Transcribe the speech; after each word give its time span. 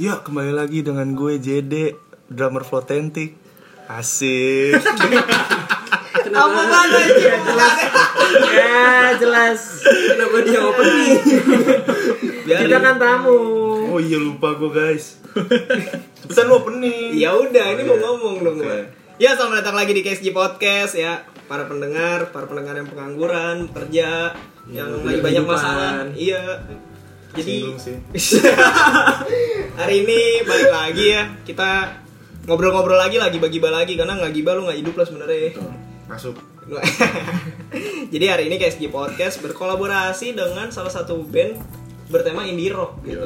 Ya 0.00 0.16
kembali 0.16 0.56
lagi 0.56 0.80
dengan 0.80 1.12
gue 1.12 1.36
JD 1.36 1.92
Drummer 2.32 2.64
Flotentik 2.64 3.36
Asik 3.84 4.80
Apa 6.32 6.48
banget 6.48 6.88
sih? 7.04 7.28
Ya 8.56 9.12
jelas. 9.20 9.84
Kenapa 9.84 10.36
dia 10.40 10.60
opening? 10.64 11.20
Kita 12.48 12.78
kan 12.80 12.96
tamu. 12.96 13.36
Oh 13.92 14.00
iya 14.00 14.16
lupa 14.16 14.56
gue 14.56 14.72
guys 14.72 15.20
Pesan 16.24 16.48
lu 16.48 16.64
opening 16.64 17.20
Ya 17.20 17.36
udah, 17.36 17.76
ini 17.76 17.84
mau 17.84 18.00
ngomong 18.00 18.40
dong 18.40 18.56
gue. 18.56 18.80
Ya, 19.20 19.36
selamat 19.36 19.60
datang 19.60 19.76
lagi 19.84 19.92
di 19.92 20.00
KSG 20.00 20.32
Podcast 20.32 20.96
ya. 20.96 21.28
Para 21.44 21.68
pendengar, 21.68 22.32
para 22.32 22.48
pendengar 22.48 22.72
yang 22.72 22.88
pengangguran, 22.88 23.68
kerja, 23.68 24.32
yang 24.72 25.04
lagi 25.04 25.20
banyak 25.20 25.44
masalah. 25.44 26.08
Iya. 26.16 26.40
Jadi 27.30 27.62
hari 29.78 29.94
ini 30.02 30.18
balik 30.42 30.70
lagi 30.70 31.06
ya. 31.14 31.22
Kita 31.46 31.94
ngobrol-ngobrol 32.50 32.98
lagi 32.98 33.22
lagi 33.22 33.38
bagi 33.38 33.62
lagi 33.62 33.94
karena 33.94 34.18
nggak 34.18 34.32
gibah 34.34 34.58
lu 34.58 34.66
nggak 34.66 34.78
hidup 34.82 34.94
lah 34.98 35.06
sebenarnya. 35.06 35.54
Masuk 36.10 36.36
Jadi 38.14 38.26
hari 38.26 38.50
ini 38.50 38.58
KSG 38.58 38.90
Podcast 38.90 39.42
berkolaborasi 39.42 40.38
dengan 40.38 40.70
salah 40.70 40.90
satu 40.90 41.22
band 41.26 41.58
bertema 42.10 42.46
indie 42.46 42.74
rock 42.74 43.02
gitu. 43.06 43.22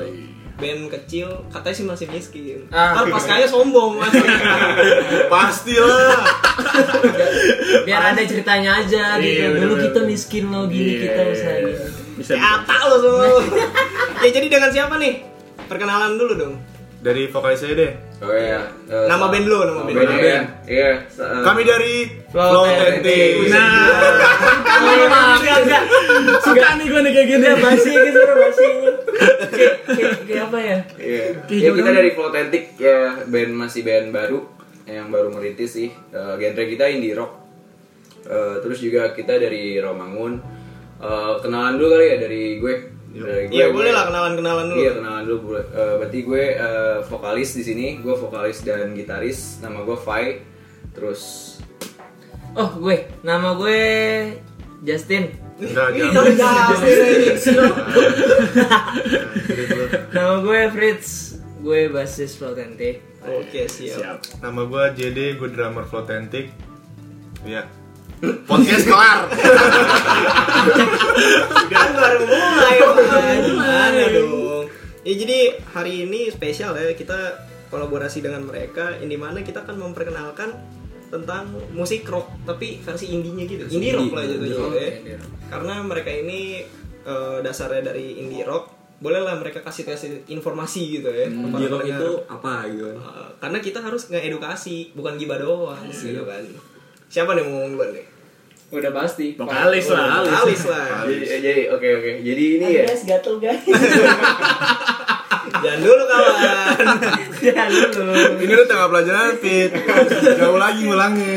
Band 0.55 0.86
kecil, 0.86 1.50
katanya 1.50 1.75
sih 1.75 1.86
masih 1.89 2.06
miskin. 2.14 2.61
Ah. 2.70 3.02
Ah, 3.02 3.05
pas 3.11 3.27
kayaknya 3.27 3.50
sombong 3.50 3.98
masih. 3.98 4.23
Pastilah 5.33 6.23
Biar 7.83 8.14
ada 8.14 8.23
ceritanya 8.23 8.78
aja 8.78 9.19
gitu. 9.19 9.50
Iya, 9.50 9.59
Dulu 9.59 9.75
kita 9.83 10.00
miskin 10.06 10.55
loh 10.55 10.70
gini 10.70 10.95
Iya, 10.95 11.00
kita 11.02 11.20
iya, 11.20 11.33
usaha 11.34 11.56
iya. 11.59 12.03
Bisa. 12.14 12.32
Kata 12.32 12.77
lo 12.86 12.96
semua. 12.96 13.27
ya 14.20 14.28
jadi 14.30 14.46
dengan 14.48 14.70
siapa 14.70 14.95
nih? 14.96 15.22
Perkenalan 15.64 16.14
dulu 16.14 16.34
dong. 16.34 16.55
Dari 17.00 17.28
vokalis 17.28 17.60
saya 17.60 17.77
deh 17.77 17.92
Oh 18.18 18.32
iya. 18.32 18.64
Eh, 18.86 19.05
Nama 19.05 19.20
so- 19.20 19.28
band 19.28 19.45
lu, 19.45 19.59
nama 19.60 19.80
band. 19.82 19.92
Band, 19.95 20.16
iya. 20.16 20.39
Iya. 20.64 20.91
so- 21.06 21.28
Kami 21.42 21.62
dari 21.62 21.94
Flotentik. 22.27 23.05
Flotentik 23.05 23.52
Nah, 23.52 23.92
Oh, 24.74 25.61
enggak. 25.61 25.84
suka 26.41 26.69
nih 26.74 26.86
gue 26.86 27.00
nih 27.00 27.12
kayak 27.12 27.28
gini. 27.28 27.47
Basi 27.58 27.92
gitu, 27.92 28.20
basi. 28.24 28.67
Kayak 30.24 30.42
apa 30.48 30.58
ya? 30.58 30.78
Iya. 30.96 31.22
Ya, 31.44 31.70
kita 31.70 31.77
Jordan. 31.77 31.92
dari 31.94 32.11
Flotentik 32.11 32.64
ya 32.74 32.98
band 33.22 33.52
masih 33.52 33.80
band 33.83 34.08
baru 34.11 34.39
yang 34.86 35.08
baru 35.08 35.28
merintis 35.28 35.74
sih. 35.74 35.89
Eh, 35.91 36.34
genre 36.34 36.64
kita 36.64 36.84
indie 36.89 37.12
rock. 37.12 37.33
Eh, 38.24 38.56
terus 38.61 38.80
juga 38.80 39.12
kita 39.12 39.36
dari 39.36 39.77
Romangun. 39.77 40.41
Eh, 41.05 41.34
kenalan 41.44 41.77
dulu 41.77 41.92
kali 41.92 42.06
ya 42.08 42.16
dari 42.16 42.56
gue. 42.56 42.74
Dari 43.14 43.44
gue, 43.47 43.55
Iya 43.55 43.66
boleh 43.70 43.92
lah 43.92 44.08
kenalan-kenalan 44.08 44.72
dulu. 44.72 44.80
Iya 44.80 44.92
kenalan 44.97 45.22
dulu 45.28 45.38
boleh. 45.52 45.64
Eh, 45.69 45.94
berarti 46.00 46.19
gue 46.24 46.44
eh, 46.56 46.98
vokalis 47.05 47.50
di 47.52 47.62
sini. 47.62 47.86
Gue 48.00 48.16
vokalis 48.16 48.64
dan 48.64 48.96
gitaris. 48.96 49.61
Nama 49.61 49.84
gue 49.84 49.96
Fai. 50.00 50.41
Terus 50.96 51.52
Oh, 52.55 52.70
gue. 52.78 53.05
Nama 53.20 53.58
gue 53.58 53.80
Justin. 54.86 55.34
Enggak. 55.58 55.91
Nama 60.14 60.34
gue 60.41 60.61
Fritz. 60.70 61.36
Gue 61.61 61.89
basis 61.91 62.39
Flotentik. 62.39 63.02
Oke 63.24 63.66
siap. 63.66 63.98
Siap. 63.98 64.18
Nama 64.44 64.61
gue 64.68 64.83
JD, 65.00 65.41
gue 65.41 65.48
drummer 65.48 65.89
Flotentik 65.89 66.52
Ya 67.41 67.64
Podcast 68.48 68.84
kelar. 68.86 69.19
Kan 71.69 71.89
baru 71.92 72.19
mulai. 72.25 72.77
Gimana 73.47 74.03
dong? 74.12 74.67
Ya 75.05 75.14
jadi 75.20 75.39
hari 75.77 76.08
ini 76.08 76.33
spesial 76.33 76.72
ya 76.80 76.97
kita 76.97 77.45
kolaborasi 77.69 78.25
dengan 78.25 78.48
mereka 78.48 78.97
yang 79.02 79.11
di 79.12 79.19
mana 79.20 79.45
kita 79.45 79.67
akan 79.67 79.91
memperkenalkan 79.91 80.56
tentang 81.12 81.52
musik 81.77 82.08
rock 82.08 82.33
tapi 82.48 82.80
versi 82.80 83.12
indinya 83.12 83.45
gitu. 83.45 83.69
Indie 83.69 83.92
rock 83.92 84.11
lah 84.17 84.24
jatuhnya 84.24 84.56
gitu 84.56 84.79
ya. 85.05 85.18
karena 85.52 85.74
mereka 85.85 86.11
ini 86.11 86.64
eh, 87.05 87.39
dasarnya 87.45 87.92
dari 87.92 88.18
indie 88.18 88.42
rock 88.42 88.73
bolehlah 89.02 89.36
mereka 89.36 89.61
kasih 89.61 89.85
kasih 89.85 90.24
informasi 90.33 91.02
gitu 91.02 91.11
ya 91.12 91.29
para 91.29 91.61
Indie 91.61 91.68
rock 91.68 91.85
itu 91.85 92.11
apa 92.30 92.52
gitu? 92.73 92.89
Uh, 92.96 93.29
karena 93.42 93.58
kita 93.61 93.79
harus 93.85 94.08
ngedukasi 94.08 94.96
bukan 94.96 95.20
gibah 95.20 95.36
doang 95.36 95.85
gitu 95.92 96.24
kan. 96.24 96.41
Siapa 97.12 97.36
nih 97.36 97.45
mau 97.45 97.61
ngomong 97.61 97.73
duluan 97.77 97.91
nih 97.92 98.14
Udah 98.74 98.90
pasti. 98.90 99.39
Vokalis 99.39 99.86
lah. 99.86 100.27
Alis 100.27 100.62
lah 100.67 101.07
jadi 101.07 101.24
eh, 101.24 101.40
jadi 101.40 101.62
oke 101.70 101.89
oke. 101.95 102.11
Jadi 102.20 102.45
ini 102.58 102.67
ya. 102.74 102.85
Guys, 102.85 103.02
gatel 103.07 103.36
guys. 103.39 103.62
jangan 105.55 105.80
dulu 105.80 106.02
kawan 106.05 106.86
Jangan 107.40 107.68
dulu. 107.92 108.12
Ini 108.40 108.52
udah 108.52 108.67
tengah 108.67 108.89
pelajaran 108.90 109.33
Fit 109.39 109.70
Jauh 110.36 110.58
lagi 110.58 110.80
ngulangnya 110.85 111.36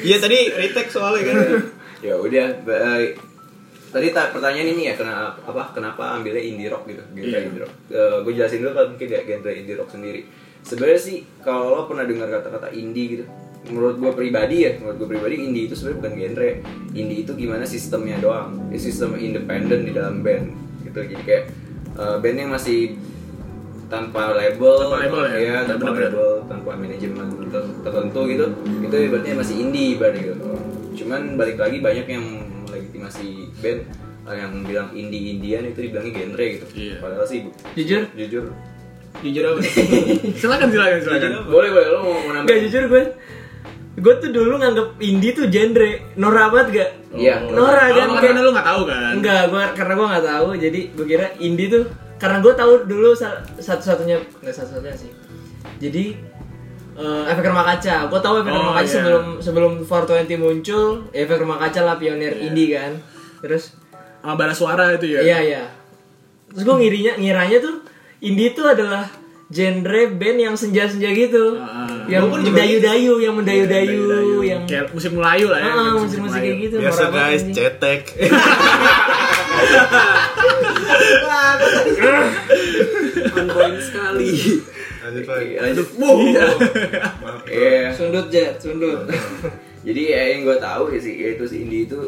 iya 0.00 0.16
tadi 0.18 0.50
retake 0.50 0.90
soalnya 0.90 1.22
kan 1.24 1.36
ya 2.00 2.14
udah 2.14 2.46
baik 2.60 3.16
tadi 3.88 4.06
tak 4.10 4.36
pertanyaan 4.36 4.76
ini 4.76 4.90
ya 4.90 4.94
kenapa 4.94 5.40
apa 5.40 5.62
kenapa 5.72 6.18
ambilnya 6.18 6.42
indie 6.42 6.68
rock 6.68 6.84
gitu 6.84 7.00
genre 7.00 7.24
Iya. 7.24 7.38
indie 7.40 7.62
rock 7.62 7.72
gue 8.20 8.32
jelasin 8.34 8.60
dulu 8.60 8.72
kan 8.74 8.86
mungkin 8.92 9.08
ya 9.08 9.20
genre 9.22 9.52
indie 9.54 9.74
rock 9.74 9.88
sendiri 9.88 10.20
sebenarnya 10.64 10.98
sih 10.98 11.16
kalau 11.38 11.70
lo 11.70 11.82
pernah 11.84 12.02
dengar 12.02 12.28
kata-kata 12.32 12.72
indie 12.72 13.06
gitu 13.12 13.24
menurut 13.66 13.96
gue 13.96 14.12
pribadi 14.12 14.56
ya 14.62 14.76
menurut 14.76 14.96
gue 14.98 15.08
pribadi 15.10 15.34
indie 15.38 15.64
itu 15.64 15.74
sebenarnya 15.74 15.98
bukan 15.98 16.12
genre 16.14 16.50
indie 16.92 17.18
itu 17.20 17.32
gimana 17.32 17.64
sistemnya 17.64 18.16
doang 18.18 18.48
ya, 18.68 18.78
sistem 18.78 19.14
independen 19.14 19.84
di 19.84 19.92
dalam 19.92 20.20
band 20.20 20.52
gitu 20.82 21.00
jadi 21.02 21.22
kayak 21.22 21.44
eh, 21.94 22.16
band 22.18 22.36
yang 22.38 22.50
masih 22.50 22.96
tanpa 23.86 24.32
label, 24.32 24.74
Tanpa 24.80 24.96
label 24.98 25.22
ya? 25.22 25.36
Iya, 25.36 25.56
tanpa 25.66 25.92
Bener-bener. 25.92 26.10
label, 26.10 26.30
tanpa 26.48 26.70
manajemen 26.74 27.26
ter- 27.46 27.74
tertentu 27.80 28.20
gitu 28.26 28.46
itu 28.82 28.96
ibaratnya 28.98 29.34
masih 29.36 29.54
indie 29.58 29.88
ibaratnya 29.94 30.22
gitu 30.24 30.34
cuman 30.94 31.20
balik 31.34 31.56
lagi 31.56 31.78
banyak 31.78 32.06
yang 32.06 32.24
legitimasi 32.66 33.26
band 33.60 33.80
yang 34.26 34.52
bilang 34.62 34.88
indie 34.92 35.36
indian 35.36 35.62
itu 35.64 35.84
dibilangnya 35.84 36.12
genre 36.16 36.46
gitu 36.50 36.66
Iya. 36.74 36.94
padahal 36.98 37.24
sih 37.24 37.38
bu- 37.44 37.54
Jujur? 37.74 38.02
jujur 38.14 38.44
jujur 39.24 39.44
apa 39.46 39.60
Silakan 40.40 40.68
silakan 40.68 40.98
silakan. 41.00 41.30
boleh 41.46 41.70
boleh 41.70 41.88
lo 41.88 41.98
mau, 41.98 42.12
mau 42.14 42.30
nambah 42.30 42.44
Enggak 42.44 42.58
jujur 42.62 42.82
gue. 42.86 43.02
Gue 43.94 44.14
tuh 44.18 44.30
dulu 44.30 44.54
nganggep 44.56 44.88
indie 45.00 45.30
tuh 45.30 45.46
genre. 45.46 45.90
Norak 46.14 46.46
banget 46.50 46.68
gak? 46.74 46.90
iya 47.14 47.38
Nora 47.40 47.86
kan 47.88 48.08
Oh, 48.08 48.18
karena 48.18 48.40
lu 48.40 48.50
nggak 48.50 48.66
tahu 48.66 48.82
kan? 48.84 49.12
Enggak, 49.14 49.42
gua 49.46 49.70
karena 49.70 49.92
gua 49.94 50.06
nggak 50.10 50.26
tahu, 50.26 50.48
jadi 50.56 50.80
gua 50.92 51.06
kira 51.06 51.26
indie 51.38 51.68
tuh 51.68 51.84
karena 52.16 52.38
gua 52.38 52.52
tahu 52.52 52.72
dulu 52.84 53.14
sa- 53.14 53.38
satu-satunya 53.54 54.18
nggak 54.36 54.50
satu-satunya 54.52 54.96
sih. 54.96 55.10
Jadi 55.78 56.04
eh, 56.94 57.22
efek 57.28 57.44
rumah 57.44 57.62
kaca, 57.64 58.06
gua 58.06 58.18
tahu 58.18 58.34
efek 58.40 58.50
Oh, 58.50 58.58
rumah 58.60 58.74
kaca 58.74 58.82
iya. 58.84 58.94
sebelum 58.96 59.24
sebelum 59.38 59.72
420 59.80 60.34
muncul, 60.36 60.86
efek 61.12 61.38
rumah 61.38 61.58
kaca 61.60 61.80
lah 61.82 61.94
pionir 61.94 62.34
indie 62.36 62.74
kan. 62.74 62.98
Terus 63.38 63.78
Sama 64.18 64.34
bara 64.34 64.50
suara 64.50 64.90
itu 64.90 65.06
ya. 65.06 65.20
iya 65.20 65.38
iya. 65.40 65.62
Terus 66.50 66.62
gua 66.64 66.74
ngirinya 66.76 67.14
ngiranya 67.14 67.58
tuh 67.60 67.74
indie 68.20 68.50
itu 68.50 68.62
adalah 68.62 69.10
genre 69.48 70.02
band 70.10 70.38
yang 70.40 70.54
senja-senja 70.56 71.10
gitu. 71.10 71.58
Ah. 71.58 71.86
yang 72.04 72.28
mendayu-dayu, 72.28 73.16
yang 73.16 73.32
mendayu-dayu, 73.32 74.04
Dayu-dayu. 74.08 74.38
yang 74.44 74.62
kayak 74.68 74.92
musik 74.92 75.12
Melayu 75.12 75.48
lah 75.48 75.60
ya. 75.60 75.66
Ah, 75.66 75.74
kayak 75.74 76.02
musik-musik 76.04 76.40
kayak 76.42 76.58
gitu. 76.60 76.76
Biasa 76.80 77.04
guys, 77.08 77.40
anjing. 77.40 77.54
cetek 77.54 78.00
On 83.34 83.46
point 83.50 83.78
sekali. 83.80 84.30
Lanjut 85.04 85.24
lagi 85.28 85.52
lanjut 85.60 85.88
bro. 85.96 86.12
iya 87.52 87.92
Sundut 87.92 88.26
jet, 88.32 88.56
sundut. 88.56 89.04
jadi 89.86 90.00
ya, 90.00 90.22
yang 90.32 90.48
gue 90.48 90.56
tahu 90.56 90.96
ya 90.96 90.98
sih 90.98 91.14
yaitu 91.20 91.44
si 91.44 91.60
indie 91.60 91.84
itu 91.84 91.98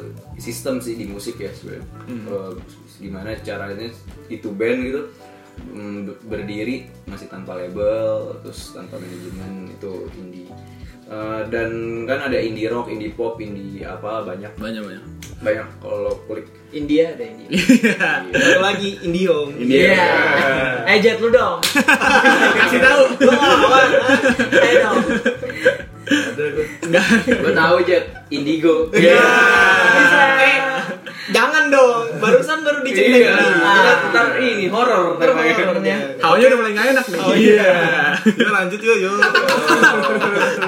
sistem 0.41 0.81
sih 0.81 0.97
di 0.97 1.05
musik 1.05 1.37
ya 1.37 1.53
sebenarnya 1.53 1.85
Eh, 2.09 2.53
gimana 2.97 3.37
caranya 3.45 3.85
itu 4.33 4.49
band 4.49 4.79
gitu 4.81 5.03
mm, 5.59 5.99
berdiri 6.23 6.77
masih 7.05 7.27
tanpa 7.27 7.55
label 7.55 8.37
terus 8.41 8.73
tanpa 8.73 8.97
manajemen 8.97 9.71
itu 9.71 9.93
indie 10.15 10.49
Eh, 11.07 11.41
dan 11.47 11.71
kan 12.03 12.19
ada 12.21 12.35
indie 12.35 12.67
rock, 12.67 12.91
indie 12.91 13.15
pop, 13.15 13.39
indie 13.39 13.79
apa 13.81 14.27
banyak 14.27 14.51
Banyak 14.59 14.83
banyak. 14.83 15.05
banyak 15.39 15.63
kalau 15.79 16.19
klik 16.27 16.51
India 16.73 17.15
ada 17.15 17.23
India. 17.23 17.47
satu 18.27 18.59
lagi 18.59 18.99
Indiong 19.05 19.55
Iya. 19.55 20.03
Eh 20.91 20.99
jet 20.99 21.23
lu 21.23 21.31
dong. 21.31 21.63
Kasih 21.63 22.83
tahu. 22.83 23.03
Lu 23.23 23.31
ngelawan, 23.31 23.87
Eh 24.51 24.75
dong. 24.77 24.99
gue 27.23 27.53
tahu 27.55 27.77
jet 27.83 28.05
indigo 28.27 28.91
Iya. 28.91 29.23
Eh, 30.43 30.59
jangan 31.29 31.71
dong 31.71 32.19
barusan 32.19 32.63
baru 32.63 32.75
diceritain 32.87 33.19
Iya. 33.19 33.33
tadi. 33.33 33.47
ntar 34.07 34.27
ini 34.39 34.67
horor 34.67 35.03
Ntar. 35.17 35.29
Hawanya 36.17 36.45
udah 36.47 36.57
mulai 36.57 36.73
nggak 36.73 36.89
enak 36.93 37.07
nih. 37.07 37.21
Oh, 37.21 37.35
iya. 37.35 37.71
Yuk 38.25 38.49
lanjut 38.49 38.81
yuk 38.81 38.97
yuk 38.99 39.17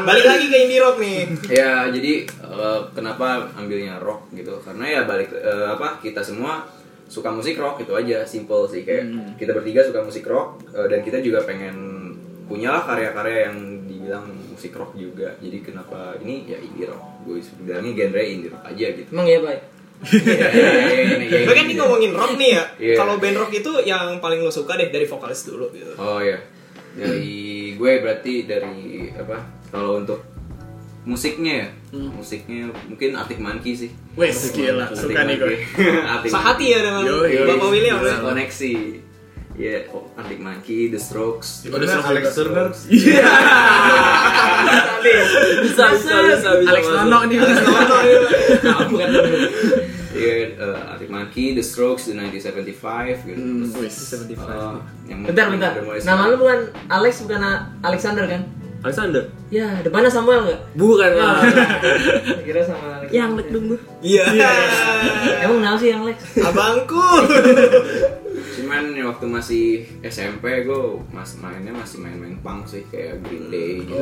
balik 0.04 0.24
lagi 0.24 0.46
ke 0.46 0.56
indie 0.58 0.78
rock 0.78 0.96
nih 0.98 1.18
ya 1.48 1.88
jadi 1.88 2.12
eh, 2.28 2.80
kenapa 2.92 3.26
ambilnya 3.54 3.98
rock 3.98 4.28
gitu 4.32 4.58
karena 4.60 4.84
ya 4.88 5.00
balik 5.04 5.30
eh, 5.32 5.68
apa 5.68 5.98
kita 5.98 6.20
semua 6.20 6.64
suka 7.04 7.30
musik 7.30 7.56
rock 7.56 7.80
itu 7.80 7.92
aja 7.92 8.24
simple 8.24 8.64
sih 8.66 8.82
kayak 8.82 9.04
Hmm. 9.08 9.32
kita 9.34 9.52
bertiga 9.52 9.80
suka 9.82 10.00
musik 10.00 10.24
rock 10.24 10.60
eh, 10.70 10.86
dan 10.86 11.00
kita 11.00 11.18
juga 11.18 11.40
pengen 11.42 11.76
punyalah 12.44 12.84
karya-karya 12.84 13.48
yang 13.48 13.56
dibilang 13.84 14.24
musik 14.48 14.72
rock 14.72 14.92
juga 14.94 15.36
jadi 15.38 15.58
kenapa 15.62 16.16
ini 16.18 16.44
ya 16.46 16.58
indie 16.58 16.84
rock 16.84 17.00
gue 17.22 17.38
bilangnya 17.58 17.92
genre 17.94 18.22
indie 18.22 18.50
rock 18.50 18.64
aja 18.66 18.86
gitu 18.90 19.08
Emang 19.10 19.26
ya, 19.26 19.38
Pak? 19.38 19.56
Tapi 19.98 21.52
kan 21.52 21.64
ini 21.66 21.74
ngomongin 21.74 22.12
rock 22.14 22.38
nih 22.38 22.50
ya. 22.54 22.64
Iya. 22.78 22.94
Kalau 23.02 23.18
band 23.18 23.36
rock 23.40 23.50
itu 23.50 23.72
yang 23.82 24.22
paling 24.22 24.38
lo 24.44 24.50
suka 24.52 24.78
deh 24.78 24.94
dari 24.94 25.06
vokalis 25.10 25.42
dulu 25.48 25.70
gitu. 25.74 25.92
Oh 25.98 26.22
ya, 26.22 26.38
dari 26.94 27.74
gue 27.74 27.92
berarti 27.98 28.46
dari 28.46 29.10
apa? 29.18 29.42
Kalau 29.74 29.98
untuk 29.98 30.22
musiknya 31.08 31.66
ya, 31.66 31.68
musiknya 31.92 32.68
mungkin 32.86 33.16
Arctic 33.16 33.40
Monkey 33.42 33.72
sih. 33.74 33.90
Wes 34.14 34.54
gila, 34.54 34.92
suka 34.94 35.24
nih 35.26 35.36
gue. 35.40 35.56
Sehati 36.28 36.66
ya 36.70 36.78
dengan. 36.84 37.02
Bapak 37.48 37.68
William 37.72 37.98
Bisa 37.98 38.22
ya. 39.58 39.82
koneksi. 39.82 39.90
Ya, 39.90 39.90
oh, 39.90 40.06
Arctic 40.14 40.40
Monkey, 40.40 40.88
The 40.88 41.00
Strokes. 41.02 41.66
Oh, 41.66 41.78
The 41.78 41.86
Strokes 41.90 42.06
Alex. 42.06 42.24
Turner? 42.34 42.68
Bisa, 45.58 45.84
bisa, 45.94 46.14
bisa, 46.26 46.48
bisa. 46.58 46.70
Alex 46.74 46.84
masuk. 46.86 47.06
Nono 47.06 47.18
nih. 47.26 47.38
Bukan 48.88 49.08
Iya, 50.18 50.58
eh, 50.58 50.90
Arctic 50.90 51.10
Monkey, 51.14 51.54
The 51.54 51.62
Strokes, 51.62 52.10
The 52.10 52.18
1975 52.18 53.22
gitu. 53.22 53.38
Hmm, 53.38 53.70
Terus, 53.70 53.94
wes. 53.94 54.18
eh, 54.34 54.74
yang 55.06 55.18
Bentar, 55.22 55.46
bentar. 55.52 55.72
Nama 55.78 56.22
lu 56.26 56.36
bukan 56.42 56.74
Alex, 56.90 57.22
bukan 57.22 57.38
Alexander 57.86 58.24
kan? 58.26 58.42
Alexander. 58.82 59.22
Ya, 59.50 59.78
depannya 59.82 60.10
Samuel 60.10 60.42
nggak? 60.42 60.60
Bukan 60.74 61.10
lah. 61.18 61.38
kira 62.42 62.62
sama 62.66 62.98
Alex. 62.98 63.10
Yang 63.14 63.30
lek 63.38 63.48
dong. 63.50 63.64
Iya. 64.02 64.24
Emang 65.42 65.56
kenapa 65.62 65.78
sih 65.78 65.88
yang 65.94 66.02
Lex? 66.02 66.18
Abangku. 66.42 66.98
Cuman 68.58 68.82
waktu 69.04 69.26
masih 69.26 69.64
SMP 70.02 70.44
gue 70.60 70.82
mas 71.08 71.38
mainnya 71.38 71.70
masih 71.70 71.98
main-main 71.98 72.34
punk 72.38 72.66
sih 72.66 72.82
kayak 72.84 73.22
Green 73.22 73.46
Day 73.48 73.80
gitu. 73.80 73.94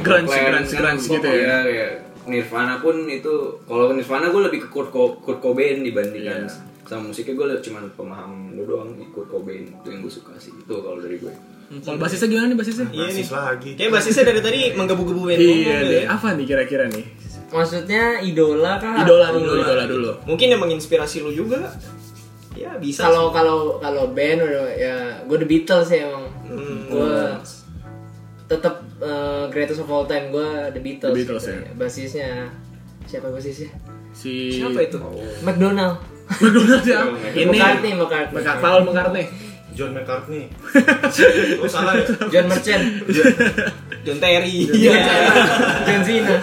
Grunge, 0.00 0.32
grunge, 0.32 0.72
kan, 0.72 0.80
grunge 0.96 1.04
gitu 1.04 1.20
ya. 1.22 1.36
Iya, 1.36 1.56
kayak 1.62 1.92
Nirvana 2.24 2.80
pun 2.80 3.04
itu 3.04 3.34
kalau 3.62 3.92
Nirvana 3.92 4.28
gue 4.28 4.42
lebih 4.42 4.60
ke 4.62 4.68
Kurt, 4.68 4.88
Co- 4.88 5.20
Kurt 5.20 5.38
Cobain 5.38 5.80
dibandingkan 5.80 6.48
Iya. 6.48 6.72
sama 6.84 7.08
musiknya 7.08 7.32
gue 7.34 7.46
cuma 7.62 7.84
pemaham 7.90 8.52
lu 8.52 8.64
doang 8.64 8.92
di 8.92 9.04
Kurt 9.06 9.28
Cobain 9.28 9.60
itu 9.62 9.86
yang 9.86 10.00
gue 10.00 10.08
suka 10.10 10.32
sih 10.34 10.48
itu 10.50 10.72
kalau 10.74 10.96
dari 10.96 11.16
gue. 11.16 11.32
Kalau 11.80 11.96
basisnya 11.96 12.28
gimana 12.30 12.46
nih 12.46 12.56
basisnya? 12.56 12.86
Iya 12.88 13.04
nih. 13.06 13.20
Basis 13.20 13.30
lagi. 13.30 13.70
Kayak 13.74 13.90
basisnya 13.92 14.24
dari 14.26 14.40
tadi 14.40 14.58
menggebu-gebu 14.72 15.22
Iya 15.26 15.36
ngomong 15.36 15.80
deh, 15.82 16.00
ya. 16.00 16.08
apa 16.10 16.26
nih 16.32 16.44
kira-kira 16.46 16.84
nih? 16.88 17.04
Maksudnya 17.46 18.04
idola 18.20 18.72
kah? 18.76 18.94
Idola 18.98 19.26
dulu, 19.30 19.52
idola 19.56 19.84
dulu. 19.84 20.10
Mungkin 20.24 20.46
yang 20.48 20.60
menginspirasi 20.60 21.20
lu 21.20 21.30
juga. 21.30 21.70
Ya 22.54 22.70
bisa. 22.78 23.02
Kalau 23.02 23.28
kalau 23.28 23.58
kalau 23.78 24.14
band 24.14 24.38
udah 24.40 24.66
ya 24.72 24.96
gue 25.22 25.36
The 25.36 25.48
Beatles 25.48 25.88
ya 25.90 26.06
emang. 26.06 26.24
Hmm. 26.46 26.78
Gue 26.86 27.14
tetap 28.44 28.74
eh, 29.00 29.44
greatest 29.50 29.80
of 29.80 29.88
all 29.88 30.06
time 30.06 30.30
gue 30.30 30.48
The 30.70 30.80
Beatles. 30.80 31.14
The 31.14 31.20
Beatles, 31.20 31.44
gitu 31.44 31.58
ya. 31.58 31.72
Basisnya 31.74 32.28
siapa 33.04 33.28
basisnya? 33.28 33.70
Si 34.14 34.54
Siapa 34.54 34.78
itu? 34.80 34.98
McDonald. 35.42 35.98
McDonald 36.38 36.84
ya. 36.86 37.02
Ini 37.34 37.50
McCartney, 37.50 37.92
McCartney. 37.98 38.38
Mc- 38.38 38.60
Paul 38.62 38.80
McCartney. 38.86 39.26
John 39.74 39.90
McCartney. 39.90 40.46
Oh 41.58 41.66
salah 41.66 41.98
ya? 41.98 42.06
John 42.30 42.46
Merchant. 42.46 42.84
John 44.06 44.18
Terry. 44.22 44.70
Iya. 44.70 44.94
John 45.82 46.00
Cena. 46.06 46.34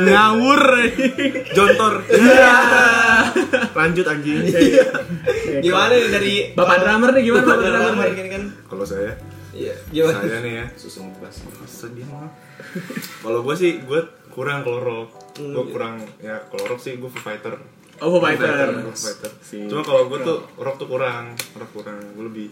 Ngawur. 0.00 0.62
John 1.50 1.70
Thor. 1.74 1.94
Iya. 2.06 2.54
Lanjut 3.72 4.06
anjing. 4.06 4.38
Gimana 5.60 5.90
nih 5.90 6.08
dari 6.08 6.34
Bapak 6.52 6.76
drummer 6.78 7.10
nih 7.12 7.22
gimana 7.22 7.44
Bapak 7.44 7.58
drummer? 7.60 8.04
nih? 8.04 8.14
gini 8.14 8.30
kan? 8.30 8.42
Kalau 8.66 8.84
saya, 8.84 9.12
Iya. 9.50 9.74
Gimana? 9.88 10.18
saya 10.20 10.38
nih 10.40 10.52
ya. 10.54 10.64
Susu 10.74 11.02
ngebas. 11.02 11.34
Sedih 11.64 12.06
mah. 12.06 12.30
Kalau 13.20 13.40
gue 13.40 13.54
sih, 13.54 13.80
gue 13.80 14.00
kurang 14.30 14.62
kalau 14.62 14.80
rock. 14.80 15.08
Hmm, 15.32 15.50
Gue 15.50 15.64
iya. 15.64 15.72
kurang 15.72 15.94
ya 16.18 16.36
kalau 16.46 16.64
rock 16.68 16.80
sih 16.80 16.94
gue 16.94 17.06
Foo 17.06 17.18
Fighter. 17.18 17.54
Oh, 17.98 18.08
Foo 18.10 18.20
Fighter. 18.20 18.70
Foo 18.80 18.92
Fighter. 18.92 19.30
Si- 19.40 19.66
Cuma 19.66 19.82
kalau 19.82 20.06
gue 20.06 20.18
tuh 20.20 20.38
rock 20.56 20.76
tuh 20.76 20.86
kurang, 20.86 21.24
rock 21.54 21.70
kurang. 21.72 21.98
Gue 22.12 22.24
lebih 22.26 22.46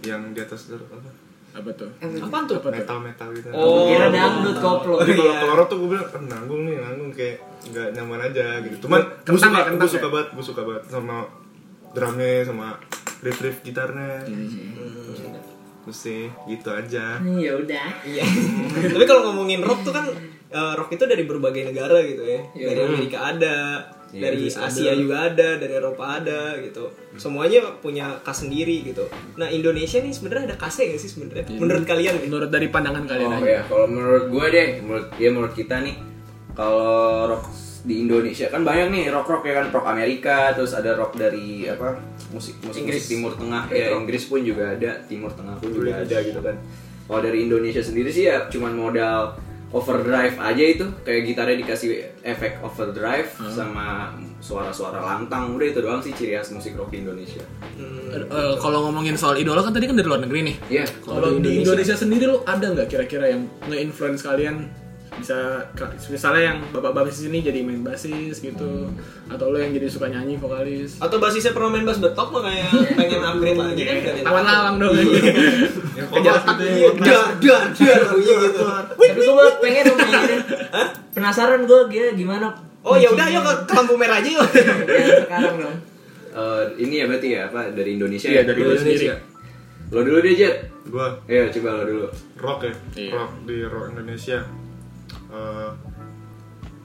yang 0.00 0.30
di 0.30 0.40
atas 0.40 0.64
tuh 0.66 0.80
apa? 0.80 0.96
Apa 1.50 1.70
tuh? 1.74 1.90
Apaan 1.98 2.44
tuh? 2.46 2.56
Apa 2.56 2.68
tuh? 2.68 2.78
Metal 2.78 2.98
metal 3.02 3.28
gitu. 3.34 3.48
Oh. 3.50 3.90
Kira 3.90 4.06
dangdut 4.08 4.56
koplo. 4.58 4.94
Tapi 4.98 5.12
kalau 5.12 5.34
Iya. 5.34 5.52
rock 5.52 5.66
tuh 5.66 5.76
gue 5.78 5.88
bilang 5.90 6.06
"Ah, 6.08 6.22
nanggung 6.22 6.62
nih, 6.64 6.76
nanggung 6.76 7.10
kayak 7.10 7.36
nggak 7.66 7.88
nyaman 7.92 8.20
aja 8.22 8.46
gitu. 8.62 8.76
Cuman 8.82 9.00
gue 9.20 9.34
suka, 9.36 9.58
ya, 9.58 9.70
gue 9.72 9.90
suka 9.90 10.06
ya? 10.06 10.12
banget, 10.12 10.28
gue 10.30 10.44
suka 10.44 10.62
banget 10.62 10.84
sama 10.86 11.16
drumnya, 11.90 12.46
sama 12.46 12.66
riff 13.20 13.38
riff 13.40 13.56
gitarnya. 13.60 14.22
Terus 15.80 15.96
sih 15.96 16.28
gitu 16.46 16.68
aja. 16.70 17.18
Ya 17.18 17.52
udah. 17.52 17.86
Iya. 18.04 18.24
Tapi 18.86 19.04
kalau 19.04 19.32
ngomongin 19.32 19.60
rock 19.60 19.82
tuh 19.82 19.90
kan 19.90 20.06
eh, 20.50 20.72
rock 20.74 20.90
itu 20.90 21.04
dari 21.04 21.24
berbagai 21.24 21.62
negara 21.66 21.98
gitu 22.00 22.22
ya. 22.22 22.40
Dari 22.52 22.80
Amerika 22.80 23.18
ada, 23.28 23.56
Iya, 23.80 23.99
dari 24.10 24.42
Inggris 24.42 24.58
Asia 24.58 24.92
juga 24.98 25.30
ada, 25.30 25.56
dari 25.56 25.72
Eropa 25.78 26.18
ada 26.18 26.58
gitu. 26.58 26.90
Semuanya 27.14 27.62
punya 27.78 28.18
khas 28.26 28.42
sendiri 28.42 28.82
gitu. 28.82 29.06
Nah 29.38 29.46
Indonesia 29.46 30.02
nih 30.02 30.10
sebenarnya 30.10 30.54
ada 30.54 30.56
khasnya 30.58 30.90
nggak 30.90 31.00
sih 31.00 31.10
sebenarnya? 31.10 31.44
Menurut 31.58 31.84
kalian? 31.86 32.14
Menurut 32.26 32.50
dari 32.50 32.68
pandangan 32.68 33.06
kalian 33.06 33.30
Oh 33.30 33.38
aja. 33.38 33.46
ya, 33.46 33.60
kalau 33.70 33.86
menurut 33.86 34.24
gue 34.28 34.46
deh, 34.50 34.68
menurut 34.82 35.06
dia 35.14 35.30
menurut 35.30 35.54
kita 35.54 35.76
nih, 35.82 35.96
kalau 36.58 37.30
rock 37.30 37.44
di 37.80 37.94
Indonesia 38.04 38.46
kan 38.52 38.60
banyak 38.60 38.92
nih 38.92 39.04
rock 39.08 39.26
rock 39.30 39.42
ya 39.48 39.54
kan 39.62 39.66
rock 39.72 39.86
Amerika, 39.88 40.52
terus 40.52 40.76
ada 40.76 40.92
rock 40.98 41.16
dari 41.16 41.64
apa 41.64 41.96
musik 42.34 42.60
musik, 42.60 42.84
Inggris. 42.84 43.06
musik 43.06 43.10
Timur 43.16 43.32
Tengah 43.38 43.62
Great 43.70 43.78
ya 43.78 43.86
rock. 43.88 44.00
Inggris 44.04 44.22
pun 44.28 44.40
juga 44.44 44.64
ada, 44.76 44.90
Timur 45.08 45.32
Tengah 45.32 45.54
pun 45.56 45.70
juga 45.72 45.92
ada 46.02 46.16
gitu 46.20 46.40
kan. 46.44 46.56
Kalau 47.10 47.20
dari 47.24 47.38
Indonesia 47.42 47.82
sendiri 47.82 48.10
sih 48.12 48.28
ya 48.30 48.46
cuman 48.46 48.72
modal 48.76 49.34
overdrive 49.70 50.34
aja 50.34 50.64
itu 50.66 50.86
kayak 51.06 51.22
gitarnya 51.30 51.56
dikasih 51.62 51.88
efek 52.26 52.58
overdrive 52.60 53.30
sama 53.48 54.10
suara-suara 54.42 54.98
lantang 54.98 55.54
udah 55.54 55.66
itu 55.68 55.78
doang 55.78 56.02
sih 56.02 56.10
ciri 56.10 56.34
khas 56.34 56.50
musik 56.50 56.74
rock 56.74 56.90
di 56.90 57.06
Indonesia. 57.06 57.44
Hmm, 57.78 58.10
Eh, 58.10 58.54
kalau 58.58 58.90
ngomongin 58.90 59.14
soal 59.14 59.38
idola 59.38 59.62
kan 59.62 59.70
tadi 59.70 59.86
kan 59.86 59.94
dari 59.94 60.08
luar 60.10 60.26
negeri 60.26 60.50
nih. 60.50 60.56
Iya. 60.66 60.84
Kalau 61.06 61.38
di 61.38 61.62
Indonesia 61.62 61.94
sendiri 61.94 62.26
lo 62.26 62.42
ada 62.42 62.66
nggak 62.66 62.88
kira-kira 62.90 63.30
yang 63.30 63.46
nge-influence 63.70 64.26
kalian 64.26 64.66
bisa 65.12 65.66
misalnya 66.06 66.42
yang 66.46 66.58
bapak-bapak 66.70 67.10
di 67.10 67.14
sini 67.16 67.38
jadi 67.40 67.60
main 67.60 67.82
basis 67.82 68.38
gitu 68.38 68.88
atau 69.26 69.46
lo 69.46 69.58
yang 69.58 69.70
jadi 69.70 69.84
suka 69.86 70.06
nyanyi 70.06 70.36
vokalis 70.36 70.96
Atau 70.96 71.18
basisnya 71.18 71.50
pernah 71.50 71.70
main 71.70 71.82
bass 71.82 71.98
betok 71.98 72.30
makanya 72.30 72.66
pengen 72.94 73.20
upgrade 73.20 73.58
lagi 73.58 73.82
kan? 73.82 73.96
tangan 74.22 74.44
lalang 74.44 74.76
dong 74.78 74.94
Yang 74.94 76.08
keras 76.08 76.42
gitu 76.46 76.62
ya. 76.62 76.88
Dar 76.96 77.26
dar 77.36 77.62
dar 77.68 78.02
gitu. 78.14 78.62
Tapi 78.96 79.20
gue 79.20 79.46
pengen 79.58 79.82
dong 79.84 79.98
gini. 80.00 80.36
Penasaran 81.16 81.60
gue 81.64 81.80
dia 81.88 82.14
gimana? 82.14 82.54
Oh 82.80 82.94
ya 82.94 83.10
udah 83.10 83.26
ayo 83.26 83.40
ke, 83.42 83.52
lampu 83.68 83.94
merah 83.94 84.16
aja 84.16 84.30
yuk. 84.30 84.46
Ya, 84.48 85.26
sekarang 85.26 85.54
dong. 85.58 85.76
Eh, 86.30 86.64
ini 86.78 86.94
ya 86.96 87.04
berarti 87.04 87.28
ya 87.28 87.40
apa 87.44 87.74
dari 87.74 87.98
Indonesia 87.98 88.30
Iya, 88.30 88.40
ya? 88.40 88.42
dari 88.46 88.60
Indonesia. 88.62 89.14
Lo 89.90 90.00
dulu 90.00 90.18
deh 90.22 90.32
Jet. 90.32 90.56
Gua 90.86 91.12
Ayo 91.26 91.50
coba 91.50 91.70
lo 91.76 91.84
dulu. 91.84 92.06
rock 92.38 92.58
ya 92.62 92.72
Iya. 92.96 93.10
rock 93.12 93.30
di 93.44 93.56
rock 93.60 93.86
Indonesia 93.92 94.38
Eh, 95.10 95.70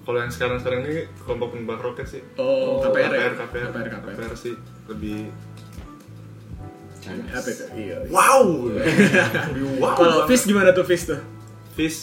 kalau 0.02 0.18
yang 0.18 0.30
sekarang 0.30 0.58
sekarang 0.58 0.80
ini 0.84 0.94
kelompok 1.18 1.52
penggemar 1.52 1.80
rocket 1.80 2.06
sih. 2.08 2.22
Oh 2.36 2.78
KPR 2.80 3.10
ya? 3.10 3.30
KPR 3.32 3.34
KPR. 3.36 3.68
KPR 3.68 3.88
KPR. 3.92 4.14
KPR 4.14 4.34
sih 4.36 4.54
lebih 4.86 5.30
apa 7.06 7.46
itu 7.46 7.66
iya 7.76 8.02
wow! 8.08 8.42
Wow 9.78 9.94
kalau 9.94 10.16
banget. 10.20 10.30
Fis 10.32 10.42
gimana 10.44 10.70
tuh 10.72 10.82
Fis 10.84 11.06
tuh? 11.06 11.22
Fish 11.72 12.00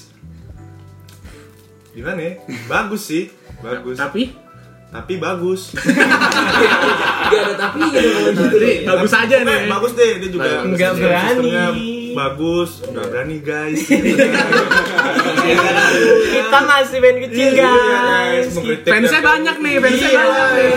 gimana 1.93 2.19
ya 2.19 2.33
bagus 2.65 3.03
sih. 3.05 3.29
Bagus. 3.59 3.99
Tapi? 3.99 4.31
Tapi 4.89 5.15
bagus. 5.17 5.73
Gak 7.29 7.41
ada 7.43 7.55
tapi 7.59 7.81
gitu. 7.89 8.43
Jadi, 8.49 8.71
bagus 8.85 9.13
aja 9.13 9.35
Eh, 9.35 9.43
nih. 9.43 9.61
bagus 9.67 9.93
deh 9.93 10.11
dia 10.19 10.31
juga 10.31 10.49
Nggak 10.65 10.91
sistem- 10.93 11.43
berani. 11.43 11.92
Bagus 12.13 12.71
nggak 12.85 13.07
berani 13.07 13.39
guys 13.39 13.81
Kita 16.33 16.59
masih 16.63 16.99
band 16.99 17.19
kecil 17.21 17.49
Iya, 17.53 17.59
guys. 17.59 18.47
mengkritik 18.53 18.89
fansnya 18.89 19.11
dan- 19.15 19.27
banyak 19.27 19.57
nih 19.59 19.75
fansnya 19.79 20.09
Iya. 20.09 20.19
banyak 20.19 20.49
nih 20.53 20.73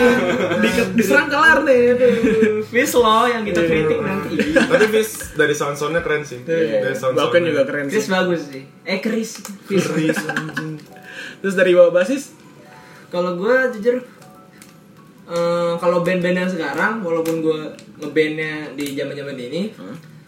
Di, 0.56 0.68
diserang 0.94 1.28
kelar 1.28 1.58
nih 1.62 1.80
Fis 2.66 2.92
loh 2.92 3.24
yang 3.24 3.42
kita 3.42 3.60
kritik 3.62 3.98
nanti. 4.00 4.34
tapi 4.52 4.86
Fish 4.88 5.12
dari 5.34 5.54
sound 5.54 5.76
soundnya 5.76 6.00
keren 6.00 6.22
sih 6.22 6.42
dari 6.42 6.92
sound 6.92 7.14
juga 7.14 7.62
keren 7.62 7.86
Chris 7.86 8.04
sih 8.04 8.10
bagus 8.10 8.40
sih. 8.46 8.62
Eh 8.82 8.98
Chris. 8.98 9.30
Fis. 9.64 9.84
Chris 9.86 10.18
terus 11.36 11.54
dari 11.54 11.72
bawa 11.72 11.92
basis 11.92 12.32
Kalau 13.06 13.38
gue 13.38 13.54
jujur 13.72 13.96
eh, 15.26 15.72
kalau 15.76 16.02
band-band 16.02 16.36
yang 16.36 16.50
sekarang 16.50 17.00
walaupun 17.00 17.38
gue 17.38 17.60
ngebandnya 17.96 18.74
di 18.74 18.92
zaman-zaman 18.92 19.36
ini 19.36 19.70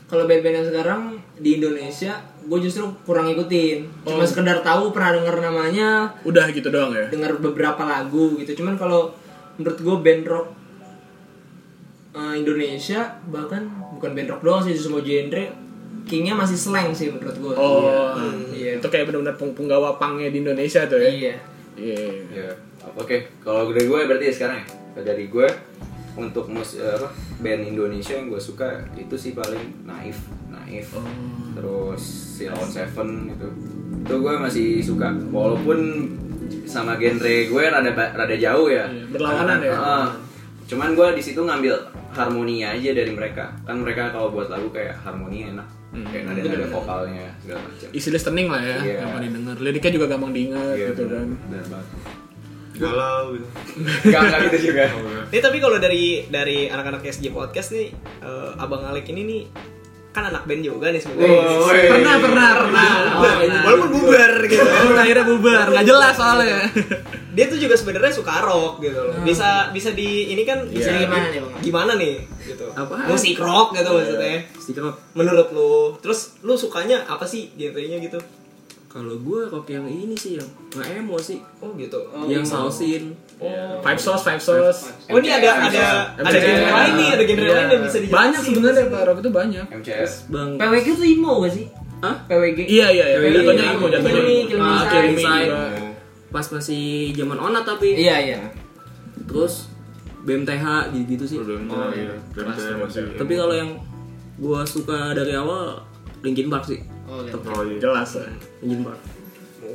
kalau 0.09 0.25
band-band 0.25 0.57
yang 0.57 0.67
sekarang 0.67 1.01
di 1.37 1.57
Indonesia 1.57 2.17
gue 2.41 2.59
justru 2.59 2.83
kurang 3.05 3.29
ngikutin 3.29 3.79
cuma 4.03 4.19
Oh. 4.19 4.27
sekedar 4.27 4.59
tahu 4.61 4.89
pernah 4.89 5.13
denger 5.15 5.37
namanya 5.39 6.09
Udah 6.23 6.49
gitu 6.49 6.69
doang 6.69 6.91
ya. 6.91 7.07
dengar 7.07 7.37
beberapa 7.37 7.83
lagu 7.83 8.35
gitu 8.37 8.57
cuman 8.57 8.75
kalau 8.75 9.13
menurut 9.55 9.77
gue 9.77 9.97
band 9.99 10.25
rock 10.25 10.49
eh, 12.11 12.35
Indonesia 12.37 13.01
bahkan 13.27 13.69
bukan 13.93 14.11
band 14.13 14.29
rock 14.31 14.43
doang 14.43 14.61
sih 14.61 14.73
semua 14.73 15.01
genre 15.01 15.45
kingnya 16.05 16.33
masih 16.33 16.57
slang 16.57 16.89
sih 16.91 17.13
menurut 17.13 17.37
gue 17.37 17.53
Oh, 17.53 18.17
iya 18.51 18.81
itu 18.81 18.87
kayak 18.87 19.07
benar-benar 19.07 19.37
peng- 19.37 19.53
penggawa 19.53 19.93
pangnya 19.95 20.29
di 20.29 20.41
Indonesia 20.41 20.85
tuh 20.85 20.97
ya. 20.97 21.11
iya 21.11 21.35
Iya. 21.79 21.95
Ya, 22.35 22.51
oke. 22.91 23.15
Kalau 23.39 23.71
dari 23.71 23.87
gue 23.87 24.01
berarti 24.03 24.25
ya 24.25 24.35
sekarang 24.35 24.59
ya. 24.59 24.67
Dari 25.05 25.31
gue 25.31 25.47
untuk 26.19 26.51
mus 26.51 26.75
eh, 26.75 26.91
apa 26.91 27.09
band 27.39 27.63
Indonesia 27.65 28.13
yang 28.13 28.27
gue 28.27 28.39
suka 28.39 28.67
itu 28.93 29.15
sih 29.15 29.33
paling 29.33 29.87
Naif, 29.87 30.19
Naif. 30.49 30.91
Terus 31.55 32.03
Silon 32.35 32.67
Seven 32.67 33.09
itu. 33.29 33.49
Itu 34.03 34.15
gue 34.19 34.35
masih 34.37 34.83
suka. 34.83 35.15
Walaupun 35.31 35.79
sama 36.65 36.97
genre 36.97 37.35
gue 37.47 37.63
rada 37.65 37.91
rada 37.95 38.37
jauh 38.37 38.69
ya. 38.69 38.85
Iya, 38.85 39.07
berlawanan 39.09 39.59
ya. 39.61 39.73
Heeh. 39.73 40.07
cuman 40.69 40.93
gue 40.93 41.17
di 41.17 41.23
situ 41.25 41.41
ngambil 41.41 41.73
harmoni 42.13 42.61
aja 42.61 42.93
dari 42.93 43.09
mereka. 43.09 43.57
Kan 43.65 43.81
mereka 43.81 44.13
kalau 44.13 44.29
buat 44.29 44.53
lagu 44.53 44.69
kayak 44.69 45.01
harmoni 45.01 45.49
enak. 45.49 45.65
Kayak 46.13 46.29
nada-nada 46.29 46.69
vokalnya 46.69 47.33
segala 47.41 47.65
macam. 47.65 47.89
Easy 47.97 48.13
listening 48.13 48.53
lah 48.53 48.61
ya, 48.61 48.77
Iya. 48.77 48.97
gampang 49.01 49.23
didengar. 49.25 49.57
Liriknya 49.57 49.93
juga 49.97 50.07
gampang 50.13 50.33
diingat 50.37 50.77
Iya, 50.77 50.93
gitu 50.93 51.09
kan. 51.09 51.27
benar 51.49 51.65
banget. 51.73 51.89
Galau 52.79 53.37
gitu 53.37 53.47
Gak, 54.11 54.23
gak 54.31 54.41
gitu 54.51 54.59
juga. 54.73 54.85
Nih 55.33 55.41
tapi 55.43 55.57
kalau 55.59 55.77
dari 55.79 56.25
dari 56.27 56.67
anak-anak 56.67 57.03
SJ 57.05 57.31
Podcast 57.31 57.75
nih 57.75 57.93
eh, 58.23 58.51
Abang 58.63 58.87
Alek 58.87 59.11
ini 59.13 59.23
nih 59.27 59.43
kan 60.09 60.35
anak 60.35 60.51
band 60.51 60.67
juga 60.67 60.91
nih 60.91 60.99
sebenarnya. 60.99 61.31
Woi. 61.63 61.83
Pernah, 61.95 62.15
pernah, 62.19 62.49
pernah. 62.65 62.89
Walaupun 63.63 63.91
bubar 63.93 64.33
gitu. 64.51 64.65
Akhirnya 64.99 65.25
bubar, 65.29 65.67
nggak 65.71 65.87
jelas 65.87 66.15
soalnya. 66.19 66.67
Dia 67.39 67.47
tuh 67.47 67.61
juga 67.61 67.79
sebenarnya 67.79 68.11
suka 68.11 68.43
rock 68.43 68.83
gitu 68.83 68.99
loh. 68.99 69.15
Bisa 69.23 69.71
bisa 69.71 69.95
di 69.95 70.33
ini 70.35 70.43
kan 70.43 70.67
bisa 70.67 70.91
Iya. 70.91 71.07
Gimana 71.07 71.27
nih, 71.31 71.39
Bang? 71.39 71.53
Gimana 71.63 71.93
nih 71.95 72.15
gitu. 72.51 72.67
Apaan? 72.75 73.07
Musik 73.07 73.37
rock 73.39 73.79
gitu 73.79 73.91
maksudnya. 73.95 74.43
Stiker 74.59 74.83
rock. 74.91 74.97
Menurut 75.15 75.49
lu, 75.55 75.95
terus 76.03 76.35
lu 76.43 76.59
sukanya 76.59 77.07
apa 77.07 77.23
sih 77.23 77.55
genrenya 77.55 78.03
gitu? 78.03 78.19
Kalau 78.99 79.15
gue 79.15 79.41
rock 79.47 79.71
yang 79.71 79.87
ini 79.87 80.19
sih 80.19 80.35
yang 80.35 80.49
nggak 80.75 80.87
emo 80.99 81.15
sih. 81.17 81.39
Oh 81.63 81.71
gitu. 81.79 82.03
yang 82.27 82.43
sausin. 82.43 83.15
Five 83.79 84.03
sauce, 84.03 84.27
five 84.27 84.43
sauce. 84.43 84.91
Oh 85.07 85.15
ini 85.17 85.31
ada 85.31 85.71
ada 85.71 85.85
ada 86.19 86.27
MCS. 86.27 86.43
genre 86.43 86.71
lain 86.75 86.93
nih, 86.99 87.09
ada 87.15 87.23
genre 87.23 87.47
Iya. 87.47 87.55
lain 87.55 87.69
yang 87.71 87.83
bisa 87.87 87.99
dijelasin. 88.01 88.19
Banyak 88.19 88.41
sebenarnya 88.43 88.85
Pak 88.91 89.03
rock 89.07 89.19
itu 89.23 89.31
banyak. 89.31 89.67
MCS. 89.71 90.13
Bang. 90.27 90.51
PWG 90.59 90.87
tuh 90.93 91.07
imo 91.07 91.33
gak 91.47 91.53
sih 91.55 91.67
Hah? 91.99 92.17
PWG 92.27 92.59
Iya 92.67 92.87
iya 92.91 93.05
iya. 93.09 93.19
Iya, 93.21 93.31
Jatuhnya 93.39 93.63
iya. 93.65 93.75
imo 93.75 93.87
jatuhnya. 93.87 94.23
Ah, 94.59 94.83
Inside. 95.07 95.47
juga. 95.47 95.63
Pas 96.29 96.47
masih 96.51 96.83
zaman 97.15 97.39
onat 97.39 97.63
tapi. 97.63 97.89
iya 97.95 98.17
iya 98.19 98.39
Terus 99.31 99.71
BMTH 100.27 100.65
gitu-gitu 100.91 101.25
sih. 101.25 101.39
Oh, 101.39 101.89
iya 101.95 102.19
masih 102.35 103.15
Tapi 103.15 103.33
kalau 103.33 103.55
yang 103.55 103.71
gua 104.35 104.67
suka 104.67 105.15
dari 105.15 105.39
awal 105.39 105.87
Linkin 106.27 106.51
Park 106.51 106.67
sih. 106.67 106.83
Oh, 107.09 107.21
iya. 107.21 107.33
oh 107.35 107.63
iya 107.65 107.79
Jelas 107.79 108.11
lah. 108.15 108.29
Linkin 108.61 108.81
Park. 108.83 109.01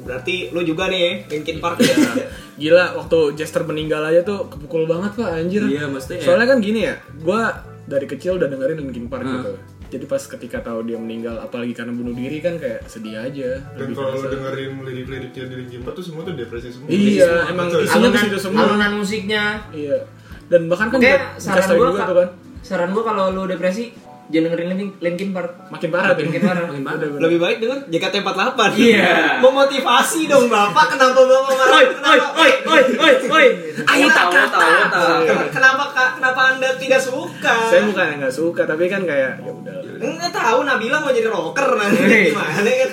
Berarti 0.04 0.36
lu 0.50 0.62
juga 0.62 0.88
nih 0.88 1.28
Linkin 1.28 1.58
Park 1.58 1.78
ya. 1.80 1.96
Gila 2.62 2.96
waktu 2.96 3.18
Chester 3.34 3.64
meninggal 3.64 4.02
aja 4.04 4.22
tuh 4.22 4.46
kepukul 4.48 4.86
banget 4.86 5.16
pak 5.16 5.30
anjir. 5.34 5.62
Iya, 5.64 5.86
maksudnya 5.88 6.18
ya. 6.18 6.26
Soalnya 6.26 6.48
kan 6.48 6.58
gini 6.60 6.80
ya, 6.84 6.94
gua 7.20 7.42
dari 7.84 8.06
kecil 8.06 8.36
udah 8.36 8.48
dengerin 8.48 8.78
Linkin 8.80 9.08
Park 9.08 9.24
Hmm. 9.24 9.36
gitu. 9.36 9.54
Jadi 9.92 10.06
pas 10.08 10.18
ketika 10.20 10.58
tahu 10.60 10.82
dia 10.84 10.98
meninggal, 10.98 11.38
apalagi 11.38 11.70
karena 11.72 11.94
bunuh 11.94 12.12
diri 12.12 12.40
kan 12.40 12.58
kayak 12.58 12.82
sedih 12.84 13.14
aja. 13.16 13.62
dan 13.72 13.94
kalau 13.94 14.10
lu 14.12 14.20
kerasa. 14.20 14.34
dengerin 14.34 14.72
lirik-liriknya 14.82 15.44
di 15.46 15.56
Linkin 15.60 15.82
Park 15.82 15.94
tuh 15.94 16.04
semua 16.04 16.22
tuh 16.24 16.34
depresi 16.34 16.68
semua 16.68 16.90
Iya, 16.90 17.32
emang 17.48 17.68
isinya 17.70 17.94
alunan, 18.10 18.24
situ 18.24 18.38
semua. 18.40 18.62
alunan 18.64 18.92
musiknya 18.96 19.44
Iya. 19.70 19.98
Dan 20.44 20.66
bahkan 20.66 20.90
kan 20.90 20.98
Oke, 20.98 21.14
saran 21.38 21.70
gua 21.72 21.90
tuh 21.92 22.16
kan. 22.16 22.30
saran 22.60 22.90
gua 22.90 23.04
kalau 23.04 23.24
lu 23.32 23.44
depresi 23.46 23.94
jangan 24.26 24.46
dengerin 24.50 24.68
Linkin, 24.70 24.90
Linkin 25.00 25.30
Park. 25.32 25.52
Makin 25.68 25.90
parah. 25.90 26.16
Makin 26.16 26.42
parah. 26.42 26.64
Makin 26.66 26.84
parah. 26.84 27.08
Lebih 27.20 27.38
baik 27.38 27.58
denger 27.60 27.80
JKT48. 27.88 28.60
Iya. 28.74 29.12
Memotivasi 29.40 30.22
dong 30.26 30.48
Bapak, 30.48 30.86
kenapa 30.92 31.20
Bapak 31.20 31.44
marah? 31.50 31.74
Oi, 31.74 31.86
oi, 31.86 32.20
oi, 32.34 32.52
oi, 32.64 32.84
oi, 32.96 33.14
oi. 33.28 33.48
Ayo 33.84 34.08
tahu 34.08 34.32
tahu 34.32 34.48
tahu. 34.88 35.18
Ken- 35.24 35.52
Kenapa 35.52 35.84
Kak? 35.92 36.10
Kenapa 36.18 36.42
Anda 36.52 36.70
tidak 36.76 37.00
suka? 37.00 37.56
Saya 37.68 37.84
bukan 37.84 38.06
yang 38.06 38.20
nggak 38.22 38.36
suka, 38.36 38.62
tapi 38.64 38.86
kan 38.86 39.04
kayak 39.04 39.40
ya 39.40 39.50
udah. 39.50 39.76
Enggak 40.00 40.32
tahu 40.32 40.60
Nabila 40.64 40.98
mau 41.00 41.10
jadi 41.10 41.28
rocker 41.28 41.68
nanti 41.74 42.30
gimana 42.30 42.60
kan? 42.64 42.92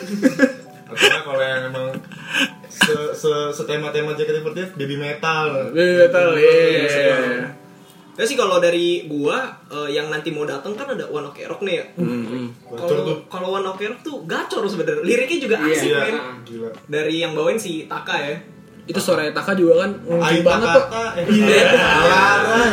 karena 0.90 1.18
kalau 1.22 1.38
yang 1.38 1.62
emang 1.64 1.86
se 2.66 2.90
se 3.14 3.30
setema-tema 3.52 4.10
JKT48 4.12 4.74
baby 4.74 4.96
metal 4.96 5.70
Baby 5.70 5.94
metal, 6.00 6.28
iya. 6.34 7.59
Ya 8.12 8.24
sih 8.24 8.34
kalau 8.34 8.58
dari 8.58 9.06
gua 9.06 9.38
eh, 9.66 9.90
yang 9.92 10.06
nanti 10.06 10.28
mau 10.28 10.44
datang 10.44 10.72
kan 10.72 10.86
ada 10.88 11.06
One 11.06 11.26
Ok 11.26 11.40
Rock 11.44 11.62
nih 11.62 11.74
ya. 11.74 11.84
Gacor 12.68 12.96
tuh 13.00 13.16
Kalau 13.26 13.48
kalau 13.48 13.56
One 13.56 13.66
Ok 13.66 13.80
Rock 13.86 14.00
tuh 14.00 14.16
gacor 14.24 14.62
sebenarnya. 14.64 15.00
Liriknya 15.00 15.38
juga 15.40 15.56
asik 15.58 15.88
iya 15.88 15.98
men. 16.06 16.16
gila 16.42 16.68
Dari 16.86 17.14
yang 17.18 17.32
bawain 17.32 17.56
si 17.56 17.84
Taka 17.84 18.16
ya. 18.16 18.36
Itu 18.84 18.98
suara 18.98 19.30
Taka 19.30 19.54
juga 19.54 19.84
kan 19.84 19.90
Aita 20.20 20.42
banget 20.42 20.68
tuh. 20.68 20.84
kata 20.84 21.02
eh 21.14 21.24
Iya. 21.30 21.62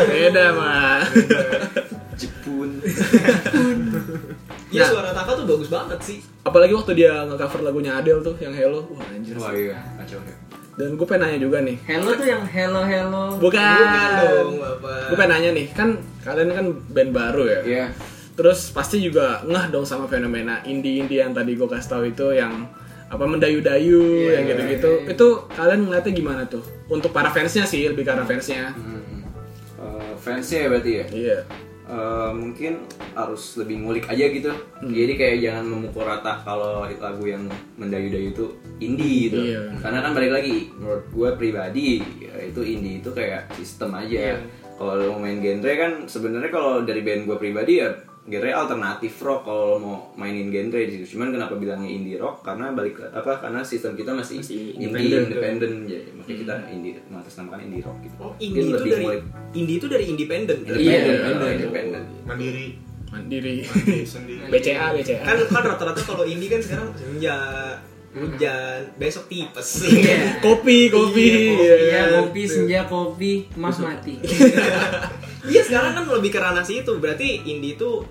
Beda 0.05 0.45
mah. 0.51 0.99
Jepun. 2.13 2.69
Iya 4.67 4.83
Nah. 4.83 4.89
suara 4.91 5.09
Taka 5.15 5.31
tuh 5.33 5.47
bagus 5.47 5.69
banget 5.69 5.99
sih. 6.01 6.19
Apalagi 6.43 6.75
waktu 6.75 6.91
dia 6.93 7.23
nge-cover 7.23 7.63
lagunya 7.63 7.95
Adele 7.95 8.19
tuh 8.19 8.35
yang 8.37 8.51
Hello. 8.51 8.83
Wah 8.91 9.07
anjir. 9.07 9.39
Wah 9.39 9.55
iya, 9.55 9.79
kacau 9.95 10.19
ya. 10.19 10.35
Dan 10.77 10.93
gue 10.93 11.07
pengen 11.09 11.25
nanya 11.25 11.39
juga 11.41 11.57
nih. 11.65 11.77
Hello 11.89 12.13
tuh 12.13 12.27
yang 12.29 12.45
hello 12.45 12.85
hello. 12.85 13.23
Bukan. 13.41 13.57
Bukan 13.81 14.09
dong, 14.21 14.53
Bapak. 14.61 15.09
Gue 15.09 15.17
pengen 15.17 15.31
nanya 15.33 15.49
nih, 15.57 15.65
kan 15.73 15.89
kalian 16.21 16.49
kan 16.53 16.65
band 16.93 17.11
baru 17.17 17.43
ya. 17.49 17.59
Iya. 17.65 17.85
Terus 18.37 18.69
pasti 18.69 19.01
juga 19.01 19.41
ngeh 19.41 19.73
dong 19.73 19.89
sama 19.89 20.05
fenomena 20.05 20.61
indie-indie 20.61 21.25
yang 21.25 21.33
tadi 21.33 21.57
gue 21.57 21.65
kasih 21.65 21.89
tahu 21.89 22.03
itu 22.05 22.29
yang 22.37 22.69
apa 23.09 23.25
mendayu-dayu 23.25 24.29
yang 24.29 24.45
gitu-gitu. 24.45 25.09
Itu 25.09 25.49
kalian 25.57 25.89
ngeliatnya 25.89 26.13
gimana 26.13 26.41
tuh? 26.45 26.61
Untuk 26.93 27.09
para 27.09 27.33
fansnya 27.33 27.65
sih, 27.65 27.89
lebih 27.89 28.05
karena 28.05 28.21
fansnya. 28.29 28.77
Hmm. 28.77 29.25
Eh, 29.81 30.13
fansnya 30.21 30.57
ya 30.61 30.67
berarti 30.69 30.91
ya. 30.93 31.05
Iya. 31.09 31.37
Eh, 31.87 32.31
mungkin 32.35 32.83
harus 33.15 33.55
lebih 33.55 33.79
ngulik 33.79 34.11
aja 34.11 34.27
gitu. 34.27 34.51
Jadi 34.83 35.13
kayak 35.15 35.37
jangan 35.39 35.65
memukul 35.71 36.03
rata 36.03 36.43
kalau 36.43 36.83
lagu 36.83 37.23
yang 37.23 37.47
mendayu-dayu 37.79 38.35
itu 38.35 38.45
indie 38.83 39.31
gitu. 39.31 39.39
Iya. 39.39 39.71
Karena 39.79 40.03
kan 40.03 40.11
balik 40.11 40.35
lagi 40.35 40.67
menurut 40.75 41.07
gue 41.07 41.29
pribadi 41.39 42.03
ya 42.19 42.35
itu 42.43 42.59
indie 42.59 42.99
itu 42.99 43.07
kayak 43.15 43.47
sistem 43.55 43.95
aja. 43.95 44.35
Kalau 44.75 44.99
lo 44.99 45.15
mau 45.15 45.23
main 45.23 45.39
genre 45.39 45.73
kan 45.79 45.91
sebenarnya 46.11 46.51
kalau 46.51 46.83
dari 46.83 46.99
band 47.07 47.23
gue 47.23 47.37
pribadi 47.39 47.79
ya 47.79 47.95
genre 48.27 48.51
alternatif 48.51 49.13
rock 49.19 49.41
kalau 49.41 49.77
mau 49.77 49.95
mainin 50.13 50.47
genre 50.47 50.75
di 50.77 50.91
situ. 50.93 51.15
Cuman 51.15 51.31
kenapa 51.31 51.55
bilangnya 51.55 51.87
indie 51.87 52.15
rock? 52.15 52.41
Karena 52.41 52.69
balik 52.69 52.95
ke- 52.95 53.07
apa? 53.09 53.39
Karena 53.39 53.59
sistem 53.61 53.93
kita 53.93 54.11
masih, 54.11 54.37
Masih 54.37 54.75
indie 54.75 54.83
independen. 54.83 55.21
independen 55.25 55.71
ya. 55.85 55.99
Makanya 56.11 56.37
kita 56.37 56.53
indie 56.69 56.93
mengatasnamakan 57.07 57.59
indie 57.63 57.81
rock 57.81 57.97
gitu. 58.01 58.15
Oh, 58.17 58.29
Mungkin 58.29 58.43
indie 58.43 58.61
itu 58.61 58.71
lebih 58.73 58.91
dari 58.91 59.03
ngulik. 59.05 59.21
indie 59.53 59.75
itu 59.75 59.87
dari 59.87 60.05
independen. 60.05 60.57
Iya, 60.59 60.73
independen, 60.75 61.15
independen. 61.15 61.51
independen. 61.53 62.03
mandiri 62.21 62.67
Mandiri. 63.07 63.55
mandiri 63.63 64.03
sendiri 64.03 64.39
BCA, 64.53 64.85
BCA. 64.91 65.19
Kan 65.23 65.37
kan 65.47 65.63
rata-rata 65.65 66.01
kalau 66.01 66.23
indie 66.23 66.47
kan 66.47 66.59
sekarang 66.59 66.91
senja, 66.93 67.35
hujan, 68.09 68.79
besok 68.97 69.25
tipes. 69.25 69.69
Iya. 69.87 70.41
kopi, 70.41 70.89
kopi. 70.89 71.27
Iya, 71.87 72.03
kopi 72.19 72.41
senja 72.43 72.83
kopi, 72.83 73.47
mas 73.53 73.79
mati. 73.79 74.19
Iya 75.47 75.63
sekarang 75.63 75.95
kan 75.95 76.03
lebih 76.11 76.27
ke 76.27 76.39
ranah 76.41 76.59
situ. 76.59 76.99
Berarti 76.99 77.39
indie 77.45 77.79
itu 77.79 78.03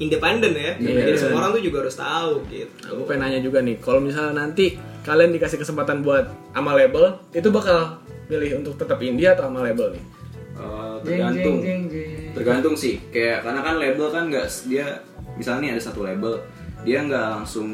independen 0.00 0.52
ya. 0.52 0.72
Iya. 0.74 1.04
Jadi 1.04 1.18
semua 1.18 1.38
orang 1.38 1.52
tuh 1.54 1.62
juga 1.62 1.84
harus 1.84 1.94
tahu 1.94 2.32
gitu. 2.48 2.72
Aku 2.88 3.02
pengen 3.04 3.20
nanya 3.22 3.40
juga 3.40 3.60
nih, 3.60 3.76
kalau 3.76 4.00
misalnya 4.00 4.40
nanti 4.40 4.74
kalian 5.00 5.30
dikasih 5.30 5.60
kesempatan 5.60 6.00
buat 6.00 6.24
sama 6.50 6.72
label, 6.72 7.20
itu 7.30 7.48
bakal 7.48 8.00
pilih 8.26 8.58
untuk 8.58 8.74
tetap 8.74 8.96
indie 8.98 9.28
atau 9.28 9.46
sama 9.46 9.60
label 9.60 9.92
nih? 9.92 10.04
Eh, 10.52 10.94
Jeng, 11.00 11.04
tergantung 11.06 11.56
jeng, 11.58 11.82
jeng, 11.88 12.08
jeng. 12.12 12.32
tergantung 12.36 12.74
sih 12.76 13.00
kayak 13.08 13.40
karena 13.40 13.60
kan 13.60 13.74
label 13.76 14.06
kan 14.08 14.28
nggak 14.28 14.44
dia 14.68 15.00
misalnya 15.32 15.60
nih 15.62 15.70
ada 15.72 15.82
satu 15.82 16.04
label 16.04 16.36
dia 16.84 17.00
nggak 17.00 17.26
langsung 17.32 17.68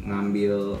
ngambil 0.00 0.80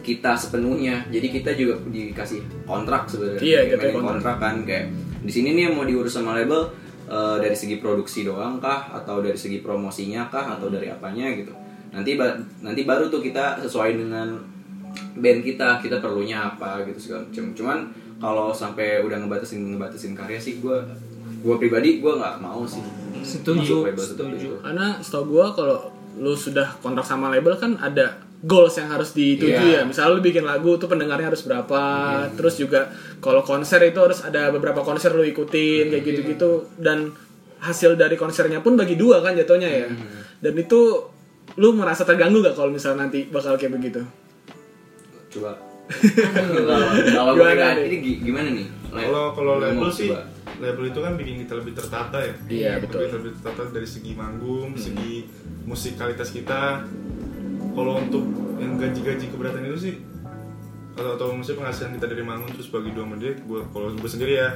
kita 0.00 0.38
sepenuhnya 0.38 1.02
jadi 1.10 1.26
kita 1.28 1.50
juga 1.52 1.82
dikasih 1.84 2.40
kontrak 2.62 3.10
sebenarnya 3.10 3.42
Iya, 3.42 3.60
Kayak 3.68 3.90
kontrak. 3.90 4.06
kontrak 4.06 4.36
kan 4.38 4.54
kayak 4.62 4.84
di 5.18 5.32
sini 5.34 5.48
nih 5.52 5.62
yang 5.66 5.74
mau 5.74 5.82
diurus 5.82 6.14
sama 6.14 6.32
label 6.32 6.70
eh, 7.08 7.36
dari 7.40 7.56
segi 7.56 7.80
produksi 7.80 8.22
doang 8.28 8.60
kah? 8.60 8.92
Atau 8.92 9.24
dari 9.24 9.34
segi 9.34 9.64
promosinya 9.64 10.28
kah? 10.28 10.54
Atau 10.60 10.68
dari 10.68 10.92
apanya 10.92 11.32
gitu. 11.32 11.50
Nanti 11.88 12.20
ba- 12.20 12.36
nanti 12.60 12.84
baru 12.84 13.08
tuh 13.08 13.24
kita 13.24 13.64
sesuai 13.64 13.96
dengan 13.96 14.36
band 15.18 15.40
kita 15.42 15.80
kita 15.80 15.98
perlunya 16.04 16.52
apa 16.54 16.84
gitu 16.84 17.00
segala 17.10 17.24
macam. 17.26 17.44
Cuman 17.56 17.78
kalau 18.18 18.52
sampai 18.52 19.00
udah 19.02 19.18
ngebatasin 19.24 19.74
ngebatasin 19.74 20.12
karya 20.12 20.36
sih 20.36 20.60
gue 20.60 20.76
gue 21.38 21.54
pribadi 21.56 21.98
gue 22.02 22.12
nggak 22.12 22.44
mau 22.44 22.62
sih. 22.68 22.82
Setuju, 23.22 23.82
setuju. 23.98 24.62
Karena 24.62 24.96
setahu 25.02 25.36
gua 25.36 25.50
kalau 25.52 25.90
lu 26.18 26.34
sudah 26.34 26.74
kontrak 26.82 27.06
sama 27.06 27.30
label 27.30 27.54
kan 27.58 27.78
ada 27.78 28.18
goals 28.40 28.74
yang 28.74 28.88
harus 28.88 29.10
dituju 29.10 29.50
Iya. 29.50 29.74
ya. 29.74 29.82
Misalnya 29.82 30.10
lu 30.12 30.20
bikin 30.20 30.42
lagu 30.42 30.76
tuh 30.76 30.86
pendengarnya 30.86 31.28
harus 31.28 31.42
berapa. 31.42 31.82
Terus 32.32 32.54
juga 32.56 32.86
kalau 33.18 33.42
konser 33.42 33.82
itu 33.82 33.98
harus 33.98 34.20
ada 34.20 34.48
beberapa 34.48 34.80
konser 34.80 35.10
lu 35.10 35.22
ikutin 35.22 35.88
kayak 35.88 36.04
gitu-gitu 36.04 36.50
dan 36.76 37.10
hasil 37.58 37.94
dari 37.94 38.14
konsernya 38.14 38.58
pun 38.58 38.74
bagi 38.74 38.94
dua 38.94 39.18
kan 39.18 39.32
jatuhnya 39.32 39.66
ya. 39.66 39.86
Dan 40.38 40.54
itu 40.54 40.80
lu 41.54 41.72
merasa 41.72 42.02
terganggu 42.02 42.38
gak 42.40 42.54
kalau 42.54 42.68
misalnya 42.68 43.04
nanti 43.04 43.26
bakal 43.26 43.54
kayak 43.54 43.74
begitu? 43.74 44.02
coba 45.28 45.60
kalau 47.10 47.32
gue 47.34 47.44
Gimana 47.44 47.80
ini 47.82 47.96
gi- 47.98 48.20
gimana 48.22 48.48
nih 48.50 48.64
Kalau 48.88 49.24
kalau 49.32 49.58
label 49.58 49.88
sih 49.90 50.08
coba? 50.08 50.24
label 50.58 50.84
itu 50.86 50.98
kan 50.98 51.12
bikin 51.14 51.34
kita 51.38 51.54
lebih 51.54 51.72
tertata 51.72 52.18
ya. 52.18 52.32
Iya, 52.48 52.72
betul. 52.80 53.04
Lebih, 53.04 53.12
lebih 53.14 53.30
tertata 53.36 53.62
dari 53.68 53.84
segi 53.84 54.12
manggung, 54.12 54.72
segi 54.74 55.28
musikalitas 55.62 56.30
kita. 56.30 56.82
Kalau 57.78 57.94
untuk 57.96 58.24
yang 58.58 58.74
gaji-gaji 58.74 59.24
keberatan 59.30 59.62
itu 59.64 59.78
sih 59.78 59.94
atau 60.98 61.14
atau 61.14 61.30
maksudnya 61.30 61.62
penghasilan 61.62 61.94
kita 61.94 62.06
dari 62.10 62.22
manggung 62.26 62.50
terus 62.50 62.74
bagi 62.74 62.90
dua 62.90 63.06
sama 63.06 63.22
dia, 63.22 63.30
gua 63.46 63.62
kalau 63.70 63.94
gue 63.94 64.10
sendiri 64.10 64.34
ya 64.34 64.50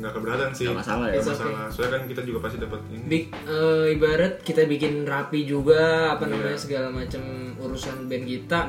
nggak 0.00 0.12
keberatan 0.16 0.48
sih. 0.50 0.64
Nggak 0.64 0.80
masalah 0.80 1.06
ya. 1.06 1.12
Nggak 1.12 1.20
It's 1.20 1.28
okay. 1.28 1.36
masalah. 1.44 1.64
Soalnya 1.68 1.92
kan 1.92 2.02
kita 2.08 2.20
juga 2.24 2.38
pasti 2.40 2.56
dapat 2.56 2.80
ini. 2.88 3.04
Big, 3.04 3.24
eh, 3.28 3.86
ibarat 3.92 4.34
kita 4.40 4.62
bikin 4.64 5.04
rapi 5.04 5.44
juga 5.44 5.82
apa 6.10 6.24
namanya 6.24 6.56
segala 6.56 6.88
macam 6.88 7.20
urusan 7.60 8.08
band 8.08 8.24
kita 8.24 8.60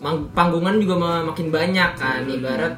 Mang- 0.00 0.32
panggungan 0.32 0.80
juga 0.80 0.96
ma- 0.96 1.22
makin 1.22 1.52
banyak 1.52 1.90
kan 1.94 2.24
ibarat 2.26 2.74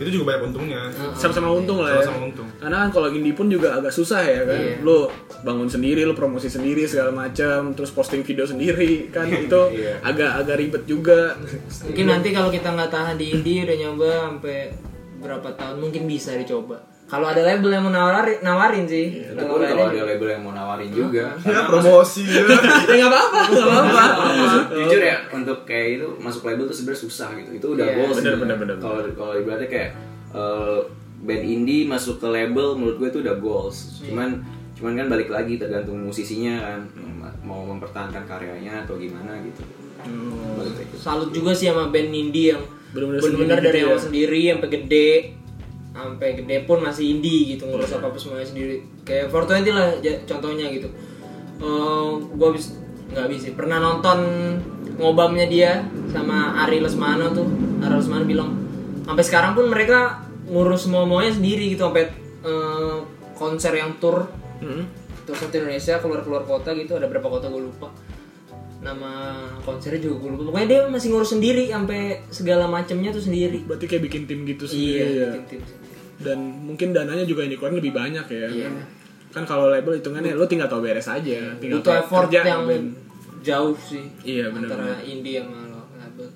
Itu 0.00 0.08
juga 0.10 0.32
banyak 0.32 0.48
untungnya. 0.48 0.80
Sama-sama 1.12 1.52
untung 1.52 1.84
lah 1.84 1.92
ya. 1.92 2.02
Sama-sama 2.02 2.32
untung. 2.32 2.48
Karena 2.56 2.76
kan 2.82 2.90
kalau 2.90 3.08
indie 3.12 3.36
pun 3.36 3.52
juga 3.52 3.76
agak 3.76 3.92
susah 3.92 4.24
ya 4.24 4.42
kan. 4.48 4.56
Iya. 4.56 4.74
Lu 4.80 5.12
bangun 5.44 5.68
sendiri, 5.68 6.08
lu 6.08 6.16
promosi 6.16 6.48
sendiri 6.48 6.88
segala 6.88 7.12
macam, 7.12 7.76
terus 7.76 7.92
posting 7.92 8.24
video 8.24 8.48
sendiri 8.48 9.12
kan 9.12 9.28
itu 9.28 9.60
Iya. 9.76 10.00
agak 10.00 10.30
agak 10.40 10.56
ribet 10.56 10.82
juga. 10.88 11.36
mungkin 11.86 12.06
nanti 12.08 12.32
kalau 12.32 12.48
kita 12.48 12.72
nggak 12.72 12.90
tahan 12.90 13.16
di 13.20 13.36
indie 13.36 13.62
udah 13.62 13.76
nyoba 13.76 14.10
sampai 14.32 14.58
berapa 15.20 15.48
tahun 15.52 15.76
mungkin 15.84 16.08
bisa 16.08 16.32
dicoba 16.32 16.80
kalau 17.10 17.26
ada 17.26 17.42
label 17.42 17.68
yang 17.68 17.82
mau 17.82 17.90
nawarin 17.90 18.38
nawarin 18.38 18.86
sih. 18.86 19.26
Itu 19.26 19.42
pun 19.42 19.58
kalau 19.58 19.90
ada 19.90 20.02
label 20.06 20.28
yang 20.30 20.42
mau 20.42 20.54
nawarin 20.54 20.88
juga. 20.88 21.34
Ya 21.44 21.66
promosi. 21.66 22.22
Ya. 22.22 22.46
ya 22.88 22.94
nggak 22.96 23.10
apa-apa, 23.10 23.40
nggak 23.50 23.66
apa-apa. 23.66 24.04
jujur 24.70 25.02
ya 25.02 25.16
untuk 25.28 25.58
kayak 25.66 25.98
itu 25.98 26.06
masuk 26.16 26.46
label 26.46 26.64
tuh 26.64 26.76
sebenarnya 26.78 27.02
susah 27.02 27.28
gitu. 27.34 27.50
Itu 27.52 27.66
udah 27.74 27.82
Iya, 27.84 27.94
goals 27.98 28.16
bener, 28.16 28.34
bener, 28.38 28.56
bener. 28.56 28.76
kalau 28.78 29.02
kalau 29.12 29.34
ibaratnya 29.34 29.66
kayak 29.66 29.90
eh, 30.30 30.78
band 31.20 31.44
indie 31.44 31.82
masuk 31.84 32.16
ke 32.16 32.28
label 32.30 32.78
menurut 32.78 32.96
gue 32.96 33.08
itu 33.10 33.20
udah 33.20 33.34
goals. 33.36 33.98
Cuman 34.00 34.40
cuman 34.72 34.92
kan 34.94 35.06
balik 35.10 35.28
lagi 35.28 35.58
tergantung 35.58 35.98
musisinya 35.98 36.54
kan. 36.62 36.80
Mau 37.42 37.66
mempertahankan 37.66 38.22
karyanya 38.24 38.86
atau 38.86 38.94
gimana 38.94 39.34
gitu. 39.42 39.66
Lagi. 40.00 40.94
Salut 40.94 41.28
juga 41.28 41.50
sih 41.50 41.66
sama 41.66 41.90
band 41.90 42.08
indie 42.08 42.54
yang 42.54 42.62
Bener-bener 42.90 43.20
benar-benar 43.22 43.58
dari 43.60 43.78
gitu 43.78 43.86
awal 43.86 43.98
ya. 43.98 44.04
sendiri 44.06 44.40
sampai 44.48 44.70
gede 44.72 45.10
sampai 46.06 46.38
gede 46.40 46.64
pun 46.64 46.80
masih 46.80 47.18
indie 47.18 47.56
gitu 47.56 47.68
ngurus 47.68 47.92
apa 47.96 48.08
apa 48.08 48.18
semuanya 48.20 48.48
sendiri. 48.48 48.84
Kayak 49.04 49.32
420 49.32 49.76
lah 49.76 49.88
contohnya 50.24 50.66
gitu. 50.72 50.88
Eh, 51.60 52.10
gua 52.36 52.46
habis 52.52 52.72
nggak 53.10 53.24
habis 53.26 53.40
sih 53.42 53.52
pernah 53.52 53.82
nonton 53.82 54.18
ngobamnya 54.96 55.46
dia 55.50 55.84
sama 56.08 56.64
Ari 56.64 56.80
Lesmana 56.80 57.28
tuh. 57.32 57.48
Ari 57.84 57.94
Lesmana 58.00 58.24
bilang 58.24 58.50
sampai 59.04 59.24
sekarang 59.26 59.52
pun 59.58 59.68
mereka 59.68 60.24
ngurus 60.50 60.86
semua 60.86 61.06
semuanya 61.06 61.32
sendiri 61.36 61.74
gitu 61.74 61.86
sampai 61.86 62.08
eh, 62.44 62.96
konser 63.36 63.72
yang 63.76 63.96
tour. 63.96 64.28
Hmm. 64.60 64.84
tour 65.24 65.36
satu 65.36 65.56
Indonesia 65.56 65.96
keluar 66.04 66.20
keluar 66.20 66.42
kota 66.44 66.76
gitu 66.76 66.96
ada 66.96 67.08
berapa 67.08 67.24
kota 67.24 67.48
gue 67.48 67.62
lupa. 67.64 67.88
Nama 68.80 69.36
konsernya 69.64 70.00
juga 70.00 70.16
gue 70.24 70.30
lupa. 70.36 70.42
Pokoknya 70.52 70.68
dia 70.68 70.80
masih 70.88 71.08
ngurus 71.12 71.32
sendiri 71.32 71.72
sampai 71.72 72.24
segala 72.28 72.68
macamnya 72.68 73.12
tuh 73.12 73.24
sendiri. 73.24 73.64
Berarti 73.64 73.84
kayak 73.88 74.02
bikin 74.08 74.22
tim 74.28 74.44
gitu 74.44 74.64
iya 74.68 74.72
sendiri 74.72 75.12
ya. 75.16 75.28
tim-tim. 75.36 75.60
Dan 76.20 76.38
mungkin 76.68 76.92
dananya 76.92 77.24
juga 77.24 77.48
yang 77.48 77.52
dikeluarin 77.56 77.76
lebih 77.80 77.92
banyak 77.96 78.26
ya. 78.28 78.46
Iya. 78.48 78.68
Kan, 78.68 78.74
kan 79.30 79.44
kalau 79.48 79.72
label 79.72 79.96
hitungannya 79.96 80.36
lu 80.36 80.44
tinggal 80.44 80.68
tau 80.68 80.84
beres 80.84 81.08
aja, 81.08 81.56
tinggal 81.56 81.80
butuh 81.80 81.94
effort 81.96 82.28
kerja 82.28 82.40
yang 82.44 82.68
band. 82.68 82.88
jauh 83.40 83.72
sih 83.72 84.04
Iya, 84.20 84.52
bener, 84.52 84.68
antara 84.68 85.00
bener. 85.00 85.08
indie 85.08 85.40
sama 85.40 85.80
label 85.96 86.28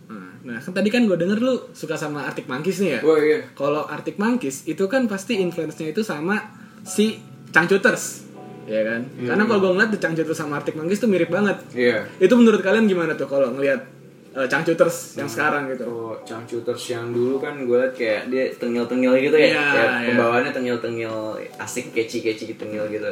Nah, 0.44 0.60
kan 0.60 0.72
tadi 0.76 0.88
kan 0.92 1.08
gue 1.08 1.16
denger 1.16 1.40
lu 1.40 1.56
suka 1.72 1.96
sama 1.96 2.28
Arctic 2.28 2.44
Monkeys 2.44 2.80
nih 2.80 2.96
ya. 2.96 3.00
Oh 3.00 3.16
iya. 3.16 3.48
Kalau 3.56 3.88
Arctic 3.88 4.20
Monkeys 4.20 4.68
itu 4.68 4.84
kan 4.88 5.08
pasti 5.08 5.40
influence-nya 5.40 5.92
itu 5.92 6.04
sama 6.04 6.36
si 6.84 7.16
Changcuters. 7.48 8.28
Ya 8.64 8.80
kan? 8.84 9.08
Karena 9.20 9.44
kalau 9.44 9.60
gue 9.60 9.70
ngeliat 9.76 9.90
The 9.96 10.00
Changcuters 10.00 10.36
sama 10.36 10.60
Arctic 10.60 10.76
Monkeys 10.76 11.00
tuh 11.00 11.08
mirip 11.08 11.28
banget. 11.32 11.60
Iya. 11.72 12.08
Itu 12.20 12.36
menurut 12.36 12.60
kalian 12.60 12.84
gimana 12.84 13.16
tuh 13.16 13.24
kalau 13.24 13.52
ngelihat 13.56 13.88
uh, 14.34 14.46
Changcuters 14.46 15.14
yang 15.14 15.30
sekarang 15.30 15.70
gitu? 15.70 15.84
Oh, 15.84 16.14
Changcuters 16.22 16.84
yang 16.88 17.10
dulu 17.10 17.38
kan 17.38 17.54
gue 17.56 17.76
liat 17.76 17.94
kayak 17.94 18.22
dia 18.28 18.50
tengil-tengil 18.52 19.12
gitu 19.16 19.36
ya. 19.36 19.46
Iya, 19.48 19.62
kayak 19.70 19.90
iya. 19.90 20.06
pembawaannya 20.10 20.52
tengil-tengil 20.52 21.14
asik 21.56 21.90
keci-keci 21.90 22.54
tengil 22.54 22.84
gitu. 22.88 23.10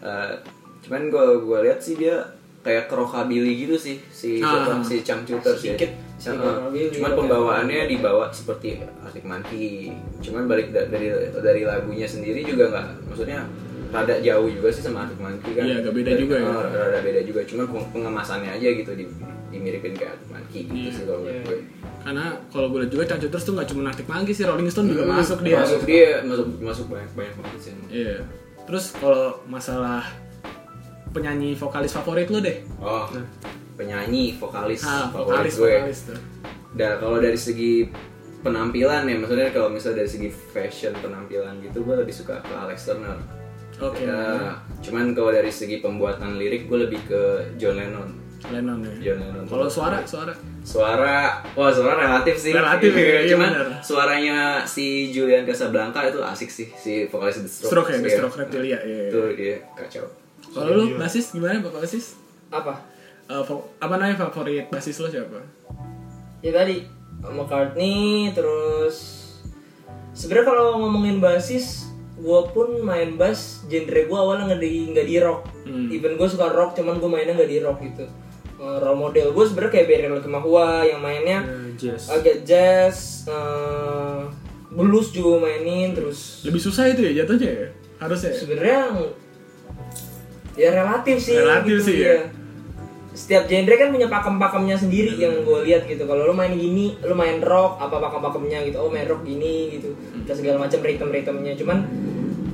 Eh, 0.00 0.32
cuman 0.80 1.10
gue 1.10 1.24
gue 1.42 1.58
lihat 1.66 1.78
sih 1.78 1.94
dia 1.94 2.22
kayak 2.60 2.86
ke 2.86 2.94
rockabilly 2.94 3.56
gitu 3.58 3.74
sih 3.74 3.96
si 4.10 4.38
Ah. 4.38 4.64
siapa, 4.64 4.80
si 4.82 4.96
Changcuters 5.00 5.60
ya. 5.60 5.74
Rockabilly, 6.20 6.92
cuman 6.92 7.12
pembawaannya 7.16 7.88
dibawa 7.88 8.28
seperti 8.28 8.76
Arctic 9.00 9.24
Monkey. 9.24 9.88
Cuman 10.20 10.44
balik 10.44 10.68
da- 10.70 10.84
dari 10.84 11.08
dari 11.34 11.62
lagunya 11.64 12.04
sendiri 12.04 12.44
juga 12.44 12.68
nggak 12.68 12.86
maksudnya 13.08 13.40
rada 13.90 14.20
jauh 14.20 14.46
juga 14.46 14.68
sih 14.68 14.84
sama 14.84 15.02
Arctic 15.02 15.18
Monkey 15.18 15.50
kan. 15.50 15.64
Iya, 15.64 15.74
agak 15.80 15.94
beda 15.96 16.12
juga 16.14 16.34
ya. 16.36 16.46
Eh, 16.46 16.76
rada 16.76 17.00
beda 17.00 17.20
juga. 17.24 17.40
Cuman 17.42 17.64
peng- 17.66 17.88
pengemasannya 17.90 18.50
aja 18.52 18.68
gitu 18.70 18.92
di, 18.92 19.04
dimiripin 19.50 19.92
kayak 19.92 20.14
Arctic 20.14 20.28
Monkey 20.28 20.60
gitu 20.64 20.74
Iya. 20.76 20.90
sih 20.90 21.02
kalau 21.04 21.20
menurut 21.20 21.42
gue. 21.44 21.58
Karena 22.00 22.24
kalau 22.48 22.66
gue 22.68 22.78
lihat 22.80 22.92
juga 22.92 23.04
Changcuters 23.06 23.42
tuh 23.42 23.52
nggak 23.52 23.68
cuma 23.68 23.80
Arctic 23.86 24.06
Monkeys 24.06 24.36
sih, 24.36 24.44
Rolling 24.44 24.68
Stone 24.68 24.88
juga 24.88 25.02
masuk 25.04 25.38
dia. 25.40 25.58
masuk 25.58 25.82
dia 25.84 26.10
masuk 26.22 26.46
masuk 26.58 26.86
banyak 26.86 27.10
banyak 27.12 27.34
banget 27.36 27.60
sih 27.60 27.72
Iya. 27.90 28.16
Terus 28.62 28.84
kalau 28.94 29.42
masalah 29.44 30.06
penyanyi 31.10 31.52
vokalis 31.52 31.90
favorit 31.90 32.26
lu 32.26 32.38
deh. 32.38 32.62
oh 32.78 33.10
penyanyi 33.74 34.36
vokalis 34.36 34.80
Ah, 34.80 35.08
favorit 35.08 35.50
vokalis 35.50 35.54
gue 35.56 35.72
vokalis 35.74 36.00
tuh. 36.06 36.18
dan 36.72 36.92
kalau 36.96 37.16
dari 37.16 37.34
segi 37.34 37.88
penampilan 38.38 39.04
ya 39.04 39.16
maksudnya 39.16 39.48
kalau 39.50 39.68
misalnya 39.68 40.00
dari 40.00 40.10
segi 40.10 40.28
fashion 40.30 40.92
penampilan 40.94 41.58
gitu 41.60 41.82
gue 41.82 41.96
lebih 41.96 42.12
suka 42.12 42.38
ke 42.38 42.52
Alex 42.52 42.84
Turner 42.84 43.18
Oke. 43.80 44.04
Ya, 44.04 44.60
cuman 44.82 45.16
kalau 45.16 45.32
dari 45.32 45.48
segi 45.48 45.80
pembuatan 45.80 46.36
lirik 46.36 46.68
gue 46.68 46.84
lebih 46.84 47.00
ke 47.02 47.20
John 47.56 47.74
Lennon 47.74 48.12
Lennon 48.42 48.80
ya. 48.80 48.92
John 49.06 49.18
Lennon 49.22 49.44
Kalau 49.44 49.66
suara, 49.66 50.00
suara. 50.02 50.32
suara 50.62 51.16
wah 51.50 51.68
suara 51.68 51.92
relatif 51.94 52.36
sih 52.38 52.50
Relatif 52.50 52.88
ya, 52.90 53.04
iya 53.20 53.20
cuman 53.30 53.50
benar. 53.50 53.68
suaranya 53.80 54.36
si 54.64 54.86
Julian 55.08 55.44
Casablanca 55.44 56.00
itu 56.02 56.18
asik 56.18 56.48
sih 56.48 56.68
si 56.70 56.92
vokalis 57.06 57.36
The 57.36 57.46
Strokes 57.46 57.68
Stroke 57.68 57.90
ya, 57.90 57.96
The 57.96 58.02
Iya. 58.02 58.16
Stroke 58.16 58.36
Reptilia. 58.38 58.78
Iya. 58.78 59.02
itu 59.06 59.20
dia 59.34 59.56
kacau 59.72 60.06
Kalau 60.50 60.70
lu 60.72 60.96
basis 60.96 61.24
gimana 61.30 61.60
Bapak 61.60 61.80
basis? 61.82 62.16
apa 62.48 62.74
Eh, 63.26 63.38
fo- 63.40 63.62
apa 63.76 63.94
namanya 63.94 64.18
favorit 64.20 64.66
basis 64.66 64.96
lo 64.96 65.06
siapa? 65.06 65.38
ya 66.40 66.50
tadi 66.50 66.82
McCartney 67.22 68.32
terus 68.32 68.96
sebenarnya 70.12 70.46
kalau 70.46 70.64
ngomongin 70.78 71.18
basis 71.18 71.86
gue 72.16 72.40
pun 72.50 72.80
main 72.80 73.14
bass 73.14 73.64
genre 73.64 73.86
gue 74.02 74.18
awalnya 74.18 74.44
nggak 74.48 74.60
di 74.60 74.70
nggak 74.90 75.06
di 75.06 75.16
rock 75.18 75.42
Hmm. 75.60 75.86
even 75.88 76.16
gue 76.16 76.26
suka 76.26 76.48
rock 76.48 76.72
cuman 76.72 76.96
gue 76.96 77.06
mainnya 77.06 77.32
nggak 77.32 77.46
di 77.46 77.58
rock 77.58 77.78
gitu 77.82 78.04
Eh, 78.60 78.76
role 78.76 79.00
model 79.00 79.32
gue 79.32 79.44
sebenarnya 79.48 79.72
kayak 79.72 79.86
Beryl 79.88 80.20
Kemahua 80.20 80.84
yang 80.84 81.00
mainnya 81.00 81.40
jazz 81.80 82.12
agak 82.12 82.44
jazz 82.44 83.24
eh, 83.24 84.20
blues 84.68 85.08
juga 85.10 85.40
mainin 85.40 85.96
terus 85.96 86.44
Lebih 86.44 86.60
susah 86.60 86.92
itu 86.92 87.08
ya 87.08 87.24
jatuhnya 87.24 87.48
ya? 87.48 87.68
Harusnya 87.96 88.30
ya? 88.30 88.36
sebenarnya 88.36 88.80
ya 90.54 90.68
relatif 90.76 91.16
sih 91.18 91.40
Relatif 91.40 91.72
gitu, 91.72 91.86
sih, 91.88 91.96
ya. 92.04 92.08
ya. 92.12 92.20
setiap 93.10 93.48
genre 93.48 93.74
kan 93.74 93.88
punya 93.90 94.06
pakem-pakemnya 94.06 94.76
sendiri 94.76 95.16
yang 95.16 95.40
gue 95.40 95.58
lihat 95.64 95.88
gitu 95.88 96.04
kalau 96.04 96.28
lu 96.28 96.36
main 96.36 96.52
gini 96.52 97.00
lu 97.00 97.16
main 97.16 97.40
rock 97.40 97.80
apa 97.80 97.96
pakem-pakemnya 97.96 98.68
gitu 98.68 98.76
oh 98.76 98.92
main 98.92 99.08
rock 99.08 99.24
gini 99.24 99.72
gitu 99.72 99.96
dan 100.28 100.36
segala 100.36 100.56
macam 100.60 100.78
ritme-ritmenya 100.78 101.56
cuman 101.56 101.78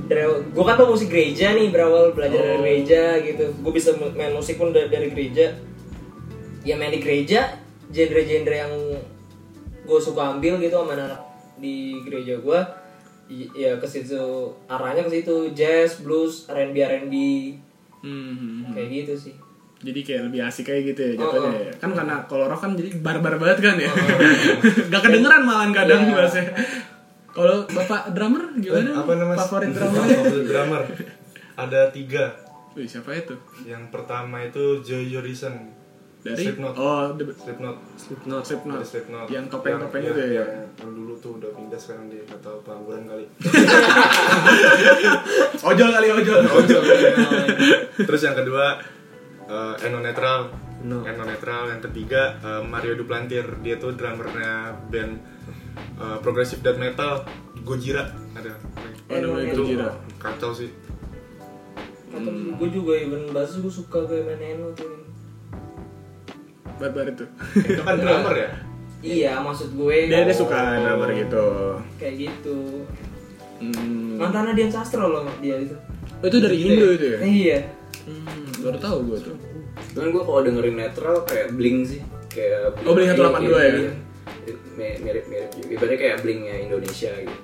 dari 0.07 0.23
gue 0.23 0.63
kan 0.63 0.75
tuh 0.79 0.87
musik 0.87 1.11
gereja 1.11 1.51
nih 1.51 1.67
berawal 1.67 2.15
belajar 2.15 2.39
dari 2.39 2.55
Oh. 2.55 2.63
gereja 2.63 3.19
gitu 3.21 3.51
gue 3.53 3.71
bisa 3.75 3.91
main 4.15 4.31
musik 4.31 4.55
pun 4.55 4.71
dari, 4.71 4.87
dari 4.87 5.11
gereja 5.11 5.51
ya 6.67 6.75
main 6.75 6.91
di 6.91 6.99
gereja 6.99 7.47
genre-genre 7.87 8.51
yang 8.57 8.73
gue 9.81 9.99
suka 9.99 10.35
ambil 10.35 10.59
gitu 10.59 10.75
sama 10.75 10.93
anak 10.93 11.15
di 11.55 11.75
gereja 12.03 12.35
gue 12.35 12.59
ya 13.53 13.75
ke 13.75 13.83
situ 13.83 14.19
arahnya 14.67 15.03
ke 15.03 15.11
situ 15.13 15.35
jazz 15.53 15.99
blues 15.99 16.45
R&B 16.47 16.75
R&B 16.77 17.13
Hmm. 17.97 18.61
kayak 18.71 18.89
gitu 18.93 19.13
sih 19.17 19.35
Jadi 19.77 19.99
kayak 20.01 20.21
lebih 20.27 20.41
asik 20.43 20.65
kayak 20.65 20.83
gitu 20.87 21.01
ya 21.03 21.11
Oh, 21.15 21.21
jatuhnya 21.27 21.49
oh. 21.51 21.63
ya. 21.63 21.73
Kan 21.75 21.91
karena 21.93 22.15
kalau 22.23 22.45
rock 22.45 22.61
kan 22.61 22.73
jadi 22.73 22.93
barbar 22.95 23.37
banget 23.37 23.57
kan 23.59 23.75
ya. 23.75 23.89
Gak 24.91 25.01
kedengeran 25.01 25.41
malahan 25.43 25.69
kadang 25.71 26.01
Iya. 26.03 26.13
bahasanya. 26.15 26.53
Kalau 27.29 27.65
Bapak 27.67 28.09
drummer 28.11 28.53
gimana? 28.55 28.89
Apa 28.97 29.13
namanya? 29.13 29.37
Favorit? 29.39 29.69
Favorit 29.71 30.45
drummer. 30.45 30.81
Ada 31.55 31.89
tiga. 31.89 32.25
Wih, 32.73 32.85
siapa 32.85 33.13
itu? 33.13 33.37
Yang 33.63 33.89
pertama 33.89 34.41
itu 34.41 34.81
Joy 34.81 35.09
Jorison. 35.09 35.53
Dari 36.17 36.43
Slipknot. 36.43 36.73
Oh, 36.75 37.13
The 37.13 37.23
Slipknot. 37.31 37.77
Slipknot. 37.95 38.41
Slipknot. 38.43 38.77
Dari 38.81 38.87
Slipknot. 38.89 39.27
Yang 39.29 39.45
topeng-topeng 39.47 40.01
Yang- 40.01 40.11
itu 40.11 40.19
ya. 40.19 40.29
yang, 40.41 40.49
yang 40.75 40.91
dulu 40.91 41.13
tuh 41.17 41.31
udah 41.37 41.49
pindah 41.53 41.79
sekarang 41.79 42.05
dia 42.09 42.21
nggak 42.25 42.41
tahu 42.41 42.57
pengangguran 42.65 43.03
kali. 43.05 43.25
Ojol 45.71 45.89
kali 45.89 46.07
ojol. 46.11 46.41
Ojol. 46.43 46.81
Terus 48.01 48.21
yang 48.21 48.35
kedua 48.35 48.81
eh, 49.45 49.73
Eno 49.85 49.99
Netral. 50.01 50.39
No. 50.83 51.05
Eno 51.05 51.23
Netral. 51.23 51.63
Yang 51.71 51.81
ketiga 51.91 52.21
eh, 52.41 52.61
Mario 52.65 52.97
Duplantir. 52.97 53.45
Dia 53.61 53.77
tuh 53.77 53.93
drummernya 53.93 54.73
band 54.89 55.13
eh, 55.97 56.17
progressive 56.19 56.59
death 56.59 56.77
metal 56.77 57.23
Gojira 57.61 58.09
ada. 58.33 58.57
Oh, 59.07 59.15
namanya 59.15 59.53
Itu 59.53 59.61
Gojira. 59.63 59.89
Kacau 60.17 60.51
sih. 60.51 60.73
Kata 62.07 62.29
gue 62.31 62.69
juga 62.71 62.91
even 62.97 63.29
bass 63.29 63.55
gue 63.55 63.69
suka 63.69 64.03
kayak 64.03 64.25
main 64.25 64.57
Eno 64.57 64.73
tuh. 64.73 64.96
Barbar 66.77 67.05
itu. 67.07 67.25
Itu 67.55 67.81
kan 67.81 67.95
drummer 67.95 68.35
ya. 68.35 68.49
Iya, 68.97 69.31
maksud 69.39 69.73
gue 69.73 70.09
Dia 70.09 70.25
dia 70.25 70.33
suka 70.33 70.57
drummer 70.79 71.09
gitu. 71.13 71.45
kayak 71.95 72.15
gitu. 72.19 72.85
Hmm. 73.57 74.17
Mantannya 74.17 74.53
Dian 74.53 74.69
Sastro 74.69 75.05
loh 75.07 75.25
dia 75.37 75.57
itu. 75.57 75.73
Oh, 76.17 76.25
itu 76.25 76.37
dari 76.37 76.57
Indo 76.59 76.87
itu 76.91 77.05
ya? 77.07 77.19
Iya. 77.19 77.59
Hmm, 78.05 78.45
baru 78.59 78.77
tahu 78.77 78.97
gue 79.05 79.17
tuh. 79.21 79.35
Cuman 79.91 80.09
gue 80.09 80.23
kalau 80.23 80.41
dengerin 80.41 80.75
netral 80.75 81.21
kayak 81.23 81.53
bling 81.53 81.81
sih, 81.83 82.01
kayak 82.27 82.73
Oh, 82.81 82.93
Blink 82.93 83.13
182 83.13 83.53
ya? 83.53 83.69
Iya. 83.75 83.93
Mi- 84.73 84.97
Mirip-mirip 84.99 85.49
juga. 85.51 85.67
Ibaratnya 85.71 85.99
kayak 85.99 86.17
blingnya 86.21 86.55
Indonesia 86.59 87.11
gitu. 87.13 87.41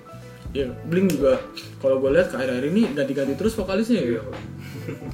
Ya, 0.53 0.69
Blink 0.85 1.17
juga 1.17 1.41
kalau 1.81 1.97
gue 1.97 2.13
lihat 2.13 2.29
ke 2.29 2.37
akhir-akhir 2.37 2.65
ini 2.69 2.93
ganti-ganti 2.93 3.33
terus 3.33 3.57
vokalisnya 3.57 4.05
ya. 4.05 4.21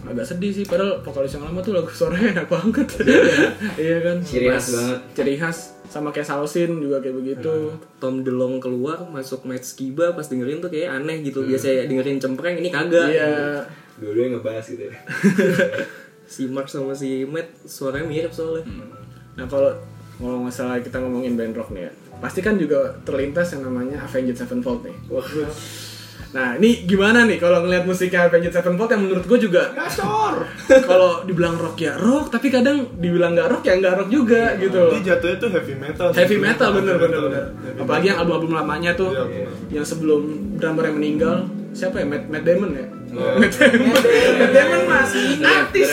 Agak 0.03 0.27
sedih 0.27 0.51
sih, 0.51 0.67
padahal 0.67 0.99
vokalis 0.99 1.31
yang 1.31 1.47
lama 1.47 1.63
tuh 1.63 1.79
lagu 1.79 1.87
suaranya 1.87 2.43
enak 2.43 2.47
banget. 2.51 2.87
iya 3.79 3.97
kan? 4.03 4.17
Ciri 4.19 4.51
khas 4.51 4.67
banget. 4.75 4.99
Ciri 5.15 5.35
khas 5.39 5.57
sama 5.87 6.11
kayak 6.11 6.27
Salsin 6.27 6.83
juga 6.83 6.99
kayak 6.99 7.15
begitu. 7.15 7.71
Tom 8.03 8.21
DeLonge 8.27 8.59
keluar 8.59 9.07
masuk 9.07 9.47
Matt 9.47 9.63
Skiba 9.63 10.11
pas 10.11 10.27
dengerin 10.27 10.59
tuh 10.59 10.67
kayak 10.67 10.99
aneh 10.99 11.23
gitu. 11.23 11.47
Biasa 11.47 11.87
dengerin 11.87 12.19
cempreng 12.19 12.59
ini 12.59 12.67
kagak. 12.67 13.07
Iya. 13.07 13.63
Dua-duanya 13.95 14.37
ngebahas 14.37 14.65
gitu 14.67 14.91
ya. 14.91 14.95
Si 16.29 16.45
Mark 16.45 16.69
sama 16.69 16.93
si 16.93 17.25
Matt 17.25 17.49
suaranya 17.65 18.05
mirip 18.05 18.29
soalnya. 18.29 18.61
Nah 19.33 19.49
kalau 19.49 19.73
kalau 20.19 20.43
masalah 20.43 20.77
kita 20.77 20.99
ngomongin 20.99 21.33
band 21.33 21.55
rock 21.55 21.71
nih 21.71 21.87
ya, 21.87 21.91
pasti 22.19 22.39
kan 22.39 22.55
juga 22.55 22.99
terlintas 23.01 23.55
yang 23.55 23.63
namanya 23.65 24.03
Avenged 24.03 24.35
Sevenfold 24.35 24.83
nih. 24.83 24.95
Nah 26.29 26.53
ini 26.53 26.85
gimana 26.85 27.25
nih 27.25 27.41
kalau 27.41 27.65
ngeliat 27.65 27.87
musiknya 27.87 28.27
Avenged 28.27 28.51
Sevenfold 28.51 28.91
yang 28.91 29.01
menurut 29.01 29.25
gue 29.25 29.39
juga 29.41 29.73
Gacor. 29.73 30.45
kalau 30.89 31.23
dibilang 31.23 31.55
rock 31.55 31.79
ya 31.79 31.97
rock, 31.97 32.29
tapi 32.29 32.53
kadang 32.53 32.85
dibilang 32.95 33.33
nggak 33.33 33.49
rock 33.49 33.63
ya 33.63 33.73
nggak 33.75 33.95
rock 33.95 34.09
juga 34.09 34.53
gitu. 34.55 34.93
Dia 34.93 35.17
jatuhnya 35.17 35.37
tuh 35.39 35.49
heavy 35.49 35.73
metal. 35.73 36.07
Heavy 36.13 36.37
metal 36.37 36.69
bener 36.69 36.93
Heavy 36.93 37.03
bener 37.07 37.19
metal. 37.25 37.45
bener. 37.49 37.81
Apalagi 37.81 38.05
yang 38.05 38.17
album-album 38.19 38.51
lamanya 38.53 38.91
tuh, 38.93 39.09
Iya, 39.09 39.23
bener. 39.25 39.49
yang 39.73 39.85
sebelum 39.87 40.21
drummer 40.59 40.83
yang 40.85 40.97
meninggal, 41.01 41.35
siapa 41.71 41.97
ya 41.97 42.05
Matt, 42.05 42.29
Matt 42.29 42.43
Damon 42.45 42.71
ya? 42.75 42.85
Oh. 43.09 43.33
Matt 43.41 43.53
Damon. 43.55 43.89
Matt 44.37 44.51
Damon 44.53 44.81
masih 44.85 45.27
artis. 45.41 45.87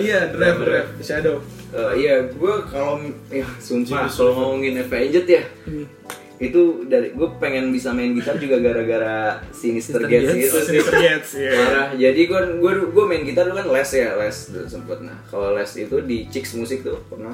Iya, 0.00 0.20
Drive, 0.32 0.58
Drive, 0.64 0.88
Shadow. 1.04 1.36
Eh, 1.72 1.92
iya, 1.98 2.14
gue 2.22 2.54
kalau 2.68 3.00
ya 3.26 3.48
sumpah 3.56 4.04
kalau 4.06 4.32
ngomongin 4.34 4.76
Avenged 4.78 5.24
ya, 5.24 5.40
Hmm. 5.64 5.88
itu 6.36 6.60
dari 6.84 7.14
gue 7.14 7.28
pengen 7.38 7.70
bisa 7.70 7.90
main 7.90 8.12
gitar 8.12 8.34
juga 8.34 8.58
gara-gara 8.58 9.40
Sinister 9.50 10.04
Gates 10.04 10.26
Gates. 10.28 10.42
gitu. 10.42 10.56
Sinister 10.60 10.96
Gates, 10.98 11.30
iya. 11.34 11.52
Parah. 11.54 11.88
Jadi 11.94 12.20
gue 12.26 12.40
gue 12.58 12.72
gue 12.88 13.04
main 13.06 13.22
gitar 13.22 13.46
dulu 13.46 13.56
kan 13.56 13.68
les 13.70 13.90
ya 13.90 14.12
les 14.14 14.36
dulu 14.48 14.66
sempet. 14.66 14.98
Nah 15.00 15.16
kalau 15.24 15.54
les 15.54 15.70
itu 15.72 15.96
di 16.02 16.28
Chicks 16.28 16.52
Musik 16.52 16.82
tuh 16.82 17.00
pernah 17.06 17.32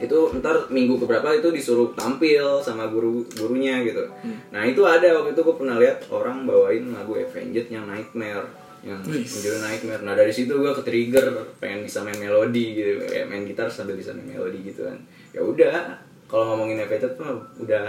itu 0.00 0.18
ntar 0.34 0.66
minggu 0.66 0.98
keberapa 0.98 1.30
itu 1.30 1.54
disuruh 1.54 1.94
tampil 1.94 2.58
sama 2.58 2.88
guru 2.88 3.22
gurunya 3.30 3.78
gitu. 3.84 4.10
Nah 4.48 4.64
itu 4.64 4.82
ada 4.82 5.06
waktu 5.14 5.30
itu 5.30 5.40
gue 5.40 5.54
pernah 5.54 5.78
lihat 5.78 6.08
orang 6.08 6.42
bawain 6.42 6.90
lagu 6.90 7.14
Avenged 7.14 7.68
yang 7.68 7.86
Nightmare 7.86 8.48
yang 8.82 8.98
judul 9.00 9.58
Nightmare. 9.58 10.02
Nah 10.02 10.12
dari 10.12 10.28
situ 10.28 10.50
gue 10.52 10.72
ke 10.72 10.82
trigger 10.82 11.26
pengen 11.56 11.82
bisa 11.82 12.02
main 12.02 12.14
melodi 12.14 12.74
gitu, 12.74 13.02
kayak 13.04 13.26
main 13.26 13.42
gitar 13.42 13.66
sambil 13.66 13.94
bisa 13.94 14.10
main 14.10 14.26
melodi 14.28 14.58
gitu 14.64 14.84
kan. 14.84 14.98
Ya 15.30 15.40
udah 15.40 16.02
kalau 16.26 16.52
ngomongin 16.52 16.80
Avenged 16.80 17.14
tuh 17.14 17.30
udah 17.58 17.84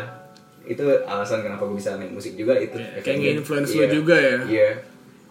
itu 0.64 0.80
alasan 1.04 1.42
kenapa 1.42 1.64
gue 1.64 1.76
bisa 1.76 1.94
main 1.94 2.10
musik 2.10 2.34
juga 2.34 2.54
itu. 2.56 2.78
Kayak 2.78 3.02
Avenged. 3.04 3.20
nge-influence 3.20 3.70
lu 3.70 3.78
Iya. 3.80 3.90
juga 3.90 4.16
ya? 4.16 4.38
Iya. 4.46 4.70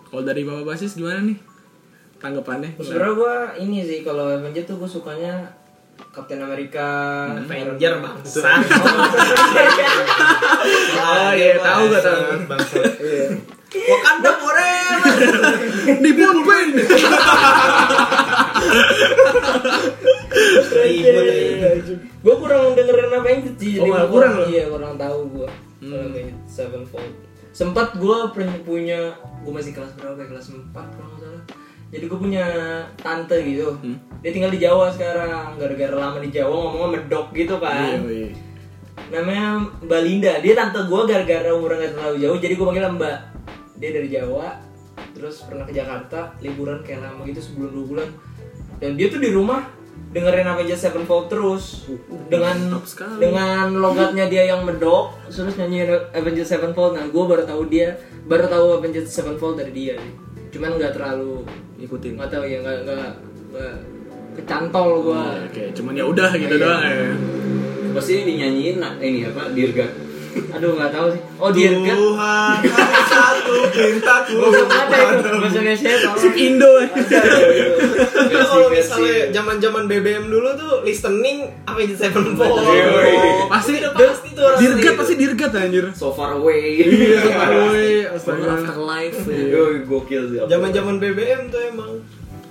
Kalau 0.05 0.23
dari 0.23 0.43
Bapak 0.43 0.65
Basis 0.67 0.93
gimana 0.93 1.23
nih? 1.23 1.39
Tanggapannya? 2.19 2.71
Sebenernya 2.77 3.15
gue 3.15 3.35
ini 3.61 3.79
sih 3.83 3.99
kalau 4.03 4.29
Avengers 4.31 4.67
tuh 4.67 4.77
gue 4.77 4.91
sukanya 4.91 5.47
Captain 6.11 6.39
America, 6.39 6.89
Avenger 7.39 7.99
bangsa. 7.99 8.51
Oh 10.95 11.31
iya, 11.33 11.59
tahu 11.59 11.83
gak 11.89 12.03
tahu. 12.03 12.23
Bangsa. 12.47 12.79
Wakanda 13.73 14.31
forever. 14.37 15.01
Di 16.05 16.11
Moonbane! 16.13 16.81
Gue 22.23 22.35
kurang 22.39 22.77
dengerin 22.77 23.13
Avengers 23.17 23.57
sih, 23.59 23.81
Oh, 23.81 23.87
gua 23.89 24.07
kurang 24.07 24.33
lo? 24.39 24.45
Iya 24.47 24.65
kurang 24.71 24.95
tahu 25.01 25.19
gue. 25.35 25.49
Kalau 25.83 25.99
Avengers 26.07 26.39
Sevenfold. 26.47 27.13
Sempat 27.53 27.97
gue 28.01 28.19
punya, 28.65 29.13
gue 29.45 29.53
masih 29.53 29.73
kelas 29.77 29.93
berapa? 29.99 30.17
ya? 30.21 30.27
Kelas 30.31 30.47
4 30.53 30.73
kalau 30.73 31.09
nggak 31.13 31.21
salah. 31.21 31.43
Jadi 31.93 32.05
gue 32.09 32.19
punya 32.19 32.47
tante 32.97 33.37
gitu. 33.45 33.77
Hmm. 33.77 33.97
Dia 34.25 34.33
tinggal 34.33 34.49
di 34.49 34.61
Jawa 34.61 34.89
sekarang. 34.89 35.61
Gara-gara 35.61 35.93
lama 35.93 36.19
di 36.21 36.33
Jawa 36.33 36.53
ngomongnya 36.53 36.89
medok 37.01 37.27
gitu 37.37 37.61
kan. 37.61 38.01
Iya, 38.09 38.29
iya. 38.29 38.31
namanya 39.09 39.61
Mbak 39.85 40.03
Linda 40.05 40.33
dia 40.41 40.53
tante 40.57 40.85
gue 40.85 41.01
gara-gara 41.05 41.49
umurnya 41.53 41.85
gak 41.85 41.93
terlalu 41.97 42.17
jauh 42.23 42.39
jadi 42.41 42.55
gue 42.57 42.65
panggil 42.65 42.93
Mbak 42.97 43.17
dia 43.83 43.91
dari 43.91 44.09
Jawa 44.15 44.63
terus 45.11 45.43
pernah 45.43 45.67
ke 45.67 45.75
Jakarta 45.75 46.39
liburan 46.39 46.87
kayak 46.87 47.03
lama 47.03 47.27
gitu 47.27 47.43
sebulan 47.43 47.71
dua 47.75 47.87
bulan 47.91 48.09
dan 48.79 48.95
dia 48.95 49.11
tuh 49.11 49.19
di 49.19 49.31
rumah 49.35 49.67
dengerin 50.13 50.47
Avengers 50.47 50.83
Sevenfold 50.87 51.27
terus 51.33 51.89
dengan 52.31 52.57
Mantap 52.57 52.85
sekali. 52.87 53.19
dengan 53.19 53.67
logatnya 53.81 54.31
dia 54.31 54.47
yang 54.47 54.63
medok 54.63 55.19
terus 55.27 55.59
nyanyi 55.59 55.89
Avengers 56.15 56.49
Sevenfold 56.53 56.95
nah 56.95 57.05
gue 57.11 57.25
baru 57.27 57.43
tahu 57.43 57.67
dia 57.67 57.99
baru 58.31 58.47
tahu 58.47 58.67
Avengers 58.79 59.11
Sevenfold 59.11 59.59
dari 59.59 59.73
dia 59.75 59.97
cuman 60.53 60.79
nggak 60.79 60.95
terlalu 60.95 61.43
Ikutin. 61.83 62.15
nggak 62.15 62.31
tahu 62.31 62.45
ya 62.47 62.63
nggak 62.63 62.79
nggak 62.87 63.11
kecantol 64.39 64.89
gue 65.05 65.13
Oh, 65.13 65.45
Oke, 65.49 65.63
cuman 65.77 65.93
ya 65.93 66.05
udah 66.09 66.31
gitu 66.33 66.55
doang 66.57 66.81
ya. 66.81 67.13
Pasti 67.93 68.11
ini 68.17 68.23
dinyanyiin 68.33 68.77
nah, 68.81 68.97
ini 68.97 69.29
apa? 69.29 69.53
Dirgat. 69.53 69.93
Aduh 70.53 70.71
nggak 70.77 70.91
tahu 70.93 71.07
sih 71.13 71.23
oh 71.41 71.51
dia 71.53 71.71
kan 71.77 71.97
Tuhan 71.97 72.57
ada 72.65 73.03
satu 73.09 73.55
pintaku. 73.73 74.35
ada 74.69 74.97
itu 75.19 75.29
bahasa 75.29 75.59
Indonesia 75.61 75.91
tau 76.01 76.17
Sub 76.17 76.35
Indo 76.37 76.73
ya. 76.81 76.89
Itu 78.23 78.37
kalau 78.49 78.69
misalnya 78.73 79.19
zaman-zaman 79.35 79.85
BBM 79.91 80.25
dulu 80.31 80.49
tuh 80.57 80.73
listening 80.87 81.51
Avenged 81.69 81.99
Sevenfold. 82.01 82.65
Yoi. 82.65 83.49
Pasti 83.51 83.81
pasti 83.83 84.29
tuh 84.33 84.49
Dirgat 84.57 84.81
gitu. 84.81 84.99
pasti 85.01 85.15
dirgat 85.19 85.53
anjir. 85.53 85.85
So 85.93 86.15
far 86.15 86.37
away. 86.39 86.81
Iya, 86.81 88.17
For 88.17 88.37
astaga. 88.39 88.63
Afterlife. 88.63 89.19
Yoi, 89.29 89.85
gokil 89.85 90.23
sih. 90.33 90.39
Zaman-zaman 90.49 90.97
BBM 91.03 91.53
tuh 91.53 91.61
emang. 91.69 91.93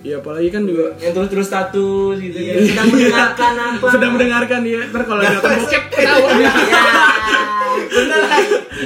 Iya, 0.01 0.17
apalagi 0.17 0.49
kan 0.49 0.63
juga 0.63 0.97
yang 0.97 1.11
terus 1.11 1.29
terus 1.29 1.45
status 1.45 2.15
gitu 2.17 2.33
kan 2.35 2.57
sedang 2.63 2.87
mendengarkan 2.89 3.53
apa 3.71 3.85
sedang 3.87 4.11
mendengarkan 4.11 4.59
ya. 4.63 4.79
Ntar 4.87 5.01
kalau 5.03 5.21
nonton 5.21 5.51
bokep 5.57 5.83
tahu 5.91 6.23
dia. 6.31 6.49
ya 6.49 6.83
bener 7.87 8.21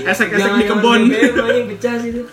Esek-esek 0.06 0.51
di. 0.51 0.65
BBM 0.65 1.39
anjing 1.39 1.65
pecah 1.69 1.95
sih 1.97 2.12
tuh 2.13 2.28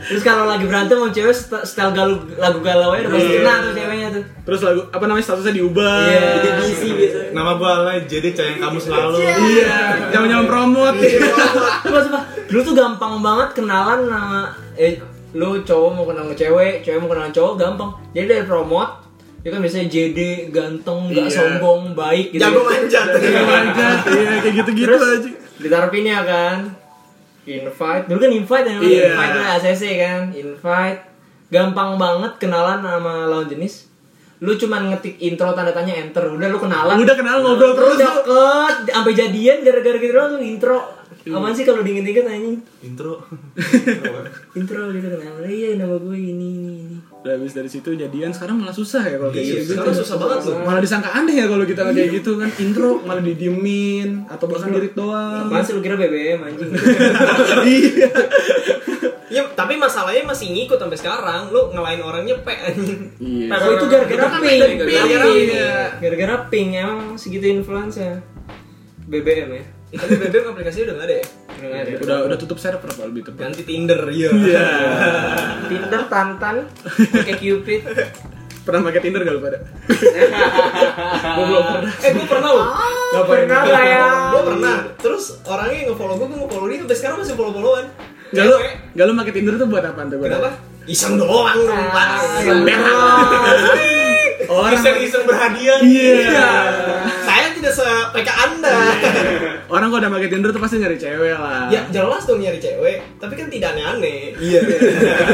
terus 0.00 0.22
kalau 0.22 0.46
lagi 0.46 0.64
berantem 0.64 0.94
sama 0.94 1.10
cewek 1.10 1.30
st- 1.32 1.64
style 1.64 1.92
galau 1.92 2.16
lagu 2.34 2.58
galau 2.60 2.90
aja 2.92 3.02
udah 3.02 3.12
pasti 3.12 3.28
Iya. 3.28 3.38
kena 3.40 3.54
tuh 3.60 3.72
ceweknya 3.72 4.08
tuh 4.08 4.24
Terus 4.40 4.60
lagu 4.62 4.80
apa 4.88 5.04
namanya 5.04 5.24
statusnya 5.26 5.54
diubah. 5.54 5.96
iya 6.02 6.22
jadi 6.34 6.50
busy 6.56 6.88
gitu 6.96 7.18
Nama 7.28 7.50
gua 7.52 7.70
Alay, 7.76 7.98
jadi 8.04 8.28
sayang 8.30 8.58
kamu 8.58 8.78
selalu. 8.78 9.16
Iya, 9.20 9.76
jangan-jangan 10.08 10.46
promote. 10.48 10.96
Coba 11.84 12.00
coba. 12.00 12.20
Lu 12.48 12.58
tuh 12.62 12.72
gampang 12.72 13.14
banget 13.20 13.48
kenalan 13.52 14.00
sama 14.02 14.40
eh 14.74 14.96
lu 15.36 15.60
cowok 15.60 15.90
mau 15.92 16.04
kenal 16.08 16.32
cewek, 16.32 16.80
cewek 16.80 16.98
mau 17.02 17.10
kenal 17.12 17.28
cowok 17.28 17.52
gampang. 17.60 17.90
Jadi 18.16 18.26
dari 18.28 18.44
promote 18.48 19.08
dia 19.38 19.54
kan 19.54 19.62
biasanya 19.62 19.86
JD, 19.86 20.50
ganteng, 20.50 21.14
gak 21.14 21.30
Iya. 21.30 21.30
sombong, 21.30 21.94
baik 21.94 22.34
gitu. 22.34 22.42
Jago 22.42 22.66
manjat. 22.66 23.06
Iya, 23.22 23.42
manjat. 23.46 23.98
Iya, 24.10 24.30
kayak 24.42 24.54
gitu-gitu 24.60 24.94
aja. 24.98 25.30
ditaruh 25.58 25.90
pinnya 25.90 26.22
kan. 26.26 26.58
Invite, 27.48 28.04
dulu 28.10 28.18
kan 28.18 28.32
invite 28.34 28.66
ya, 28.66 28.72
namanya. 28.76 28.90
Iya. 28.90 29.06
invite 29.08 29.34
lah 29.38 29.48
ACC 29.56 29.82
kan, 29.96 30.22
invite. 30.34 31.00
Gampang 31.48 31.96
banget 31.96 32.32
kenalan 32.36 32.82
sama 32.82 33.24
lawan 33.30 33.48
jenis. 33.48 33.88
Lu 34.44 34.54
cuman 34.54 34.92
ngetik 34.92 35.16
intro 35.18 35.50
tanda 35.56 35.72
tanya 35.72 35.96
enter, 35.96 36.28
udah 36.28 36.48
lu 36.50 36.58
kenalan. 36.60 36.94
Udah 36.98 37.16
kenal 37.16 37.40
ngobrol 37.40 37.72
Terus 37.74 37.98
deket, 37.98 38.74
sampai 38.90 39.14
jadian 39.16 39.58
gara-gara 39.64 39.96
gitu 39.96 40.12
doang 40.14 40.38
intro. 40.38 40.78
Apaan 41.30 41.52
sih 41.52 41.64
kalau 41.64 41.82
dingin-dingin 41.82 42.24
anjing? 42.24 42.56
Intro. 42.80 43.20
intro 44.58 44.90
gitu 44.90 45.06
kenal 45.08 45.44
iya 45.44 45.76
nama 45.76 45.94
gue 45.94 46.16
ini 46.16 46.48
ini 46.50 46.74
ini 46.78 46.96
udah 47.18 47.34
habis 47.34 47.52
dari 47.52 47.66
situ 47.66 47.92
jadian 47.92 48.30
sekarang 48.30 48.56
malah 48.56 48.72
susah 48.72 49.02
ya 49.02 49.16
kalau 49.16 49.30
kayak 49.30 49.44
Iya, 49.44 49.54
gitu 49.60 49.72
sekarang 49.74 49.96
susah 49.96 50.16
banget 50.16 50.38
loh. 50.46 50.56
malah 50.62 50.80
disangka 50.80 51.10
aneh 51.10 51.34
ya 51.34 51.46
kalau 51.46 51.64
kita 51.64 51.82
kayak 51.84 52.10
gitu 52.14 52.30
kan 52.38 52.50
intro 52.56 53.02
malah 53.02 53.20
didiemin 53.20 54.24
atau 54.26 54.46
bahkan 54.46 54.70
dirit 54.70 54.94
doang 54.94 55.46
Apaan 55.46 55.62
sih 55.62 55.74
lu 55.74 55.80
kira 55.80 55.94
BBM 55.94 56.40
anjing? 56.40 56.70
iya 57.68 58.08
Ya, 59.28 59.44
tapi 59.52 59.76
masalahnya 59.76 60.24
masih 60.24 60.48
ngikut 60.48 60.80
sampai 60.80 60.96
sekarang. 60.96 61.52
Lu 61.52 61.68
ngelain 61.68 62.00
orangnya 62.00 62.40
pe 62.40 62.48
anjing. 62.48 63.12
iya 63.20 63.52
Oh 63.52 63.76
itu 63.76 63.84
gara-gara 63.84 64.40
ping, 64.40 64.80
gara-gara 64.80 65.26
ping. 65.28 65.48
gara-gara 66.00 66.36
ping 66.48 66.68
emang 66.72 67.12
segitu 67.14 67.44
influence 67.44 68.00
BBM 69.04 69.52
ya. 69.52 69.64
Eh, 69.88 69.96
tapi 69.96 70.20
BBM 70.20 70.52
aplikasinya 70.52 70.92
udah 70.92 71.00
gak 71.00 71.08
ada 71.08 71.16
ya? 71.16 71.24
Udah 71.48 71.64
nggak 71.64 71.80
ada. 71.80 71.96
udah 72.04 72.28
udah 72.28 72.36
tutup 72.36 72.60
server 72.60 72.92
apa 72.92 73.08
lebih 73.08 73.24
tepat 73.24 73.40
Ganti 73.40 73.64
Tinder, 73.64 73.96
iya. 74.12 74.28
Tinder 75.72 76.02
Tantan, 76.12 76.68
pakai 77.08 77.34
Cupid. 77.40 77.80
pernah 78.68 78.84
pakai 78.84 79.00
Tinder 79.00 79.24
gak 79.24 79.32
lu 79.32 79.40
pada? 79.40 79.64
Eh, 82.04 82.10
gue 82.12 82.26
pernah 82.28 82.52
loh. 82.52 82.68
Gak 83.16 83.24
pernah 83.24 83.64
lah 83.64 83.80
ya. 83.82 84.28
Gue 84.28 84.44
pernah. 84.44 84.92
Terus 85.00 85.40
orangnya 85.48 85.88
nge-follow 85.88 86.20
gue, 86.20 86.28
gue 86.28 86.36
nge-follow 86.44 86.68
dia 86.68 86.84
sampai 86.84 86.96
sekarang 87.00 87.24
masih 87.24 87.32
follow-followan. 87.32 87.88
Gak 88.28 88.44
lu, 88.44 88.60
gak 88.92 89.08
lu 89.08 89.16
pakai 89.16 89.32
Tinder 89.32 89.56
tuh 89.56 89.72
buat 89.72 89.88
apa 89.88 90.04
tuh? 90.04 90.20
Buat 90.20 90.36
Kenapa? 90.36 90.52
Iseng 90.84 91.16
doang 91.16 91.56
lu, 91.56 91.72
Pak. 91.72 92.08
Orang 94.52 94.76
Iseng-iseng 94.76 95.24
berhadiah. 95.24 95.80
Iya. 95.80 96.44
Saya 97.58 97.74
tidak 97.74 97.90
se-PK 98.14 98.30
Anda. 98.30 98.74
Orang 99.74 99.90
kalau 99.90 99.98
udah 99.98 100.12
pakai 100.14 100.30
Tinder 100.30 100.54
tuh 100.54 100.62
pasti 100.62 100.78
nyari 100.78 100.94
cewek 100.94 101.34
lah. 101.34 101.66
Ya 101.66 101.82
jelas 101.90 102.22
dong 102.22 102.38
nyari 102.38 102.62
cewek, 102.62 103.18
tapi 103.18 103.34
kan 103.34 103.50
tidak 103.50 103.74
aneh-aneh. 103.74 104.30
Iya. 104.38 104.62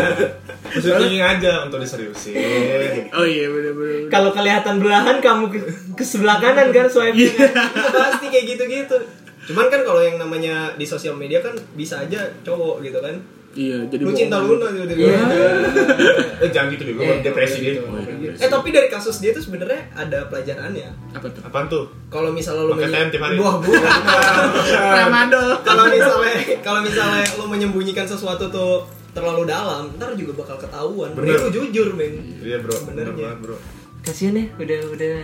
Maksudnya 0.72 1.20
aja 1.20 1.68
untuk 1.68 1.84
diseriusin. 1.84 2.32
Oh 3.20 3.28
iya 3.28 3.52
bener-bener. 3.52 4.08
Kalau 4.08 4.32
kelihatan 4.32 4.80
belahan 4.80 5.20
kamu 5.20 5.52
ke, 5.52 5.58
ke 6.00 6.00
sebelah 6.00 6.40
kanan 6.40 6.72
kan 6.72 6.88
swipe 6.88 7.12
Iya, 7.12 7.28
pasti 7.92 8.32
kayak 8.32 8.56
gitu-gitu. 8.56 8.96
Cuman 9.44 9.68
kan 9.68 9.84
kalau 9.84 10.00
yang 10.00 10.16
namanya 10.16 10.72
di 10.80 10.88
sosial 10.88 11.20
media 11.20 11.44
kan 11.44 11.52
bisa 11.76 12.08
aja 12.08 12.24
cowok 12.40 12.80
gitu 12.80 13.04
kan. 13.04 13.20
Iya, 13.54 13.86
jadi 13.86 14.02
Lu 14.02 14.10
cinta 14.10 14.36
Luna 14.36 14.66
gitu. 14.68 14.92
Iya. 14.96 15.14
Eh 16.36 16.50
jangan 16.50 16.68
gitu 16.70 16.82
deh, 16.84 16.92
gue 16.92 17.06
depresi 17.22 17.58
dia. 17.60 17.78
Eh 18.34 18.48
tapi 18.48 18.68
dari 18.68 18.86
kasus 18.86 19.18
dia 19.18 19.30
tuh 19.30 19.40
sebenarnya 19.40 19.90
ada 19.92 20.26
pelajarannya. 20.26 20.90
Apa 21.10 21.26
tuh? 21.28 21.40
Apaan 21.40 21.66
tuh? 21.66 21.86
Kalau 22.08 22.30
misalnya 22.30 22.62
lu 22.64 22.74
Pakai 22.74 22.84
menye- 22.84 22.98
TM 22.98 23.08
tiap 23.10 23.22
hari. 23.22 23.34
Wah, 23.38 23.54
bukan. 23.56 23.82
Ramadol. 24.74 25.48
kalau 25.62 25.84
misalnya 25.86 26.34
kalau 26.60 26.80
misalnya 26.80 27.22
lu 27.34 27.44
menyembunyikan 27.46 28.04
sesuatu 28.04 28.44
tuh 28.48 28.82
terlalu 29.10 29.46
dalam, 29.46 29.94
ntar 29.94 30.10
juga 30.12 30.42
bakal 30.42 30.58
ketahuan. 30.58 31.14
Bener. 31.14 31.38
Bener. 31.38 31.46
lu 31.46 31.50
jujur, 31.52 31.88
men. 31.94 32.14
Iya 32.40 32.58
bro, 32.58 32.74
bener 32.84 33.06
Sebenarnya. 33.06 33.14
banget 33.30 33.38
bro. 33.40 33.56
Kasian 34.02 34.34
ya, 34.34 34.44
udah 34.54 34.80
udah 34.90 35.16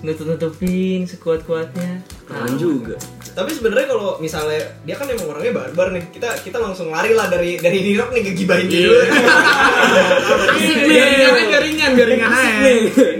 nutup-nutupin 0.00 1.04
sekuat-kuatnya. 1.04 2.00
Keren 2.24 2.54
juga. 2.56 2.96
Tapi 3.30 3.50
sebenarnya 3.50 3.86
kalau 3.86 4.18
misalnya 4.18 4.58
dia 4.82 4.94
kan 4.94 5.06
emang 5.06 5.28
orangnya 5.28 5.52
barbar 5.52 5.90
nih, 5.90 6.04
kita 6.10 6.30
kita 6.40 6.58
langsung 6.58 6.90
lari 6.90 7.12
lah 7.12 7.26
dari 7.26 7.56
dari 7.56 7.78
Nirok 7.80 8.10
nih 8.10 8.22
kegibahin 8.24 8.66
dia 8.66 8.80
dulu. 8.82 9.00
Asik 10.50 10.78
nih. 10.80 10.94
Garingan, 10.94 11.46
garingan, 11.50 11.92
garingan 11.94 12.30
aja. 12.30 12.70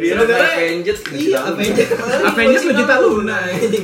Dia 0.00 0.12
Sebenarnya- 0.14 0.56
Avengers 0.60 1.00
Iya, 1.10 1.38
Avengers. 1.44 1.90
Avengers 2.24 2.64
lu 2.64 2.72
cinta 2.74 2.96
Luna. 2.98 3.38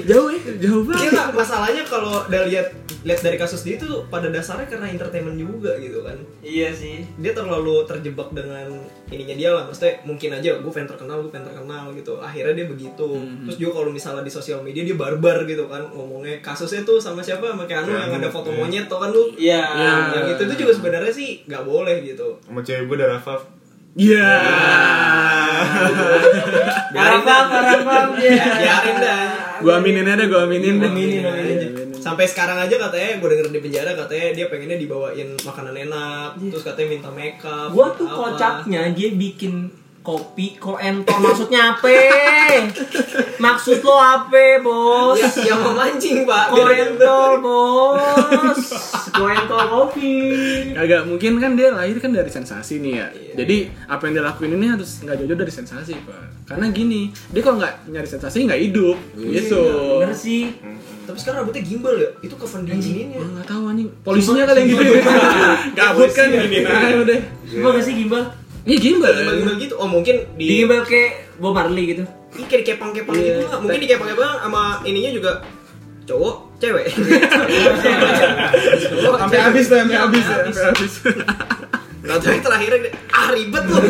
Jauh 0.04 0.28
ya, 0.30 0.40
jauh 0.56 0.82
Iya 0.82 0.88
banget. 0.88 1.11
nggak, 1.12 1.28
masalahnya 1.32 1.82
kalau 1.87 2.22
udah 2.24 2.42
lihat 2.46 2.66
lihat 3.06 3.20
dari 3.22 3.38
kasus 3.38 3.62
dia 3.62 3.78
itu 3.78 3.87
pada 4.11 4.26
dasarnya 4.26 4.66
karena 4.66 4.90
entertainment 4.90 5.38
juga 5.38 5.78
gitu 5.78 6.02
kan. 6.02 6.18
Iya 6.42 6.74
sih. 6.74 7.06
Dia 7.18 7.32
terlalu 7.32 7.87
terjebak 7.87 8.35
dengan 8.35 8.82
ininya 9.09 9.35
dia 9.35 9.50
lah. 9.54 9.62
Maksudnya 9.66 10.02
mungkin 10.02 10.30
aja 10.35 10.59
gue 10.59 10.72
pengen 10.74 10.90
terkenal, 10.90 11.22
gue 11.22 11.30
pengen 11.30 11.46
terkenal 11.46 11.94
gitu. 11.94 12.18
Akhirnya 12.18 12.54
dia 12.59 12.66
begitu. 12.87 13.11
Terus 13.51 13.57
juga 13.59 13.83
kalau 13.83 13.90
misalnya 13.90 14.22
di 14.22 14.31
sosial 14.31 14.62
media 14.62 14.87
dia 14.87 14.94
barbar 14.94 15.42
gitu 15.42 15.66
kan 15.66 15.83
ngomongnya 15.90 16.38
kasusnya 16.38 16.87
tuh 16.87 17.03
sama 17.03 17.18
siapa 17.18 17.51
sama 17.51 17.66
kayak 17.66 17.83
anu 17.83 17.99
yang 17.99 18.22
ada 18.22 18.31
foto 18.31 18.55
monyet 18.55 18.87
tuh 18.87 19.03
kan 19.03 19.11
lu. 19.11 19.35
Iya. 19.35 19.66
Yang 20.14 20.38
itu 20.38 20.42
tuh 20.46 20.57
juga 20.62 20.72
sebenarnya 20.79 21.12
sih 21.12 21.42
nggak 21.44 21.66
boleh 21.66 21.96
gitu. 22.07 22.38
Sama 22.46 22.62
cewek 22.62 22.87
gue 22.87 22.96
darah 23.03 23.18
Faf. 23.18 23.42
Iya. 23.96 24.29
Parah. 26.96 28.12
Ya, 28.20 28.44
biarin 28.61 28.96
dah. 29.01 29.20
Gua 29.64 29.81
aminin 29.81 30.05
aja, 30.05 30.25
gua 30.29 30.44
aminin. 30.44 30.77
Aminin, 30.81 31.25
aminin. 31.25 31.96
Sampai 31.96 32.29
sekarang 32.29 32.61
aja 32.61 32.77
katanya 32.79 33.18
gue 33.18 33.29
denger 33.35 33.51
di 33.51 33.59
penjara 33.59 33.90
katanya 33.99 34.31
dia 34.31 34.46
pengennya 34.46 34.79
dibawain 34.79 35.35
makanan 35.42 35.75
enak, 35.75 36.38
terus 36.38 36.62
katanya 36.62 36.88
minta 36.94 37.11
makeup. 37.11 37.75
Gua 37.75 37.90
tuh 37.99 38.07
apa. 38.07 38.37
kocaknya 38.37 38.94
dia 38.94 39.11
bikin 39.16 39.66
kopi 40.06 40.54
koentol 40.54 41.18
maksudnya 41.18 41.74
apa? 41.74 41.90
Maksud 43.42 43.82
lo 43.82 43.98
apa, 43.98 44.62
Bos? 44.62 45.18
Ya, 45.18 45.50
yang 45.50 45.66
memancing 45.66 46.22
pak. 46.22 46.54
Koentol, 46.54 47.42
Bos. 47.42 48.62
Koentol 49.10 49.62
kopi. 49.66 50.14
Kagak 50.78 51.10
mungkin 51.10 51.42
kan 51.42 51.58
dia 51.58 51.74
lahir 51.74 51.98
kan 51.98 52.14
dari 52.14 52.30
sensasi 52.30 52.78
nih 52.78 52.92
ya. 53.02 53.06
Iya. 53.10 53.32
Jadi 53.42 53.56
apa 53.90 54.06
yang 54.06 54.12
dia 54.14 54.24
lakuin 54.30 54.54
ini 54.54 54.66
harus 54.70 55.02
nggak 55.02 55.26
jauh 55.26 55.34
dari 55.34 55.50
sensasi 55.50 55.98
pak. 56.06 56.46
Karena 56.46 56.70
gini, 56.70 57.10
dia 57.34 57.42
kalau 57.42 57.58
nggak 57.58 57.90
nyari 57.90 58.06
sensasi 58.06 58.46
nggak 58.46 58.62
hidup, 58.70 58.94
gitu. 59.18 59.62
Bener 59.98 60.14
sih. 60.14 60.54
Tapi 61.06 61.18
sekarang 61.18 61.42
rambutnya 61.42 61.66
gimbal 61.66 61.94
ya? 61.98 62.10
Itu 62.22 62.38
kapan 62.38 62.62
digininya? 62.62 63.18
Gua 63.18 63.30
nggak 63.42 63.48
tahu 63.50 63.62
anjing. 63.74 63.90
Polisinya 64.06 64.42
kali 64.46 64.58
yang 64.62 64.68
gitu. 64.70 64.82
Gabut 65.74 66.10
kan 66.14 66.26
gini 66.30 66.62
udah. 67.02 67.18
Gimbal 67.50 67.70
gak 67.74 67.82
sih 67.82 67.94
gimbal? 67.98 68.22
Iya 68.66 68.76
gimbal. 68.83 69.14
Gimbal-gimbal 69.14 69.57
gitu. 69.62 69.74
Oh 69.79 69.87
mungkin 69.87 70.26
Di 70.35 70.42
di 70.42 70.55
gimbal 70.66 70.83
kayak 70.83 71.38
Bob 71.38 71.55
Marley 71.55 71.94
gitu. 71.94 72.02
Ih, 72.37 72.44
kayak 72.50 72.66
dikepang-kepang 72.66 73.14
gitu 73.14 73.46
lah. 73.46 73.62
Mungkin 73.62 73.81
dikepang-kepang 73.87 74.42
sama 74.42 74.83
ininya 74.83 75.11
juga 75.14 75.33
cowok, 76.05 76.37
cewek. 76.59 76.87
Cowok, 78.90 79.16
Sampai 79.22 79.38
habis 79.40 79.64
tuh, 79.70 79.79
sampai 79.79 79.94
Iya, 79.94 80.02
habis, 80.07 80.24
ya, 80.26 80.37
sampai 80.50 80.64
habis. 80.74 80.92
Nah, 82.07 82.16
tapi 82.22 82.38
terakhirnya 82.38 82.90
ah 83.11 83.26
ribet 83.35 83.64
loh. 83.66 83.83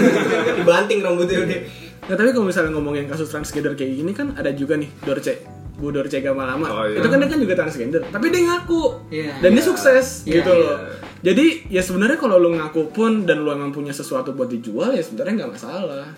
Dibanting 0.60 0.98
rambutnya 1.00 1.40
udah. 1.44 1.60
Nah 2.06 2.14
tapi 2.14 2.30
kalau 2.30 2.46
misalnya 2.46 2.70
ngomongin 2.76 3.10
kasus 3.10 3.26
transgender 3.32 3.74
kayak 3.74 3.98
gini 3.98 4.14
kan 4.14 4.30
ada 4.38 4.54
juga 4.54 4.78
nih 4.78 4.86
Dorce 5.02 5.42
Bu 5.76 5.88
Dorce 5.90 6.18
Gamalama 6.18 6.66
Oh, 6.66 6.84
iya. 6.84 6.96
itu 6.96 7.06
kan 7.06 7.18
dia 7.18 7.28
kan 7.28 7.38
juga 7.38 7.54
transgender 7.54 8.00
tapi 8.06 8.26
dia 8.28 8.42
ngaku 8.42 8.82
Iya. 9.08 9.32
dan 9.38 9.50
dia 9.50 9.60
sukses 9.62 10.24
Iya, 10.24 10.40
gitu 10.40 10.50
iya. 10.50 10.62
loh 10.62 10.76
jadi 11.18 11.46
ya 11.68 11.80
sebenarnya 11.80 12.16
kalau 12.16 12.36
lu 12.36 12.52
ngaku 12.52 12.90
pun 12.90 13.22
dan 13.22 13.40
lu 13.40 13.50
emang 13.50 13.70
punya 13.70 13.90
sesuatu 13.90 14.32
buat 14.32 14.48
dijual 14.48 14.90
ya 14.90 15.00
sebenarnya 15.00 15.32
nggak 15.38 15.52
masalah 15.52 16.08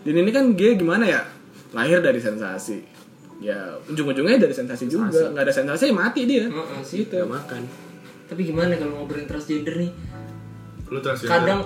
dan 0.00 0.14
ini 0.14 0.30
kan 0.30 0.44
dia 0.52 0.72
gimana 0.72 1.04
ya 1.04 1.20
lahir 1.70 1.98
dari 1.98 2.18
sensasi 2.18 2.78
ya 3.38 3.58
ujung-ujungnya 3.84 4.38
dari 4.38 4.52
sensasi, 4.52 4.86
juga 4.86 5.10
nggak 5.10 5.42
ada 5.42 5.50
sensasi 5.52 5.82
ya 5.84 5.94
mati 5.96 6.20
dia 6.24 6.46
Heeh 6.46 6.80
sih. 6.80 7.02
gitu 7.02 7.18
Gak 7.18 7.26
makan. 7.28 7.62
Tapi 8.24 8.40
gimana 8.44 8.72
kalau 8.72 8.96
ngobrolin 8.96 9.26
transgender 9.26 9.74
nih? 9.76 9.90
Lu 10.86 10.98
transgender. 10.98 11.32
Kadang 11.34 11.60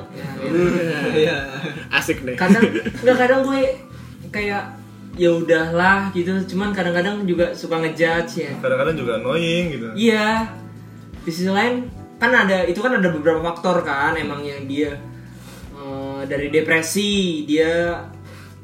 Iya. 1.20 1.37
asik 1.92 2.22
nih 2.22 2.33
kadang 2.35 2.64
nggak 2.96 3.16
kadang 3.18 3.40
gue 3.42 3.61
kayak 4.29 4.72
ya 5.16 5.33
udahlah 5.33 6.12
gitu. 6.12 6.31
Cuman 6.46 6.70
kadang-kadang 6.70 7.24
juga 7.24 7.57
suka 7.57 7.81
ngejudge 7.81 8.44
ya. 8.46 8.52
Kadang-kadang 8.61 8.94
juga 8.94 9.12
annoying 9.18 9.64
gitu. 9.74 9.87
iya. 9.96 10.52
Di 11.24 11.31
sisi 11.35 11.50
lain 11.50 11.90
kan 12.16 12.33
ada 12.33 12.64
itu 12.64 12.81
kan 12.81 12.96
ada 12.96 13.12
beberapa 13.12 13.44
faktor 13.44 13.85
kan 13.85 14.16
emang 14.16 14.40
yang 14.40 14.64
dia 14.64 14.96
eh, 15.76 16.20
dari 16.24 16.48
depresi 16.48 17.44
dia 17.44 18.05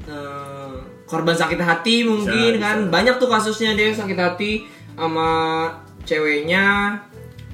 eh, 0.09 0.73
korban 1.05 1.37
sakit 1.37 1.61
hati 1.61 2.01
mungkin 2.01 2.57
Bisa, 2.57 2.63
kan. 2.63 2.77
banyak 2.89 3.21
tuh 3.21 3.29
kasusnya 3.29 3.77
dia 3.77 3.93
sakit 3.93 4.17
hati 4.17 4.51
sama 4.97 5.29
ceweknya 6.07 6.97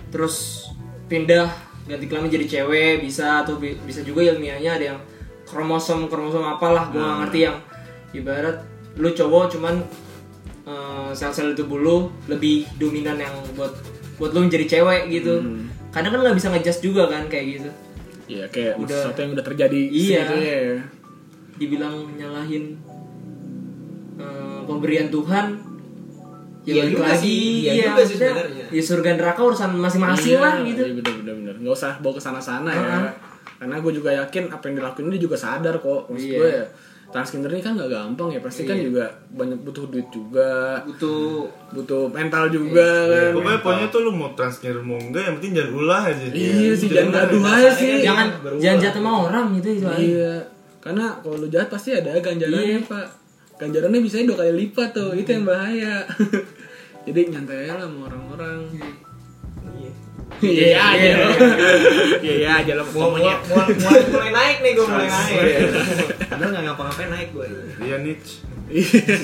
terus 0.08 0.70
pindah 1.12 1.52
ganti 1.84 2.06
kelamin 2.08 2.32
jadi 2.32 2.46
cewek 2.48 3.04
bisa 3.04 3.44
atau 3.44 3.58
bi- 3.60 3.76
bisa 3.84 4.00
juga 4.06 4.24
ilmiahnya 4.24 4.72
ada 4.80 4.86
yang 4.96 5.00
kromosom 5.44 6.06
kromosom 6.08 6.46
apalah 6.46 6.94
gue 6.94 7.02
nggak 7.02 7.18
ngerti 7.26 7.40
yang 7.50 7.58
ibarat 8.14 8.58
lu 9.00 9.10
cowok 9.10 9.46
cuman 9.50 9.76
eh, 10.64 11.10
sel-sel 11.12 11.52
di 11.52 11.58
tubuh 11.58 11.78
lu 11.78 11.98
lebih 12.28 12.68
dominan 12.76 13.16
yang 13.16 13.34
buat 13.54 13.72
buat 14.16 14.32
lu 14.32 14.46
menjadi 14.46 14.78
cewek 14.78 15.08
gitu 15.10 15.40
kadang 15.90 16.12
kan 16.12 16.22
nggak 16.22 16.36
bisa 16.36 16.48
ngejudge 16.50 16.82
juga 16.82 17.08
kan 17.08 17.26
kayak 17.26 17.46
gitu 17.58 17.70
Iya 18.30 18.46
kayak 18.46 18.78
Udah. 18.78 18.94
sesuatu 18.94 19.20
yang 19.20 19.32
udah 19.34 19.42
terjadi 19.44 19.82
Iya. 19.90 20.22
ya. 20.30 20.60
dibilang 21.58 21.96
nyalahin 22.14 22.78
eh, 24.16 24.60
pemberian 24.64 25.10
Tuhan 25.10 25.46
ya 26.62 26.74
balik 26.78 26.92
juga 26.94 27.06
lagi 27.10 27.24
sih, 27.26 27.42
iya 27.60 27.72
iya, 27.74 27.86
juga 27.90 28.02
sih 28.04 28.16
sebenarnya. 28.16 28.66
ya 28.70 28.82
surga 28.84 29.10
neraka 29.16 29.42
urusan 29.42 29.70
masing-masing 29.76 30.30
Iya, 30.30 30.40
lah 30.40 30.56
gitu 30.62 30.82
Iya 30.84 30.94
bener 30.94 31.14
bener 31.18 31.36
bener. 31.36 31.56
Nggak 31.58 31.74
usah 31.74 31.92
bawa 31.98 32.14
ke 32.14 32.22
sana 32.22 32.38
sana 32.40 32.70
ya. 32.70 32.98
Karena 33.58 33.76
gue 33.76 33.92
juga 33.92 34.10
yakin 34.14 34.44
apa 34.48 34.64
yang 34.64 34.76
dilakuin 34.78 35.10
dia 35.10 35.20
juga 35.20 35.36
sadar 35.36 35.76
kok. 35.78 36.02
Maksud 36.08 36.30
Iya. 36.30 36.38
gue 36.38 36.50
ya 36.54 36.66
transgender 37.10 37.50
ini 37.50 37.60
kan 37.60 37.74
nggak 37.74 37.90
gampang 37.90 38.30
ya 38.30 38.40
pasti 38.40 38.64
kan 38.64 38.78
Iya. 38.78 38.86
juga 38.86 39.06
banyak 39.34 39.60
butuh 39.62 39.86
duit 39.90 40.08
juga. 40.10 40.78
Butuh 40.86 41.50
butuh 41.74 42.06
mental 42.08 42.48
juga 42.48 42.86
kan. 43.10 43.32
Pokoknya 43.34 43.60
poinnya 43.60 43.88
tuh 43.90 44.02
lu 44.06 44.12
mau 44.12 44.30
transgender 44.34 44.80
mau 44.80 44.96
enggak, 44.96 45.26
yang 45.26 45.36
penting 45.42 45.54
jangan 45.58 45.72
ulah 45.76 46.02
aja. 46.06 46.26
iya 46.30 46.72
sih 46.72 46.88
jangan 46.88 47.12
gaduh 47.12 47.42
aja 47.44 47.70
sih. 47.72 47.90
Jangan 48.00 48.28
jangan 48.58 48.78
jatuh 48.80 49.02
sama 49.02 49.12
orang 49.26 49.46
gitu 49.58 49.70
itu 49.74 49.86
aja. 49.86 49.98
iya. 49.98 50.34
Karena 50.80 51.06
kalau 51.20 51.36
lu 51.36 51.48
jahat 51.50 51.68
pasti 51.68 51.90
ada 51.92 52.14
ganjarannya 52.16 52.78
Iya. 52.78 52.86
pak. 52.86 53.08
Ganjarannya 53.58 54.00
bisa 54.00 54.22
dua 54.22 54.38
kali 54.40 54.54
lipat 54.56 54.90
tuh 54.94 55.12
itu 55.12 55.30
yang 55.30 55.44
bahaya. 55.44 56.06
Jadi 57.10 57.22
nyantai 57.28 57.68
lah 57.68 57.84
sama 57.84 58.06
orang-orang. 58.06 58.60
Iya 58.72 59.09
aja 60.42 61.10
lo 61.16 61.28
iya 62.20 62.34
iya 62.36 62.50
aja 62.58 62.72
lo 62.74 62.84
Mulai, 62.86 62.96
ngomongnya 62.96 63.36
mulai, 64.10 64.32
naik 64.32 64.58
nih 64.60 64.72
gue 64.74 64.86
mulai 64.86 65.08
naik. 65.08 65.36
Padahal 66.26 66.50
nggak 66.50 66.64
ngapa-ngapain 66.66 67.10
naik 67.10 67.30
gue. 67.32 67.48
Iya 67.80 67.96
niche. 68.00 68.34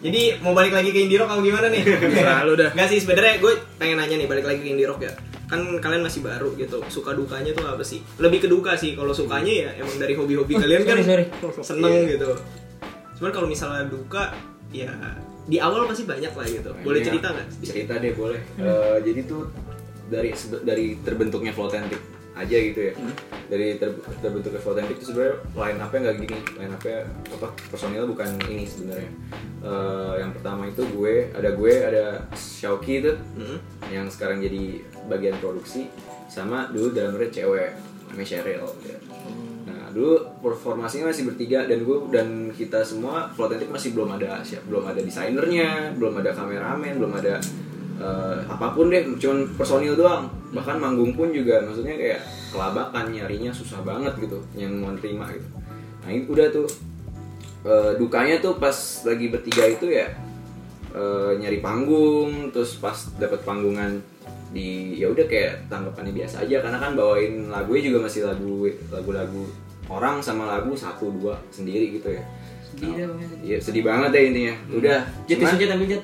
Jadi 0.00 0.20
mau 0.40 0.56
balik 0.56 0.72
lagi 0.72 0.90
ke 0.90 0.98
indie 0.98 1.20
rock 1.20 1.28
atau 1.28 1.44
gimana 1.44 1.68
nih? 1.68 1.84
Selalu 1.84 2.52
dah. 2.56 2.70
Enggak 2.72 2.88
sih 2.88 2.98
sebenarnya 2.98 3.34
gue 3.36 3.52
pengen 3.76 4.00
nanya 4.00 4.16
nih 4.16 4.26
balik 4.26 4.44
lagi 4.44 4.60
ke 4.60 4.68
indie 4.70 4.88
rock 4.88 5.04
ya. 5.04 5.12
Kan 5.44 5.60
kalian 5.76 6.00
masih 6.00 6.24
baru 6.24 6.56
gitu. 6.56 6.80
Suka 6.88 7.12
dukanya 7.12 7.52
tuh 7.52 7.68
apa 7.68 7.84
sih? 7.84 8.00
Lebih 8.16 8.38
ke 8.40 8.48
duka 8.48 8.72
sih. 8.74 8.96
Kalau 8.96 9.12
sukanya 9.12 9.52
ya 9.52 9.70
emang 9.76 9.96
dari 9.96 10.16
hobi-hobi 10.16 10.56
kalian 10.56 10.82
kan 10.82 10.96
sorry, 11.04 11.28
seneng 11.60 12.08
gitu. 12.08 12.32
Cuman 13.20 13.30
kalau 13.30 13.44
misalnya 13.44 13.84
duka 13.86 14.32
ya 14.70 14.88
di 15.44 15.58
awal 15.58 15.84
pasti 15.84 16.08
banyak 16.08 16.32
lah 16.32 16.46
gitu. 16.48 16.70
Boleh 16.80 16.98
Iya. 16.98 17.06
cerita 17.06 17.26
nggak? 17.28 17.46
cerita 17.60 17.92
deh 17.98 18.12
boleh 18.14 18.40
Eh, 18.56 18.96
jadi 19.04 19.20
tuh 19.26 19.42
dari 20.10 20.34
dari 20.60 20.98
terbentuknya 21.00 21.54
Flotentic 21.54 22.02
aja 22.30 22.56
gitu 22.56 22.80
ya. 22.80 22.94
Dari 23.46 23.76
ter- 23.76 24.00
terbentuknya 24.18 24.58
Flotentic 24.58 24.96
itu 24.98 25.10
sebenarnya 25.10 25.36
line 25.54 25.78
up-nya 25.78 25.98
nggak 26.02 26.16
gini. 26.18 26.38
Line 26.56 26.72
up-nya 26.72 26.98
apa 27.30 27.48
personil 27.70 28.04
bukan 28.06 28.28
ini 28.46 28.64
sebenarnya. 28.64 29.10
Eh, 29.60 30.14
yang 30.18 30.32
pertama 30.32 30.66
itu 30.66 30.82
gue 30.88 31.28
ada 31.30 31.50
gue 31.52 31.72
ada 31.78 32.04
Shauki 32.32 33.00
itu 33.00 33.12
Hmm. 33.36 33.58
yang 33.88 34.06
sekarang 34.08 34.40
jadi 34.40 34.80
bagian 35.06 35.36
produksi 35.36 35.90
sama 36.26 36.70
dulu 36.70 36.90
drummernya 36.90 37.30
cewek 37.30 37.70
namanya 38.08 38.26
Cheryl 38.26 38.66
ya. 38.82 38.96
Nah 39.68 39.90
dulu 39.92 40.16
formasinya 40.56 41.10
masih 41.12 41.28
bertiga 41.28 41.66
dan 41.66 41.82
gue 41.82 41.96
dan 42.08 42.28
kita 42.50 42.80
semua 42.80 43.28
Flotentic 43.30 43.68
masih 43.68 43.92
belum 43.92 44.16
ada 44.16 44.40
siap 44.40 44.64
belum 44.64 44.86
ada 44.86 44.98
desainernya 44.98 45.92
belum 45.94 46.18
ada 46.18 46.30
kameramen 46.32 46.96
belum 46.96 47.12
ada 47.14 47.36
eh, 48.00 48.36
apa 48.48 48.66
pun 48.72 48.88
deh 48.88 49.04
cuman 49.20 49.44
personil 49.54 49.94
doang. 49.94 50.26
Bahkan 50.50 50.76
manggung 50.80 51.12
pun 51.14 51.30
juga 51.30 51.60
maksudnya 51.62 51.94
kayak 51.94 52.20
kelabakan 52.50 53.14
nyarinya 53.14 53.52
susah 53.54 53.84
banget 53.86 54.16
gitu 54.18 54.40
yang 54.56 54.72
mau 54.80 54.90
terima 54.98 55.28
gitu. 55.30 55.46
Nah 56.02 56.08
ini 56.10 56.24
udah 56.26 56.48
tuh. 56.50 56.68
Eh, 57.60 57.92
dukanya 58.00 58.40
tuh 58.40 58.56
pas 58.56 58.72
lagi 59.04 59.28
bertiga 59.28 59.68
itu 59.68 59.92
ya 59.92 60.08
eh, 60.96 61.30
nyari 61.36 61.60
panggung 61.60 62.48
terus 62.48 62.80
pas 62.80 62.96
dapat 63.20 63.44
panggungan 63.44 64.00
di 64.50 64.96
ya 64.98 65.06
udah 65.12 65.28
kayak 65.28 65.68
tanggapannya 65.68 66.16
biasa 66.16 66.48
aja. 66.48 66.64
Karena 66.64 66.80
kan 66.80 66.96
bawain 66.96 67.52
lagunya 67.52 67.92
juga 67.92 68.08
masih 68.08 68.24
lagu 68.26 68.64
lagu-lagu 68.88 69.44
orang 69.92 70.24
sama 70.24 70.48
lagu 70.48 70.72
satu 70.72 71.12
dua 71.20 71.36
sendiri 71.52 72.00
gitu 72.00 72.16
ya. 72.16 72.24
Sedih 72.70 72.90
dah, 72.96 73.06
pokoknya. 73.12 73.28
Iya 73.44 73.58
sedih 73.60 73.82
banget 73.84 74.08
deh 74.08 74.22
intinya. 74.32 74.54
Udah 74.72 74.98
cuman- 75.28 75.58
jet 75.60 75.70
ambil 75.70 75.88
jet. 75.94 76.02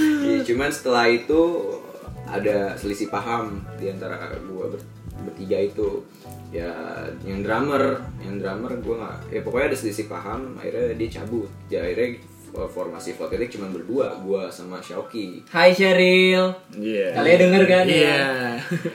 Iya, 0.00 0.38
cuman 0.46 0.70
setelah 0.70 1.06
itu 1.10 1.42
ada 2.30 2.78
selisih 2.78 3.10
paham 3.10 3.58
di 3.76 3.90
antara 3.90 4.16
gua 4.46 4.70
ber- 4.70 4.86
bertiga 5.26 5.58
itu. 5.58 6.06
Ya 6.50 6.70
yang 7.22 7.46
drummer 7.46 8.02
yang 8.22 8.42
drummer 8.42 8.74
gua 8.82 8.94
nggak 8.98 9.18
ya 9.30 9.40
pokoknya 9.46 9.66
ada 9.70 9.78
selisih 9.78 10.06
paham 10.10 10.58
akhirnya 10.58 10.94
dia 10.98 11.08
cabut. 11.20 11.50
Ya 11.70 11.82
akhirnya 11.86 12.18
formasi 12.52 13.12
Flotetic 13.12 13.50
cuma 13.50 13.66
berdua 13.66 14.12
gua 14.18 14.46
sama 14.46 14.78
Shauki 14.78 15.40
Hai 15.46 15.70
Cheryl. 15.70 16.50
iya 16.72 17.12
Kalian 17.12 17.38
denger 17.40 17.62
kan? 17.64 17.84
iya 17.84 18.20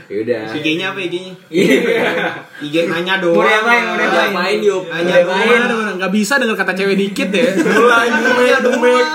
yaudah 0.08 0.44
IG-nya 0.52 0.92
apa 0.92 1.00
IG-nya? 1.00 1.34
Iya. 1.48 1.80
IG 2.66 2.76
nanya 2.86 3.18
doang. 3.18 3.36
Mau 3.36 3.44
diapain, 3.44 3.84
mau 3.84 3.96
diapain? 3.96 4.30
Ngapain 4.30 4.60
yuk? 4.62 4.84
Nanya 4.86 5.16
doang. 5.22 5.40
main. 5.40 5.62
Nggak 5.96 6.12
bisa 6.14 6.34
denger 6.36 6.56
kata 6.56 6.74
cewek 6.74 6.98
dikit 6.98 7.30
ya 7.30 7.48
Mulai 7.56 8.08
demek 8.12 8.60
demek. 8.62 9.08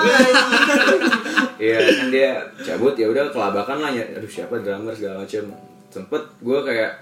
Iya 1.56 1.76
kan 1.78 2.08
dia 2.08 2.30
cabut 2.58 2.94
ya 2.94 3.06
udah 3.06 3.28
kelabakan 3.28 3.78
lah 3.78 3.90
ya. 3.90 4.04
Aduh 4.14 4.24
siapa 4.26 4.56
drummer 4.58 4.90
segala 4.90 5.20
macem. 5.20 5.44
Sempet 5.88 6.22
gue 6.38 6.58
kayak 6.58 6.92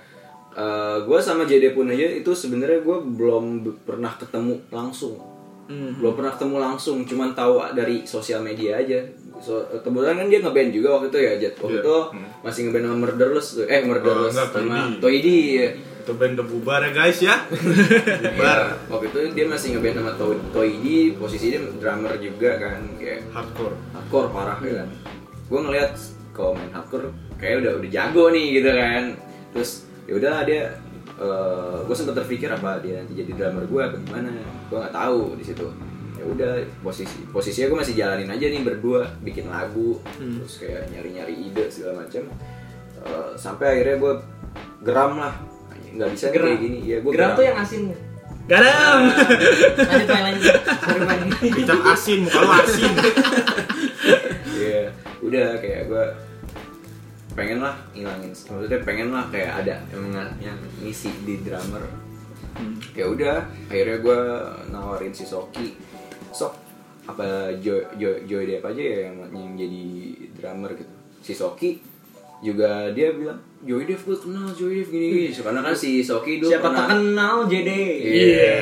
gue 1.01 1.19
sama 1.21 1.43
JD 1.45 1.73
pun 1.73 1.87
aja 1.87 2.03
itu 2.05 2.31
sebenarnya 2.33 2.81
gue 2.81 2.97
belum 3.15 3.45
be- 3.63 3.79
pernah 3.85 4.11
ketemu 4.13 4.59
langsung. 4.69 5.15
Belum 5.69 6.13
pernah 6.13 6.33
ketemu 6.33 6.57
langsung, 6.59 6.97
cuman 7.03 7.33
tahu 7.33 7.61
dari 7.73 8.03
sosial 8.03 8.41
media 8.41 8.77
aja. 8.77 9.05
So, 9.39 9.53
kebetulan 9.79 10.17
kan 10.17 10.27
dia 10.27 10.41
ngeband 10.41 10.71
juga 10.71 10.89
waktu 10.97 11.09
itu 11.09 11.19
ya, 11.21 11.33
Jet. 11.39 11.55
Waktu 11.57 11.75
Iya. 11.75 11.85
itu 11.85 11.97
masih 12.41 12.61
ngeband 12.65 12.85
sama 12.85 12.97
Murderless 12.99 13.49
tuh. 13.53 13.67
Eh, 13.67 13.81
Murderless 13.81 14.35
Oh, 14.35 14.49
sama. 14.49 14.79
Toydi. 14.97 15.39
ya. 15.57 15.69
Itu 16.01 16.13
band 16.15 16.35
udah 16.35 16.47
bubar 16.47 16.81
ya 16.81 16.91
guys 16.91 17.21
ya. 17.21 17.37
Iya, 18.35 18.55
waktu 18.87 19.07
itu 19.07 19.19
dia 19.33 19.45
masih 19.45 19.69
ngeband 19.73 19.97
sama 19.99 20.13
Toy- 20.15 20.45
Toydi, 20.51 20.99
posisinya 21.15 21.61
drummer 21.77 22.17
juga 22.17 22.51
kan, 22.59 22.81
kayak 22.97 23.29
Hardcore. 23.29 23.77
hardcore 23.93 24.29
parah 24.31 24.59
ya 24.59 24.75
kan 24.79 24.89
gue 25.47 25.61
ngeliat 25.63 25.93
kalau 26.31 26.53
main 26.53 26.69
hardcore 26.71 27.09
kayak 27.37 27.61
udah 27.61 27.73
udah 27.77 27.91
jago 27.91 28.25
nih 28.29 28.47
gitu 28.55 28.71
kan 28.71 29.03
terus 29.51 29.71
ya 30.05 30.13
udahlah 30.15 30.43
dia 30.43 30.77
gue 31.83 31.95
sempet 31.95 32.15
terpikir 32.17 32.47
apa 32.49 32.79
dia 32.79 32.99
nanti 32.99 33.13
jadi 33.13 33.31
drummer 33.33 33.65
gue 33.65 33.81
apa 33.81 33.97
gimana 33.99 34.31
gue 34.65 34.79
nggak 34.79 34.95
tahu 34.95 35.35
di 35.35 35.45
situ 35.45 35.67
ya 36.15 36.25
udah 36.25 36.53
posisi 36.81 37.19
posisinya 37.27 37.67
gue 37.69 37.79
masih 37.79 37.95
jalanin 37.95 38.27
aja 38.29 38.47
nih 38.47 38.63
berdua 38.63 39.07
bikin 39.21 39.47
lagu 39.47 39.99
terus 40.15 40.59
kayak 40.59 40.87
nyari 40.89 41.11
nyari 41.13 41.35
ide 41.45 41.65
segala 41.69 42.03
macam 42.03 42.25
Eh, 42.99 43.31
sampai 43.35 43.79
akhirnya 43.79 43.95
gue 43.97 44.13
geram 44.83 45.23
lah 45.23 45.31
nggak 45.89 46.11
bisa 46.11 46.27
Geram. 46.29 46.51
kayak 46.51 46.59
gini 46.59 46.79
ya 46.83 46.99
gue 46.99 47.11
Geram 47.15 47.31
tuh 47.33 47.45
yang 47.47 47.57
asin. 47.57 47.83
garam 48.45 48.99
Lanjut 49.79 50.09
main 50.09 50.25
lanjut. 50.27 50.55
Sorry, 50.67 51.01
main. 51.07 51.31
Kecap 51.55 51.81
asin, 51.87 52.19
muka 52.27 52.39
lu 52.43 52.51
asin. 52.59 52.93
Iya, 54.51 54.83
udah 55.21 55.49
kayak 55.61 55.83
gue 55.87 56.05
pengen 57.39 57.63
lah 57.63 57.75
ngilangin 57.95 58.35
maksudnya 58.35 58.81
pengen 58.83 59.09
lah 59.15 59.25
kayak 59.31 59.63
ada 59.63 59.79
yang, 59.95 60.11
yang 60.43 60.59
ngisi 60.83 61.15
di 61.23 61.39
drummer 61.47 61.87
ya 62.99 63.07
udah 63.07 63.47
akhirnya 63.71 64.03
gue 64.03 64.21
nawarin 64.75 65.15
si 65.15 65.23
Soki 65.23 65.79
sok 66.35 66.59
apa 67.07 67.55
Joy 67.63 67.87
Joy 67.95 68.27
Joy 68.27 68.43
Depp 68.51 68.67
aja 68.67 68.83
ya 68.83 68.99
yang, 69.07 69.17
yang 69.31 69.55
jadi 69.55 69.87
drummer 70.35 70.75
gitu 70.75 70.95
si 71.23 71.33
Soki 71.39 71.79
juga 72.39 72.91
dia 72.95 73.11
bilang 73.15 73.39
Joy 73.67 73.83
Dev 73.91 73.99
gue 73.99 74.19
kenal 74.19 74.47
Joy 74.55 74.83
Dev 74.83 74.89
gini 74.91 75.07
gini 75.11 75.27
karena 75.35 75.61
kan 75.63 75.75
si 75.75 75.99
Soki 76.03 76.39
dulu 76.39 76.51
Siapa 76.55 76.71
pernah 76.71 76.87
tak 76.87 76.95
kenal 76.95 77.35
JD. 77.51 77.71
Iya. 78.07 78.59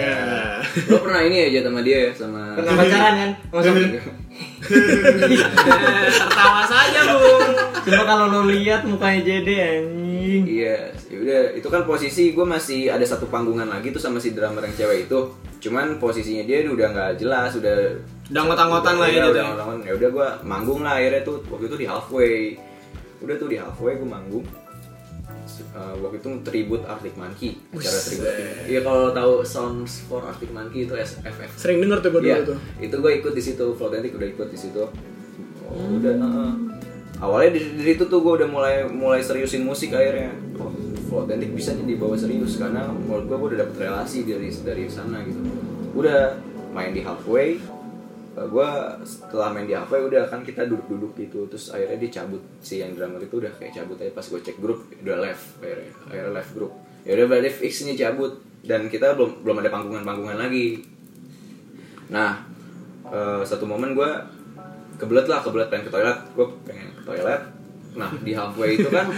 Lo 0.88 0.96
pernah 1.04 1.20
ini 1.20 1.36
aja 1.52 1.68
sama 1.68 1.80
dia 1.84 1.98
ya 2.08 2.10
sama 2.16 2.56
Pernah 2.56 2.72
pacaran 2.80 3.12
kan? 3.20 3.30
Masuk. 3.52 3.74
Tertawa 6.16 6.62
saja 6.64 7.00
bung. 7.12 7.65
Cuma 7.86 8.02
kalau 8.02 8.26
lo 8.26 8.40
lihat 8.50 8.82
mukanya 8.82 9.22
JD 9.22 9.48
anjing. 9.62 10.42
Iya, 10.42 10.90
ya 11.06 11.16
udah 11.22 11.40
itu 11.54 11.68
kan 11.70 11.86
posisi 11.86 12.34
gue 12.34 12.42
masih 12.42 12.90
ada 12.90 13.06
satu 13.06 13.30
panggungan 13.30 13.70
lagi 13.70 13.94
tuh 13.94 14.02
sama 14.02 14.18
si 14.18 14.34
drummer 14.34 14.66
yang 14.66 14.74
cewek 14.74 15.06
itu. 15.06 15.20
Cuman 15.62 15.96
posisinya 15.96 16.42
dia 16.42 16.66
udah 16.66 16.88
nggak 16.90 17.10
jelas, 17.16 17.54
udah 17.54 17.94
Udah 18.26 18.42
ngotang-ngotan 18.42 18.98
lah 18.98 19.06
Iya, 19.06 19.22
ya. 19.22 19.26
udah 19.30 19.42
ngotang-ngotan. 19.46 19.86
Ya 19.86 19.94
udah 19.94 20.08
gue 20.10 20.28
manggung 20.42 20.80
lah 20.82 20.98
akhirnya 20.98 21.22
tuh 21.22 21.38
waktu 21.46 21.64
itu 21.70 21.76
di 21.78 21.86
halfway. 21.86 22.34
Udah 23.22 23.34
tuh 23.38 23.46
di 23.46 23.56
halfway 23.56 23.94
gue 23.94 24.08
manggung. 24.10 24.42
Uh, 25.72 25.94
waktu 26.02 26.20
itu 26.20 26.28
tribute 26.42 26.84
Arctic 26.84 27.16
Monkey 27.16 27.56
acara 27.72 27.96
tribute 28.02 28.28
iya 28.66 28.80
kalau 28.80 29.08
tahu 29.12 29.40
Sounds 29.40 30.04
for 30.04 30.20
Arctic 30.20 30.48
Monkey 30.48 30.84
itu 30.84 30.92
SFF 30.92 31.48
sering 31.56 31.80
denger 31.80 32.00
tuh 32.00 32.10
gue 32.12 32.20
dulu 32.20 32.28
Iya, 32.28 32.38
tuh 32.44 32.58
itu 32.76 32.96
gue 32.96 33.12
ikut 33.20 33.32
di 33.32 33.42
situ, 33.44 33.64
Flotentic 33.72 34.12
udah 34.12 34.28
ikut 34.28 34.48
di 34.48 34.58
situ. 34.58 34.84
Oh, 35.64 35.96
udah. 35.96 36.12
heeh. 36.12 36.50
Awalnya 37.16 37.50
dari, 37.56 37.66
dari 37.80 37.92
itu 37.96 38.04
tuh 38.06 38.20
gue 38.20 38.32
udah 38.42 38.48
mulai 38.48 38.74
mulai 38.88 39.20
seriusin 39.24 39.64
musik 39.64 39.96
akhirnya. 39.96 40.32
Oh, 40.60 40.72
Flotentic 41.08 41.54
bisa 41.54 41.72
nih 41.72 41.96
dibawa 41.96 42.18
serius 42.18 42.60
karena 42.60 42.90
menurut 42.92 43.24
gue 43.30 43.36
gue 43.36 43.48
udah 43.54 43.60
dapet 43.64 43.76
relasi 43.88 44.26
dari 44.26 44.48
dari 44.52 44.84
sana 44.90 45.24
gitu. 45.24 45.40
Udah 45.96 46.36
main 46.72 46.92
di 46.92 47.00
halfway. 47.00 47.60
gue 48.36 48.70
setelah 49.08 49.48
main 49.48 49.64
di 49.64 49.72
halfway 49.72 50.04
udah 50.04 50.28
kan 50.28 50.44
kita 50.44 50.68
duduk-duduk 50.68 51.16
gitu 51.16 51.48
terus 51.48 51.72
akhirnya 51.72 52.04
dia 52.04 52.20
cabut 52.20 52.44
si 52.60 52.84
yang 52.84 52.92
drummer 52.92 53.16
itu 53.16 53.40
udah 53.40 53.48
kayak 53.56 53.72
cabut 53.72 53.96
aja 53.96 54.12
pas 54.12 54.28
gue 54.28 54.36
cek 54.44 54.60
grup 54.60 54.84
udah 54.92 55.16
left 55.24 55.56
akhirnya 55.64 55.88
akhirnya 56.04 56.32
left 56.36 56.52
grup 56.52 56.76
ya 57.08 57.16
udah 57.16 57.32
berarti 57.32 57.48
fix 57.48 57.88
nih 57.88 57.96
cabut 57.96 58.36
dan 58.60 58.92
kita 58.92 59.16
belum 59.16 59.40
belum 59.40 59.56
ada 59.64 59.72
panggungan-panggungan 59.72 60.36
lagi 60.36 60.84
Nah, 62.10 62.46
eh, 63.10 63.42
satu 63.42 63.66
momen 63.66 63.94
gue 63.94 64.10
kebelet 64.96 65.26
lah, 65.28 65.40
kebelet. 65.40 65.68
Pengen 65.68 65.84
ke 65.88 65.92
toilet. 65.92 66.18
Gue 66.34 66.46
pengen 66.64 66.88
ke 66.96 67.02
toilet. 67.04 67.42
nah 67.96 68.12
di 68.20 68.36
halfway 68.36 68.76
itu 68.76 68.92
kan 68.92 69.08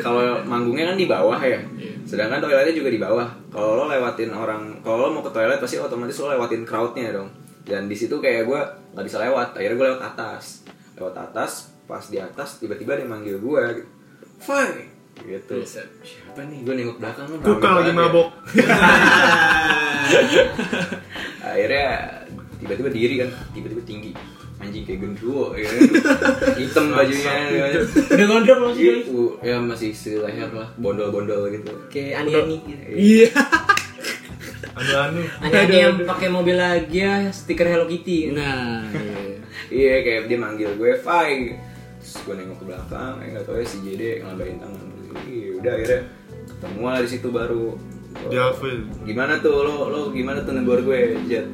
kalau 0.00 0.40
manggungnya 0.48 0.88
kan 0.88 0.96
di 0.96 1.04
bawah 1.04 1.36
ya. 1.36 1.60
Sedangkan 2.08 2.40
toiletnya 2.40 2.72
juga 2.72 2.88
di 2.88 2.96
bawah. 2.96 3.28
Kalau 3.52 3.76
lo 3.76 3.84
lewatin 3.92 4.32
orang 4.32 4.80
kalau 4.80 5.04
lo 5.04 5.08
mau 5.12 5.20
ke 5.20 5.28
toilet 5.36 5.60
pasti 5.60 5.76
otomatis 5.76 6.16
lo 6.16 6.32
lewatin 6.32 6.64
crowdnya 6.64 7.12
dong. 7.12 7.28
Dan 7.68 7.92
di 7.92 7.96
situ 7.96 8.16
kayak 8.24 8.48
gue 8.48 8.60
nggak 8.96 9.04
bisa 9.04 9.20
lewat. 9.20 9.52
Akhirnya 9.52 9.76
gue 9.76 9.86
lewat 9.92 10.02
atas. 10.16 10.64
Lewat 10.96 11.14
atas 11.20 11.76
pas 11.84 12.00
di 12.08 12.16
atas 12.16 12.56
tiba-tiba 12.56 12.96
dia 12.96 13.04
manggil 13.04 13.36
gue 13.36 13.62
gitu. 13.76 13.90
Fai! 14.40 14.88
Gitu. 15.12 15.54
Siapa 15.68 16.40
nih? 16.48 16.64
Gue 16.64 16.72
nengok 16.72 17.04
belakang 17.04 17.28
kan 17.28 17.36
Kuka 17.44 17.68
lagi 17.68 17.92
ya. 17.92 17.96
mabok. 18.00 18.28
akhirnya 21.52 21.88
tiba-tiba 22.62 22.90
diri 22.94 23.14
kan 23.20 23.30
tiba-tiba 23.52 23.82
tinggi 23.84 24.10
anjing 24.62 24.84
kayak 24.86 25.00
gendruwo 25.02 25.58
ya 25.58 25.66
kan. 25.66 25.80
hitam 26.62 26.84
bajunya 26.94 27.34
Udah 27.82 28.26
gondrong 28.30 28.60
loh 28.62 28.72
sih. 28.72 29.02
Itu, 29.02 29.22
ya 29.42 29.58
masih 29.58 29.90
seleher 29.90 30.50
lah 30.54 30.70
bondol-bondol 30.78 31.50
gitu 31.50 31.74
Kayak 31.90 32.22
ani-ani 32.22 32.56
gitu. 32.62 32.82
Iya. 32.94 33.28
Anu-anu. 34.78 35.20
Ani-ani 35.42 35.76
yang 35.76 35.94
pakai 36.06 36.28
mobil 36.30 36.56
lagi 36.56 37.02
ya 37.02 37.26
stiker 37.34 37.66
Hello 37.66 37.90
Kitty. 37.90 38.30
Nah, 38.30 38.86
iya. 39.74 40.00
kayak 40.06 40.30
dia 40.30 40.38
manggil 40.38 40.70
gue 40.78 40.94
Fai 41.02 41.58
terus 42.02 42.18
gue 42.26 42.34
nengok 42.34 42.58
ke 42.58 42.64
belakang 42.66 43.14
eh 43.22 43.28
nggak 43.30 43.44
tahu 43.46 43.56
ya 43.62 43.64
si 43.64 43.78
JD 43.86 44.02
ngabain 44.26 44.58
tangan 44.58 44.86
iya 45.30 45.48
udah 45.54 45.72
akhirnya 45.78 46.02
ketemu 46.50 46.82
lah 46.82 46.98
di 46.98 47.08
situ 47.08 47.28
baru 47.30 47.66
Alvin. 48.28 48.78
gimana 49.06 49.38
tuh 49.38 49.56
lo 49.64 49.76
lo 49.88 50.00
gimana 50.10 50.42
tuh 50.42 50.52
negor 50.52 50.82
gue 50.82 51.16
Jet 51.30 51.46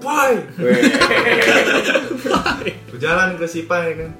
Pai. 0.00 0.32
Weh. 0.56 0.80
Gue 2.86 2.98
jalan 2.98 3.36
ke 3.36 3.44
si 3.44 3.64
Pai 3.64 3.94
kan. 3.94 4.10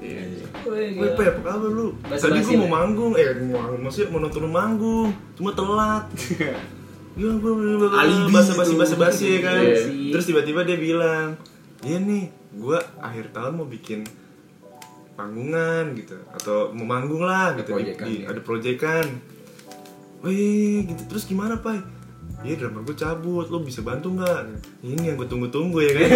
Wih, 0.61 0.93
Woi, 0.95 1.09
Pai, 1.13 1.25
apa 1.27 1.41
kabar 1.43 1.67
lu? 1.67 1.97
Tadi 2.03 2.37
gue 2.39 2.55
mau 2.55 2.69
manggung, 2.71 3.13
eh 3.13 3.33
mau 3.43 3.59
manggung, 3.59 3.81
maksudnya 3.81 4.07
mau 4.09 4.19
nonton 4.19 4.45
manggung, 4.45 5.09
cuma 5.33 5.51
telat. 5.51 6.05
Ya 7.11 7.27
gue 7.27 7.51
Alibi 7.91 8.31
basa-basi 8.31 8.71
itu. 8.71 8.79
basa-basi 8.79 9.25
ya 9.27 9.39
kan. 9.43 9.59
Iya. 9.59 10.11
Terus 10.11 10.25
tiba-tiba 10.25 10.63
dia 10.63 10.77
bilang, 10.77 11.35
"Iya 11.81 11.97
nih, 11.99 12.23
gue 12.53 12.77
akhir 12.97 13.31
tahun 13.31 13.53
mau 13.53 13.65
bikin 13.65 14.07
panggungan 15.11 15.91
gitu 15.93 16.15
atau 16.31 16.71
mau 16.71 16.87
manggung 16.87 17.21
lah 17.21 17.53
gitu 17.53 17.73
di- 17.73 17.93
proyekan, 17.93 18.05
di- 18.07 18.21
ya. 18.21 18.27
ada 18.27 18.41
proyekan 18.41 19.05
Wih 20.21 20.87
gitu 20.87 21.03
terus 21.05 21.25
gimana 21.25 21.59
pai 21.59 21.77
Iya 22.41 22.57
drama 22.57 22.81
gue 22.81 22.97
cabut, 22.97 23.45
lo 23.47 23.61
bisa 23.61 23.85
bantu 23.85 24.17
nggak? 24.17 24.39
Ini 24.81 25.13
yang 25.13 25.15
gue 25.15 25.29
tunggu-tunggu 25.29 25.77
ya 25.77 25.93
kan? 25.93 26.09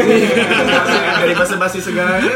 Dari 1.22 1.34
basa-basi 1.38 1.78
segala 1.78 2.18
kan? 2.18 2.34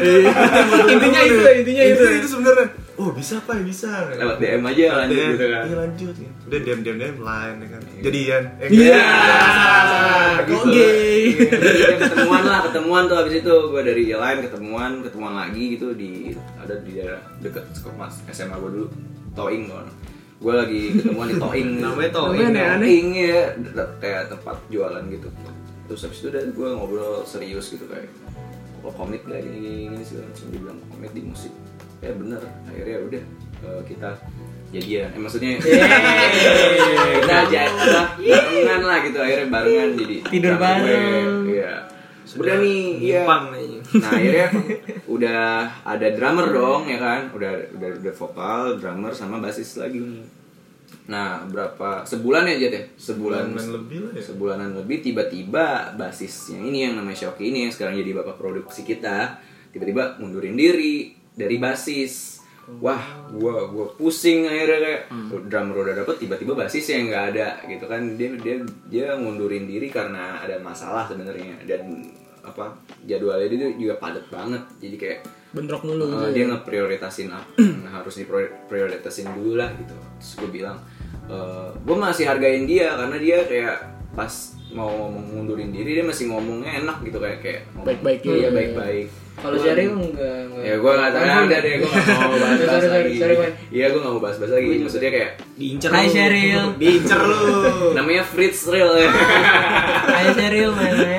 Intinya 0.86 1.22
itu, 1.26 1.42
intinya 1.42 1.84
itu. 1.90 2.04
Itu 2.22 2.30
sebenarnya. 2.30 2.70
Oh 3.00 3.10
bisa 3.10 3.40
pai 3.42 3.64
bisa. 3.64 3.90
lewat 4.14 4.38
DM 4.38 4.62
aja 4.62 4.84
lanjut 5.00 5.16
DM, 5.16 5.32
gitu 5.34 5.46
kan 5.48 5.64
Iya 5.66 5.76
lanjut. 5.80 6.14
ya. 6.20 6.30
Udah 6.46 6.60
DM 6.60 6.80
DM 6.84 6.98
DM 7.00 7.18
lain 7.18 7.56
ya 7.56 7.68
kan? 7.72 7.82
Jadian. 8.04 8.44
Eh, 8.60 8.68
Iya. 8.70 9.02
Gitu. 10.46 10.54
Kok 10.54 10.64
gay? 10.70 11.22
Iya, 11.40 11.90
ketemuan 11.98 12.44
lah 12.44 12.60
ketemuan 12.68 13.04
tuh 13.08 13.18
abis 13.24 13.34
itu 13.40 13.54
gue 13.72 13.82
dari 13.82 14.04
lain 14.12 14.38
ketemuan 14.46 14.92
ketemuan 15.02 15.34
lagi 15.34 15.64
gitu 15.74 15.96
di 15.96 16.36
ada 16.58 16.76
di 16.82 16.92
daerah 16.94 17.22
deket 17.40 17.64
sekolah 17.74 18.06
SMA 18.30 18.54
gue 18.56 18.72
dulu 18.76 18.88
Toing 19.34 19.66
gue 19.66 19.82
gue 20.40 20.54
lagi 20.56 20.82
ketemuan 20.96 21.28
di 21.28 21.36
Toing. 21.36 21.70
Namanya 21.84 22.12
Toing. 22.16 22.48
Aneh-aneh. 22.48 22.88
Toing 22.88 23.08
ya. 23.16 23.42
Kayak 24.00 24.24
tempat 24.32 24.58
jualan 24.72 25.04
gitu. 25.12 25.28
Terus 25.92 26.02
habis 26.08 26.20
itu 26.24 26.28
udah 26.32 26.42
gue 26.48 26.70
ngobrol 26.80 27.16
serius 27.28 27.76
gitu 27.76 27.86
kayak 27.90 28.08
lo 28.80 28.96
komit 28.96 29.20
gak 29.28 29.44
gini, 29.44 29.92
gini 29.92 30.00
segala 30.08 30.32
macam 30.32 30.46
dia 30.48 30.60
bilang 30.64 30.80
komit 30.88 31.12
di 31.12 31.22
musik. 31.28 31.54
Ya 32.00 32.16
bener. 32.16 32.42
Akhirnya 32.72 32.98
udah 33.04 33.24
eh, 33.68 33.82
kita 33.84 34.10
jadian 34.70 35.10
eh 35.18 35.22
maksudnya 35.22 35.58
kita 37.18 37.38
jadi 37.50 37.74
barengan 38.22 38.82
lah 38.86 38.98
gitu 39.02 39.18
akhirnya 39.18 39.48
barengan 39.50 39.90
jadi 39.98 40.16
Tidur 40.30 40.56
bareng. 40.62 41.50
iya 41.50 41.74
nih 42.38 42.82
iya. 43.02 43.24
nah 43.98 44.10
akhirnya 44.14 44.48
udah 45.10 45.42
ada 45.82 46.08
drummer 46.14 46.48
dong 46.54 46.86
ya 46.86 47.00
kan? 47.02 47.22
Udah 47.34 47.52
udah 47.74 47.90
udah 48.06 48.14
vokal 48.14 48.62
drummer 48.78 49.12
sama 49.16 49.42
basis 49.42 49.82
lagi. 49.82 49.98
Nih 49.98 50.40
nah 51.10 51.42
berapa 51.50 52.06
sebulan 52.06 52.46
ya 52.54 52.56
Jet 52.62 52.74
ya? 52.74 52.84
Sebulan. 52.94 53.58
Sebulanan 53.58 53.70
lebih 53.82 53.98
lah 54.06 54.12
ya. 54.14 54.22
sebulanan 54.22 54.70
lebih 54.78 54.98
tiba-tiba 55.02 55.66
basis 55.98 56.54
yang 56.54 56.70
ini 56.70 56.86
yang 56.86 56.94
namanya 57.02 57.18
Shoki 57.26 57.50
ini 57.50 57.66
yang 57.66 57.74
sekarang 57.74 57.98
jadi 57.98 58.14
bapak 58.22 58.38
produksi 58.38 58.86
kita 58.86 59.42
tiba-tiba 59.74 60.22
mundurin 60.22 60.54
diri 60.54 61.18
dari 61.34 61.58
basis. 61.58 62.38
Wah 62.78 63.02
gua 63.34 63.66
gua 63.74 63.90
pusing 63.98 64.46
akhirnya 64.46 64.78
kayak 64.78 65.02
drummer 65.50 65.82
udah 65.82 65.96
dapet 66.06 66.22
tiba-tiba 66.22 66.54
basis 66.54 66.86
yang 66.94 67.10
nggak 67.10 67.26
ada 67.34 67.48
gitu 67.66 67.90
kan? 67.90 68.02
Dia 68.14 68.30
dia 68.38 68.56
dia 68.86 69.08
ngundurin 69.18 69.66
diri 69.66 69.90
karena 69.90 70.38
ada 70.38 70.62
masalah 70.62 71.10
sebenarnya. 71.10 71.58
Dan 71.66 72.06
apa 72.42 72.66
jadwalnya 73.04 73.48
dia 73.48 73.70
juga 73.74 73.96
padat 73.96 74.26
banget 74.28 74.64
jadi 74.78 74.96
kayak 74.96 75.20
Bentrok 75.50 75.82
mulu. 75.82 76.06
Uh, 76.06 76.30
dia 76.30 76.46
ya. 76.46 76.52
ngeprioritasin 76.52 77.28
apa 77.28 77.50
yang 77.58 77.90
harus 77.96 78.16
diprioritasin 78.16 79.28
dulu 79.32 79.56
lah 79.56 79.70
gitu 79.74 79.96
terus 80.16 80.32
gue 80.38 80.50
bilang 80.54 80.78
gue 81.80 81.96
masih 81.96 82.26
hargain 82.26 82.64
dia 82.64 82.90
karena 82.92 83.18
dia 83.18 83.38
kayak 83.44 83.78
pas 84.12 84.34
mau 84.70 84.90
ngomong 84.90 85.26
mundurin 85.32 85.70
diri 85.70 85.96
dia 85.96 86.04
masih 86.04 86.26
ngomongnya 86.28 86.78
enak 86.80 87.02
gitu 87.02 87.18
kayak 87.18 87.40
kayak 87.40 87.62
Baik-baik 87.80 88.20
iya 88.24 88.34
gitu. 88.44 88.50
baik-baik 88.52 89.08
Kalau 89.36 89.56
Gua- 89.56 89.64
Syaril 89.64 89.92
enggak 89.96 90.36
enggak. 90.44 90.62
ya 90.62 90.74
gue 90.76 90.92
nggak 90.92 91.12
tahu 91.12 91.24
udah 91.40 91.60
deh 91.60 91.74
gue 91.74 91.88
nggak 91.88 92.06
mau 92.20 92.38
bahas-bahas 92.38 92.82
Sorry, 92.84 93.12
sorry, 93.16 93.36
lagi 93.40 93.52
iya 93.72 93.86
gue 93.88 94.00
nggak 94.00 94.14
mau 94.14 94.22
bahas-bahas 94.22 94.52
lagi 94.52 94.70
maksudnya 94.80 95.12
kayak 95.12 95.32
Diincer 95.56 95.90
Hai, 95.90 96.04
lu. 96.04 96.12
Sheryl. 96.12 96.64
Diincer 96.76 97.20
lu. 97.22 97.40
namanya 97.94 98.24
Fritz 98.24 98.60
Real 98.68 98.92
ya 98.94 99.10
Ayo 100.12 100.30
Syaril 100.34 100.70
main-main. 100.72 101.19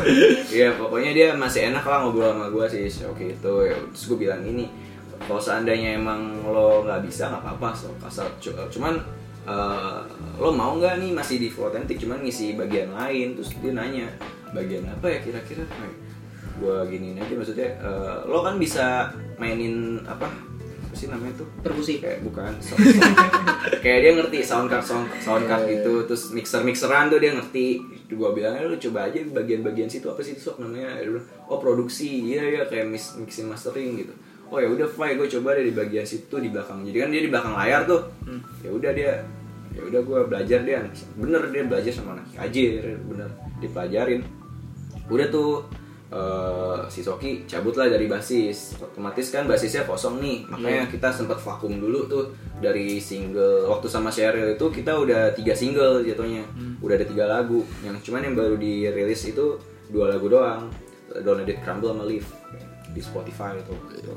Iya 0.56 0.68
pokoknya 0.76 1.10
dia 1.12 1.28
masih 1.36 1.72
enak 1.72 1.84
lah 1.84 2.04
ngobrol 2.04 2.32
sama 2.32 2.46
gue 2.48 2.66
sih 2.68 3.04
oke 3.04 3.24
itu. 3.36 3.52
Ya 3.68 3.76
terus 3.92 4.04
gue 4.08 4.18
bilang 4.28 4.40
ini 4.44 4.68
kalau 5.22 5.38
seandainya 5.38 5.96
emang 6.00 6.42
lo 6.42 6.82
nggak 6.82 7.06
bisa 7.06 7.30
nggak 7.30 7.42
apa-apa 7.46 7.68
so 7.76 7.88
kasar 8.02 8.26
cu- 8.42 8.56
cuman 8.72 8.98
eh, 9.46 9.98
lo 10.38 10.50
mau 10.50 10.74
nggak 10.78 10.98
nih 10.98 11.10
masih 11.14 11.38
di 11.38 11.48
Flotentik 11.52 11.98
cuman 12.02 12.22
ngisi 12.26 12.58
bagian 12.58 12.90
lain 12.90 13.38
terus 13.38 13.54
dia 13.62 13.72
nanya 13.74 14.06
bagian 14.50 14.84
apa 14.90 15.06
ya 15.06 15.18
kira-kira? 15.22 15.62
Gue 16.58 16.76
giniin 16.90 17.18
aja 17.22 17.34
maksudnya 17.38 17.68
eh, 17.80 18.16
lo 18.26 18.42
kan 18.42 18.58
bisa 18.58 19.10
mainin 19.38 19.98
apa 20.04 20.26
sih 21.02 21.10
namanya 21.10 21.42
tuh? 21.42 21.48
Perkusi. 21.66 21.98
kayak 21.98 22.22
bukan 22.22 22.54
sound, 22.62 22.78
kayak 23.82 23.98
dia 24.06 24.12
ngerti 24.14 24.38
sound 24.46 24.70
card 24.70 24.86
sound, 24.86 25.10
sound 25.18 25.50
card 25.50 25.66
gitu 25.66 26.06
terus 26.06 26.30
mixer 26.30 26.62
mixeran 26.62 27.10
tuh 27.10 27.18
dia 27.18 27.34
ngerti. 27.34 27.82
Gua 28.12 28.36
bilangnya 28.36 28.68
lu 28.68 28.76
coba 28.76 29.08
aja 29.08 29.24
bagian-bagian 29.24 29.88
situ 29.88 30.06
apa 30.06 30.20
sih 30.20 30.36
sok 30.36 30.60
namanya? 30.62 31.00
Bilang, 31.00 31.26
oh 31.48 31.58
produksi. 31.58 32.30
Iya 32.30 32.42
iya 32.44 32.62
kayak 32.68 32.92
mix, 32.92 33.16
mixing 33.18 33.48
mastering 33.48 33.98
gitu. 33.98 34.14
Oh 34.52 34.60
ya 34.60 34.68
udah 34.68 34.84
fine 34.84 35.16
gue 35.16 35.24
coba 35.32 35.56
deh 35.56 35.64
di 35.64 35.72
bagian 35.72 36.04
situ 36.04 36.36
di 36.36 36.52
belakang. 36.52 36.84
Jadi 36.84 36.96
kan 37.00 37.08
dia 37.08 37.22
di 37.24 37.30
belakang 37.32 37.56
layar 37.56 37.88
tuh. 37.88 38.04
Ya 38.60 38.68
udah 38.68 38.92
dia 38.92 39.24
ya 39.72 39.80
udah 39.80 40.00
gue 40.04 40.20
belajar 40.28 40.60
dia. 40.60 40.84
Bener 41.16 41.40
dia 41.48 41.64
belajar 41.64 41.88
sama 41.88 42.20
anak 42.20 42.28
aja 42.36 42.60
bener. 43.08 43.32
Dipelajarin. 43.64 44.20
Udah 45.08 45.26
tuh 45.32 45.64
eh, 46.12 46.78
si 46.92 47.00
Soki 47.00 47.48
cabut 47.48 47.72
lah 47.74 47.88
dari 47.88 48.06
basis. 48.06 48.76
Otomatis 48.76 49.32
kan 49.32 49.48
basisnya 49.48 49.88
kosong 49.88 50.20
nih. 50.20 50.44
Makanya 50.46 50.86
kita 50.92 51.08
sempat 51.08 51.40
vakum 51.40 51.72
dulu 51.80 52.04
tuh 52.06 52.24
dari 52.60 53.00
single. 53.00 53.72
Waktu 53.72 53.88
sama 53.88 54.12
Cheryl 54.12 54.54
itu 54.54 54.66
kita 54.68 54.92
udah 54.92 55.32
tiga 55.32 55.56
single 55.56 56.04
jatuhnya. 56.04 56.44
Udah 56.84 56.94
ada 57.00 57.06
tiga 57.08 57.24
lagu. 57.24 57.64
Yang 57.80 58.08
cuman 58.08 58.28
yang 58.28 58.36
baru 58.36 58.54
dirilis 58.60 59.24
itu 59.24 59.56
dua 59.88 60.12
lagu 60.12 60.28
doang. 60.28 60.68
It 61.12 61.60
Crumble 61.60 61.92
sama 61.92 62.04
Live 62.08 62.28
di 62.92 63.00
Spotify 63.00 63.56
itu 63.56 63.72
gitu. 63.96 64.12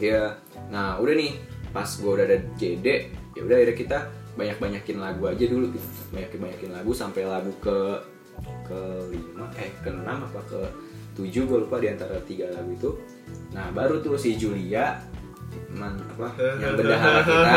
ya 0.00 0.36
nah 0.72 0.96
udah 1.00 1.14
nih. 1.14 1.32
Pas 1.72 1.86
gue 1.86 2.06
udah 2.06 2.24
ada 2.24 2.38
JD 2.56 2.86
ya 3.34 3.42
udah 3.42 3.56
akhirnya 3.60 3.76
kita 3.76 3.98
banyak 4.34 4.56
banyakin 4.60 4.98
lagu 5.00 5.22
aja 5.28 5.44
dulu. 5.48 5.68
Gitu 5.72 5.88
banyak 6.12 6.30
banyakin 6.36 6.70
lagu 6.76 6.92
sampai 6.92 7.24
lagu 7.24 7.52
ke 7.60 7.76
ke 8.64 8.80
lima 9.12 9.46
eh 9.60 9.70
ke 9.84 9.90
enam 9.92 10.26
apa 10.26 10.40
ke 10.48 10.60
tujuh 11.14 11.42
gue 11.44 11.58
lupa 11.60 11.76
di 11.78 11.86
antara 11.86 12.14
tiga 12.22 12.46
lagu 12.50 12.68
itu 12.68 12.90
nah 13.50 13.66
baru 13.70 13.98
tuh 13.98 14.14
si 14.14 14.34
Julia 14.34 14.94
man 15.70 15.94
apa 15.96 16.26
yang 16.56 16.74
bendahara 16.74 17.20
kita 17.22 17.50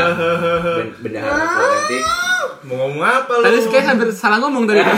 ben- 0.75 0.95
bendahara 1.01 1.43
Florentik 1.47 2.03
Mau 2.59 2.75
ngomong 2.75 2.99
apa 2.99 3.31
lu? 3.31 3.43
Tadi 3.43 3.57
kayak 3.69 3.85
hampir 3.87 4.07
salah 4.11 4.37
ngomong 4.41 4.65
tadi. 4.65 4.81
Iya, 4.81 4.89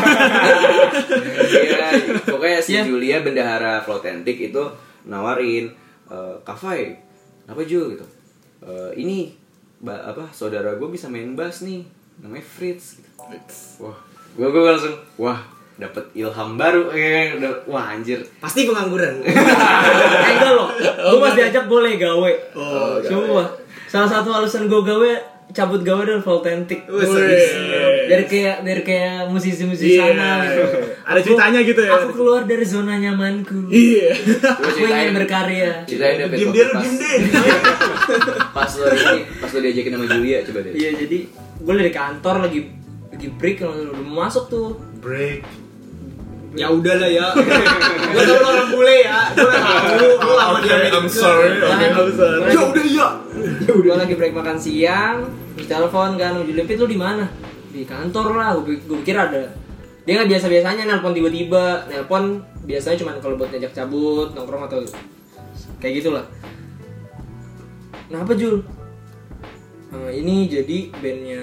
pokoknya 2.25 2.59
si 2.59 2.73
Iya. 2.73 2.81
Julia 2.83 3.17
bendahara 3.21 3.77
Flotentik 3.79 4.35
itu 4.41 4.63
nawarin 5.03 5.69
eh 6.07 6.35
Kafai, 6.41 6.97
apa 7.45 7.59
Ju 7.61 7.93
gitu. 7.93 8.05
"Eh, 8.63 8.91
ini 8.97 9.29
apa 9.85 10.25
saudara 10.31 10.73
gue 10.73 10.87
bisa 10.87 11.05
main 11.07 11.35
bass 11.35 11.61
nih, 11.61 11.83
namanya 12.17 12.41
Fritz. 12.41 12.97
Gitu. 12.97 13.13
Wah, 13.79 13.95
gue 14.33 14.47
gue 14.47 14.61
langsung 14.63 14.95
wah 15.15 15.39
dapat 15.79 16.11
ilham 16.11 16.59
baru 16.59 16.91
udah 16.91 17.63
wah 17.65 17.89
anjir 17.89 18.19
Pasti 18.37 18.67
pengangguran. 18.67 19.19
Eh, 19.23 20.31
enggak 20.35 20.51
loh. 20.51 20.69
Gue 20.75 21.19
pas 21.19 21.33
diajak 21.33 21.65
boleh 21.65 21.95
gawe. 21.95 22.31
Oh, 22.53 22.99
Sumpah. 22.99 23.47
Salah 23.87 24.05
satu 24.05 24.29
alasan 24.29 24.67
gue 24.67 24.77
gawe 24.77 25.11
cabut 25.49 25.81
gawe 25.81 26.03
dari 26.03 26.19
Voltentic. 26.19 26.85
Dari 28.05 28.25
kayak 28.25 28.61
dari 28.61 28.81
kayak 28.83 29.31
musisi-musisi 29.31 29.95
Iya. 29.95 30.13
sana 30.13 30.29
gitu. 30.45 30.63
Ada 31.01 31.19
ceritanya 31.23 31.59
gitu 31.63 31.81
ya. 31.81 31.91
Aku 31.95 32.09
keluar 32.13 32.41
dari 32.43 32.61
zona 32.61 32.99
nyamanku. 32.99 33.71
Iya. 33.71 34.13
Coba 34.43 34.67
Aku 34.67 34.77
ingin 34.83 35.15
berkarya. 35.15 35.71
ceritain 35.87 36.27
deh 36.27 36.47
dia 36.51 36.65
deh. 36.69 37.15
pas 38.57 38.71
lo 38.75 38.85
ini 38.89 39.19
pas 39.37 39.49
lo 39.49 39.59
diajakin 39.59 39.91
sama 39.93 40.05
Julia 40.09 40.37
coba 40.41 40.59
deh 40.65 40.73
Iya 40.73 40.89
jadi 40.97 41.17
gue 41.59 41.73
dari 41.77 41.91
kantor 41.93 42.35
lagi 42.43 42.59
lagi 43.09 43.27
break 43.31 43.57
udah 43.61 43.93
mau 44.05 44.27
masuk 44.27 44.49
tuh. 44.49 44.69
Break. 44.99 45.68
Ya 46.53 46.67
udahlah 46.67 47.05
ya. 47.05 47.27
Gua 48.09 48.21
tau 48.25 48.37
lo 48.37 48.47
orang 48.49 48.69
bule 48.69 48.95
ya. 49.01 49.19
Gua 49.33 49.53
tahu 49.53 50.05
lu 50.17 50.33
lama 50.33 50.57
Oke, 50.57 50.65
di 50.65 50.69
Amerika. 50.71 50.97
I'm 50.97 51.07
sorry. 51.07 51.49
Lagi- 51.61 51.93
I'm 51.93 52.11
sorry. 52.11 52.49
Ya 52.49 52.61
udah 52.63 52.85
iya. 52.85 53.07
gue 53.69 53.95
lagi 53.95 54.13
break 54.13 54.33
makan 54.33 54.57
siang 54.59 55.23
terus 55.55 55.67
telepon 55.67 56.15
kan 56.15 56.35
Julian 56.43 56.67
Pit 56.67 56.75
lu 56.75 56.87
di 56.87 56.95
mana 56.95 57.23
di 57.69 57.83
kantor 57.83 58.35
lah 58.35 58.51
gue 58.57 58.75
pikir 58.99 59.15
ada 59.15 59.47
dia 60.03 60.13
nggak 60.15 60.27
biasa 60.27 60.45
biasanya 60.47 60.83
nelpon 60.83 61.15
tiba-tiba 61.15 61.87
nelpon 61.87 62.43
biasanya 62.63 62.97
cuma 62.99 63.15
kalau 63.19 63.39
buat 63.39 63.47
ngajak 63.49 63.71
cabut 63.71 64.33
nongkrong 64.33 64.67
atau 64.67 64.79
kayak 65.77 66.03
gitulah 66.03 66.25
kenapa 68.07 68.33
Jul 68.33 68.59
Eh, 69.89 70.21
ini 70.21 70.45
jadi 70.45 70.93
bandnya 71.01 71.41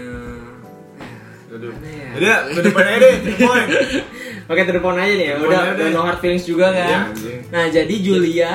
Aduh. 1.57 1.73
Mana 1.73 1.89
ya? 2.21 2.37
Aja 2.47 2.97
deh, 3.01 3.15
point. 3.37 3.69
Oke 4.51 4.63
telepon 4.63 4.95
aja 4.95 5.11
nih 5.11 5.27
ya, 5.27 5.35
udah, 5.37 5.59
aja 5.59 5.73
udah 5.75 5.87
no 5.91 6.01
hard 6.03 6.21
feelings 6.21 6.45
juga 6.45 6.71
Iya, 6.71 6.79
kan. 6.79 7.01
anjing. 7.11 7.41
nah 7.51 7.65
jadi 7.67 7.95
Julia 7.99 8.53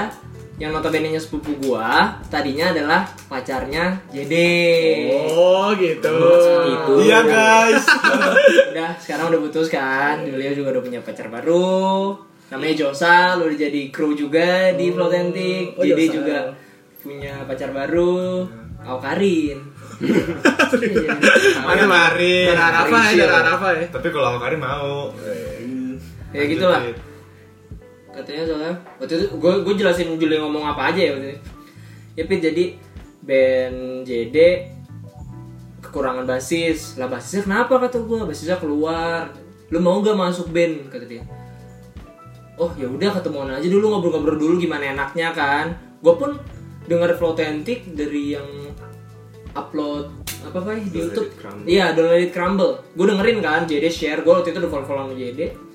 yang 0.55 0.71
notabene 0.71 1.09
nya 1.09 1.17
sepupu 1.17 1.51
gua 1.59 2.15
tadinya 2.29 2.71
adalah 2.71 3.03
pacarnya 3.25 3.99
Jede. 4.07 5.11
Oh 5.27 5.73
gitu. 5.75 6.15
Gitu. 6.63 6.91
Iya 7.03 7.19
guys. 7.25 7.83
udah 8.71 8.89
sekarang 8.95 9.25
udah 9.29 9.41
putus 9.41 9.67
kan 9.67 10.21
Julia 10.21 10.53
juga 10.53 10.71
udah 10.71 10.83
punya 10.85 10.99
pacar 11.01 11.27
baru 11.27 12.15
namanya 12.47 12.75
Josal 12.77 13.41
udah 13.41 13.57
jadi 13.57 13.81
kru 13.89 14.11
juga 14.11 14.71
di 14.71 14.91
Flotentic 14.91 15.75
oh, 15.75 15.83
jadi 15.83 16.03
Josal. 16.03 16.15
juga 16.19 16.37
punya 16.99 17.33
pacar 17.43 17.71
baru 17.71 18.43
Aukarin 18.81 19.59
Iya. 19.59 19.70
Mana 21.67 21.85
mari. 21.85 22.49
Rafa 22.51 22.97
ya, 23.13 23.25
darah 23.27 23.41
Rafa 23.55 23.67
ya. 23.77 23.85
Tapi 23.89 24.07
kalau 24.09 24.37
Alkari 24.37 24.57
mau. 24.57 25.13
ya 26.31 26.43
gitulah. 26.47 26.81
Katanya 28.11 28.43
soalnya 28.43 28.73
waktu 28.99 29.13
itu 29.15 29.25
gue 29.39 29.53
gue 29.63 29.73
jelasin 29.79 30.19
Julia 30.19 30.43
ngomong 30.43 30.67
apa 30.67 30.91
aja 30.91 30.99
ya 30.99 31.11
waktu 31.15 31.27
itu. 31.31 31.39
Ya 32.19 32.23
Pit 32.27 32.39
jadi 32.43 32.65
band 33.23 34.03
JD 34.03 34.37
kekurangan 35.79 36.27
basis. 36.27 36.99
Lah 36.99 37.07
basisnya 37.07 37.47
kenapa 37.47 37.79
kata 37.87 38.03
gue 38.03 38.17
basisnya 38.27 38.59
keluar. 38.59 39.31
Lu 39.71 39.79
mau 39.79 40.03
gak 40.03 40.19
masuk 40.19 40.51
band? 40.51 40.91
Kata 40.91 41.07
dia. 41.07 41.23
Oh 42.59 42.71
ya 42.75 42.91
udah 42.91 43.15
ketemuan 43.15 43.47
aja 43.47 43.67
dulu 43.71 43.95
ngobrol-ngobrol 43.95 44.35
dulu 44.35 44.55
gimana 44.59 44.91
enaknya 44.91 45.31
kan. 45.31 45.71
Gue 46.03 46.13
pun 46.19 46.35
dengar 46.87 47.15
Flotentic 47.15 47.95
dari 47.95 48.35
yang 48.35 48.70
upload 49.53 50.11
apa 50.41 50.57
apa 50.57 50.69
ya 50.73 50.83
di 50.89 50.99
YouTube. 51.05 51.29
Iya 51.69 51.85
download 51.93 52.25
it 52.25 52.31
crumble. 52.33 52.81
Gue 52.97 53.05
dengerin 53.05 53.39
kan 53.39 53.69
JD 53.69 53.85
share. 53.91 54.19
Gue 54.25 54.33
waktu 54.33 54.51
itu 54.51 54.59
udah 54.59 54.71
follow 54.71 54.87
follow 54.87 55.03
sama 55.09 55.15
JD 55.15 55.71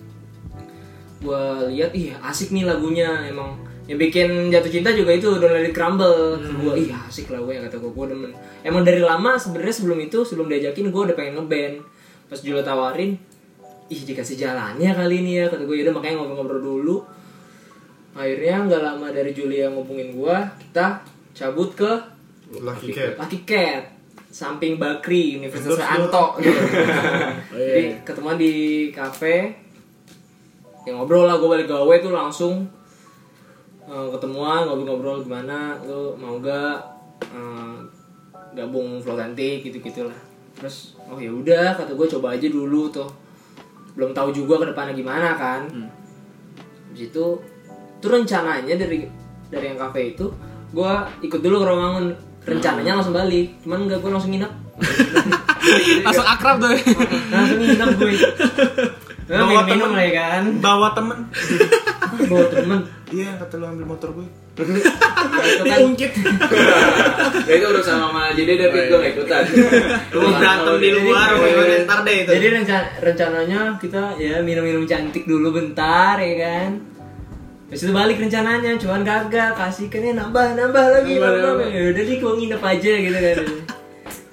gue 1.17 1.43
lihat 1.73 1.91
ih 1.97 2.13
asik 2.23 2.53
nih 2.53 2.65
lagunya 2.69 3.27
emang. 3.27 3.57
Yang 3.87 4.11
bikin 4.11 4.51
jatuh 4.51 4.71
cinta 4.71 4.91
juga 4.91 5.15
itu 5.15 5.31
download 5.39 5.71
it 5.71 5.75
crumble 5.75 6.43
gue 6.43 6.75
ih 6.87 6.91
asik 7.07 7.31
lah 7.31 7.39
gue 7.43 7.55
kata 7.67 7.77
gue 7.79 7.91
gue 7.91 8.07
demen. 8.11 8.33
Emang 8.67 8.83
dari 8.83 8.99
lama 8.99 9.39
sebenarnya 9.39 9.75
sebelum 9.79 9.99
itu 10.03 10.27
sebelum 10.27 10.51
diajakin 10.51 10.91
gue 10.91 11.03
udah 11.13 11.17
pengen 11.17 11.39
ngeband. 11.39 11.87
Pas 12.27 12.39
Julia 12.43 12.67
tawarin 12.67 13.15
ih 13.87 14.01
dikasih 14.03 14.35
jalannya 14.35 14.91
kali 14.91 15.23
ini 15.23 15.33
ya 15.39 15.47
kata 15.47 15.63
gue 15.63 15.77
yaudah 15.79 15.95
makanya 15.95 16.19
ngobrol-ngobrol 16.19 16.63
dulu. 16.63 16.97
Akhirnya 18.17 18.67
nggak 18.67 18.83
lama 18.83 19.07
dari 19.15 19.31
Julia 19.31 19.71
ngubungin 19.71 20.19
gue 20.19 20.37
kita 20.67 21.07
cabut 21.37 21.71
ke 21.79 22.16
Lucky 22.63 22.93
Cat. 22.93 23.19
Lucky 23.19 23.41
Cat. 23.43 23.83
Samping 24.31 24.77
Bakri 24.77 25.41
Universitas 25.41 25.81
Anto. 25.81 26.37
gitu. 26.41 26.61
jadi 27.57 28.05
ketemuan 28.05 28.37
di 28.37 28.89
kafe. 28.93 29.57
Ya 30.85 30.95
ngobrol 30.95 31.27
lah 31.27 31.41
gue 31.41 31.49
balik 31.49 31.69
gawe 31.69 31.95
tuh 32.05 32.13
langsung. 32.13 32.55
Eh, 33.87 34.09
ketemuan 34.13 34.67
ngobrol-ngobrol 34.67 35.23
gimana 35.23 35.79
lu 35.87 36.19
mau 36.19 36.43
gak 36.43 36.79
eh, 37.23 37.79
gabung 38.59 38.99
Flotantic 38.99 39.63
gitu 39.63 39.79
gitulah 39.79 40.17
terus 40.57 40.97
oh 41.13 41.21
ya 41.21 41.29
udah 41.29 41.77
kata 41.77 41.93
gue 41.93 42.07
coba 42.19 42.35
aja 42.35 42.49
dulu 42.49 42.89
tuh. 42.91 43.09
Belum 43.97 44.13
tahu 44.13 44.33
juga 44.33 44.65
ke 44.65 44.73
depannya 44.73 44.93
gimana 44.93 45.37
kan. 45.37 45.65
Habis 46.91 47.13
itu 47.13 47.25
tuh 48.01 48.09
rencananya 48.09 48.75
dari 48.77 49.09
dari 49.49 49.65
yang 49.73 49.79
kafe 49.79 50.17
itu 50.17 50.27
gue 50.75 50.93
ikut 51.23 51.41
dulu 51.41 51.63
ke 51.63 51.67
Romangun 51.67 52.07
rencananya 52.47 52.93
langsung 52.95 53.13
balik 53.13 53.59
cuman 53.61 53.79
enggak 53.83 53.99
gue 53.99 54.11
langsung 54.11 54.31
nginep 54.31 54.53
Langsung 56.07 56.23
akrab 56.25 56.57
tuh. 56.59 56.71
langsung 57.29 57.59
nginep 57.59 57.91
gue 57.93 58.13
Nah, 59.27 59.43
Bawa 59.43 59.67
minum, 59.67 59.67
minum 59.67 59.83
temen. 59.83 59.91
lah 59.93 60.05
ya 60.05 60.13
kan 60.15 60.43
Bawa 60.57 60.89
temen. 60.93 61.19
bawa 62.31 62.45
temen 62.49 62.81
Iya, 63.09 63.31
kata 63.37 63.55
lu 63.57 63.67
ambil 63.69 63.87
motor 63.89 64.11
gue. 64.13 64.27
Ya, 64.57 64.63
itu 64.65 65.63
kan 65.65 65.77
Diungkit. 65.77 66.13
ya 67.43 67.53
itu 67.53 67.67
urusan 67.67 67.97
sama 68.01 68.31
jadi 68.33 68.53
David 68.57 68.83
gue 68.85 68.99
gak 68.99 69.13
ikutan 69.13 69.43
Lu 70.11 70.31
berantem 70.33 70.75
di 70.77 70.91
luar, 70.93 71.29
mau 71.35 71.45
komentar 71.45 71.99
deh 72.03 72.17
itu. 72.21 72.31
jadi 72.33 72.47
renca- 72.53 72.91
rencananya 72.97 73.61
kita 73.77 74.15
ya 74.17 74.39
minum-minum 74.41 74.83
cantik 74.85 75.23
dulu 75.23 75.51
bentar 75.53 76.17
ya 76.17 76.35
kan 76.41 76.71
Terus 77.67 77.83
itu 77.83 77.93
balik 77.93 78.17
rencananya, 78.17 78.79
cuman 78.79 79.03
kagak 79.03 79.59
kasihkannya 79.59 80.15
nambah 80.15 80.55
nambah 80.55 80.85
lagi 80.93 81.19
Nambah, 81.19 81.31
nambah. 81.35 81.51
nambah. 81.51 81.69
Ya 81.69 81.83
udah 81.91 82.03
nih 82.05 82.17
gua 82.19 82.33
nginep 82.35 82.63
aja 82.63 82.93
gitu 82.95 83.19
kan. 83.19 83.37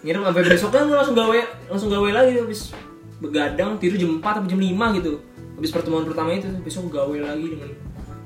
nginep 0.03 0.21
sampai 0.21 0.43
besoknya 0.45 0.81
gua 0.83 0.95
langsung 0.99 1.15
gawe 1.15 1.39
langsung 1.65 1.89
gawe 1.89 2.09
lagi 2.11 2.31
habis 2.37 2.61
begadang 3.17 3.79
tidur 3.79 3.97
jam 3.97 4.11
4 4.17 4.37
atau 4.37 4.45
jam 4.45 4.59
5 4.59 4.97
gitu. 4.99 5.11
Habis 5.53 5.71
pertemuan 5.71 6.03
pertama 6.03 6.29
itu 6.31 6.45
besok 6.59 6.91
gawe 6.91 7.17
lagi 7.23 7.45
dengan 7.49 7.69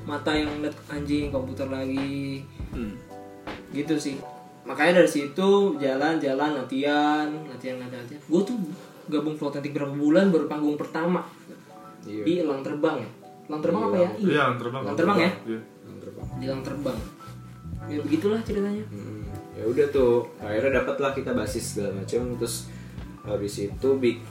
mata 0.04 0.32
yang 0.32 0.50
liat 0.60 0.76
anjing 0.90 1.30
komputer 1.30 1.68
lagi. 1.68 2.44
Gitu 3.70 3.96
sih. 3.96 4.16
Makanya 4.64 5.00
dari 5.00 5.08
situ 5.08 5.50
jalan-jalan 5.78 6.52
latihan, 6.58 7.28
latihan 7.48 7.80
latihan. 7.80 8.04
latihan. 8.04 8.22
Gue 8.26 8.42
tuh 8.44 8.58
gabung 9.08 9.40
Flotentic 9.40 9.72
berapa 9.72 9.94
bulan 9.94 10.28
baru 10.28 10.52
panggung 10.52 10.76
pertama 10.76 11.24
Iya. 12.04 12.24
di 12.24 12.34
Elang 12.40 12.60
Terbang 12.60 13.00
ya. 13.00 13.10
Elang 13.48 13.62
Terbang 13.64 13.84
apa 13.88 13.98
ya? 13.98 14.10
Iya, 14.20 14.42
yang 14.52 14.58
terbang. 14.60 14.82
Elang 14.84 14.98
Terbang 15.00 15.18
ya? 15.18 15.32
Iya. 15.48 15.60
Di 16.38 16.46
Elang 16.46 16.64
Terbang. 16.64 16.98
Ya 17.88 18.00
begitulah 18.04 18.40
ceritanya. 18.44 18.84
Hmm, 18.92 19.24
ya 19.56 19.64
udah 19.64 19.86
tuh 19.88 20.28
akhirnya 20.44 20.84
dapat 20.84 20.96
lah 21.00 21.12
kita 21.16 21.32
basis 21.32 21.64
segala 21.76 22.04
macam 22.04 22.36
terus 22.36 22.68
habis 23.28 23.60
itu 23.60 23.90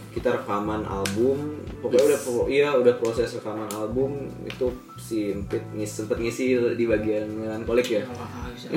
kita 0.08 0.28
rekaman 0.32 0.80
album 0.88 1.60
pokoknya 1.84 2.16
udah 2.16 2.20
pro- 2.24 2.48
iya 2.48 2.72
udah 2.72 2.96
proses 2.96 3.28
rekaman 3.36 3.68
album 3.76 4.24
itu 4.48 4.72
si 4.96 5.36
Empit 5.36 5.60
ngis 5.76 6.00
sempet 6.00 6.16
ngisi 6.16 6.56
di 6.72 6.88
bagian 6.88 7.28
melankolik 7.28 7.84
ya 7.92 8.08
bisa. 8.56 8.72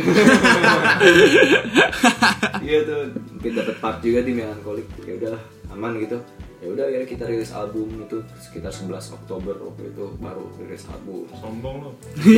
iya 2.60 2.84
tuh 2.84 3.16
Empit 3.40 3.52
dapat 3.56 3.76
part 3.80 4.04
juga 4.04 4.20
di 4.28 4.36
melankolik 4.36 4.88
ya 5.08 5.16
udahlah 5.16 5.42
aman 5.72 5.96
gitu 6.04 6.20
ya 6.60 6.68
udah 6.76 6.84
akhirnya 6.92 7.08
kita 7.08 7.24
rilis 7.24 7.52
album 7.56 7.88
itu 8.04 8.20
sekitar 8.36 8.68
11 8.68 9.16
Oktober 9.16 9.56
waktu 9.64 9.96
itu 9.96 10.06
baru 10.20 10.44
rilis 10.60 10.84
album 10.92 11.24
Sombong 11.32 11.76
lu. 11.88 11.92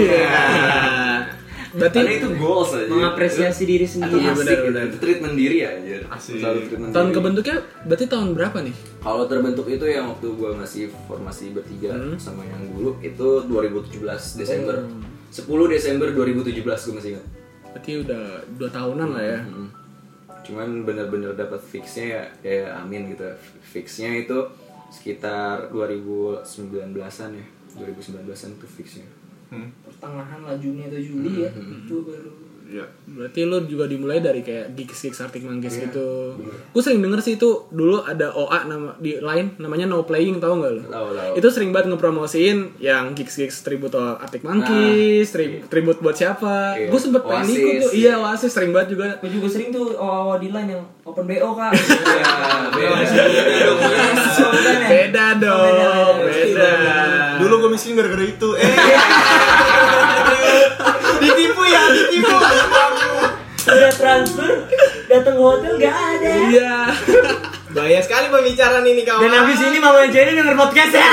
Berarti 1.71 1.97
karena 2.03 2.11
itu 2.19 2.27
goals 2.35 2.75
aja 2.75 2.85
Mengapresiasi 2.91 3.63
diri 3.63 3.87
Itu 3.87 3.95
sendiri. 3.97 4.27
asik 4.27 4.35
benar, 4.37 4.51
gitu. 4.51 4.67
benar. 4.67 4.83
Itu 4.91 4.97
treatment 4.99 5.35
diri 5.39 5.57
ya 5.63 5.69
anjir. 5.73 6.01
Asik. 6.11 6.37
Treatment 6.43 6.91
tahun 6.91 7.07
diri. 7.09 7.15
kebentuknya 7.17 7.57
berarti 7.87 8.05
tahun 8.11 8.27
berapa 8.35 8.57
nih? 8.61 8.75
Kalau 9.01 9.23
terbentuk 9.25 9.65
itu 9.71 9.85
yang 9.87 10.05
waktu 10.11 10.27
gue 10.35 10.51
masih 10.53 10.83
formasi 11.07 11.45
bertiga 11.55 11.89
sama 12.19 12.43
yang 12.45 12.61
dulu 12.75 12.99
itu 13.01 13.27
2017 13.47 14.37
Desember. 14.37 14.75
10 15.31 15.47
Desember 15.71 16.07
2017 16.11 16.51
gue 16.59 16.93
masih 16.99 17.09
ingat. 17.17 17.25
Berarti 17.71 17.91
udah 18.03 18.23
dua 18.59 18.69
tahunan 18.69 19.09
lah 19.15 19.23
ya. 19.23 19.39
Mm. 19.47 19.80
Cuman 20.51 20.83
bener-bener 20.83 21.31
dapat 21.31 21.63
fixnya 21.63 22.05
ya, 22.11 22.23
ya 22.43 22.67
amin 22.83 23.15
gitu. 23.15 23.23
Fixnya 23.63 24.11
itu 24.19 24.35
sekitar 24.91 25.71
2019-an 25.71 27.31
ya. 27.39 27.47
2019-an 27.79 28.51
tuh 28.59 28.67
fixnya. 28.67 29.07
Hmm. 29.47 29.71
Pertengahan 29.87 30.43
lah 30.43 30.59
Juni 30.59 30.91
atau 30.91 30.99
Juli 30.99 31.47
ya. 31.47 31.51
Itu 31.55 32.03
baru 32.03 32.50
Iya. 32.71 32.87
Berarti 33.05 33.43
lu 33.43 33.67
juga 33.67 33.83
dimulai 33.83 34.17
dari 34.17 34.39
kayak 34.39 34.71
gigs 34.71 34.95
gigs 34.97 35.19
Arctic 35.19 35.43
Monkeys 35.43 35.75
gitu. 35.75 36.39
Gue 36.71 36.79
sering 36.79 36.97
denger 36.97 37.19
sih 37.19 37.35
itu 37.35 37.67
dulu 37.67 37.99
ada 37.99 38.31
OA 38.31 38.63
nama 38.63 38.95
di 38.95 39.19
lain 39.19 39.59
namanya 39.59 39.85
No 39.85 40.01
Playing 40.01 40.39
tau 40.39 40.55
gak 40.55 40.71
lu? 40.71 40.81
Tahu, 40.81 41.07
tahu. 41.11 41.31
Itu 41.35 41.47
sering 41.49 41.69
banget 41.69 41.91
ngepromosiin 41.91 42.79
yang 42.79 43.11
gigs 43.11 43.35
gigs 43.35 43.59
tribute 43.59 43.91
to 43.91 43.99
Arctic 43.99 44.41
Monkeys, 44.41 45.27
tri- 45.29 45.59
tribute 45.63 45.99
buat 45.99 46.15
siapa. 46.15 46.79
Iya. 46.79 46.87
Gue 46.87 46.97
sempet 46.97 47.21
pengen 47.21 47.47
ikut 47.49 47.59
tuh. 47.77 47.91
iya. 47.91 48.15
Iya, 48.15 48.23
Oasis 48.23 48.49
sering 48.49 48.71
banget 48.71 48.95
juga. 48.95 49.19
Gue 49.19 49.29
juga 49.29 49.47
sering 49.47 49.69
tuh 49.69 49.91
awal-awal 49.93 50.37
di 50.37 50.47
line 50.47 50.69
yang 50.71 50.83
open 51.03 51.25
BO 51.25 51.51
kak. 51.51 51.75
Iya, 51.75 52.23
beda. 52.71 53.23
Beda 54.87 55.25
dong, 55.35 56.15
beda. 56.21 56.71
Dulu 57.37 57.53
gue 57.59 57.71
miskin 57.71 57.93
gara-gara 57.93 58.23
itu. 58.23 58.49
Eh, 58.55 58.71
Ditipu. 61.91 62.35
Udah 63.61 63.93
transfer, 63.93 64.65
datang 65.05 65.35
ke 65.37 65.43
hotel 65.45 65.73
gak 65.77 65.93
ada. 65.93 66.31
Iya. 66.49 66.75
Bahaya 67.71 68.01
sekali 68.03 68.27
pembicaraan 68.33 68.83
ini 68.83 69.05
kawan. 69.05 69.21
Dan 69.21 69.31
habis 69.31 69.61
ini 69.63 69.77
Mama 69.77 70.03
Jenny 70.09 70.33
denger 70.35 70.57
podcast 70.57 70.91
ya. 70.97 71.11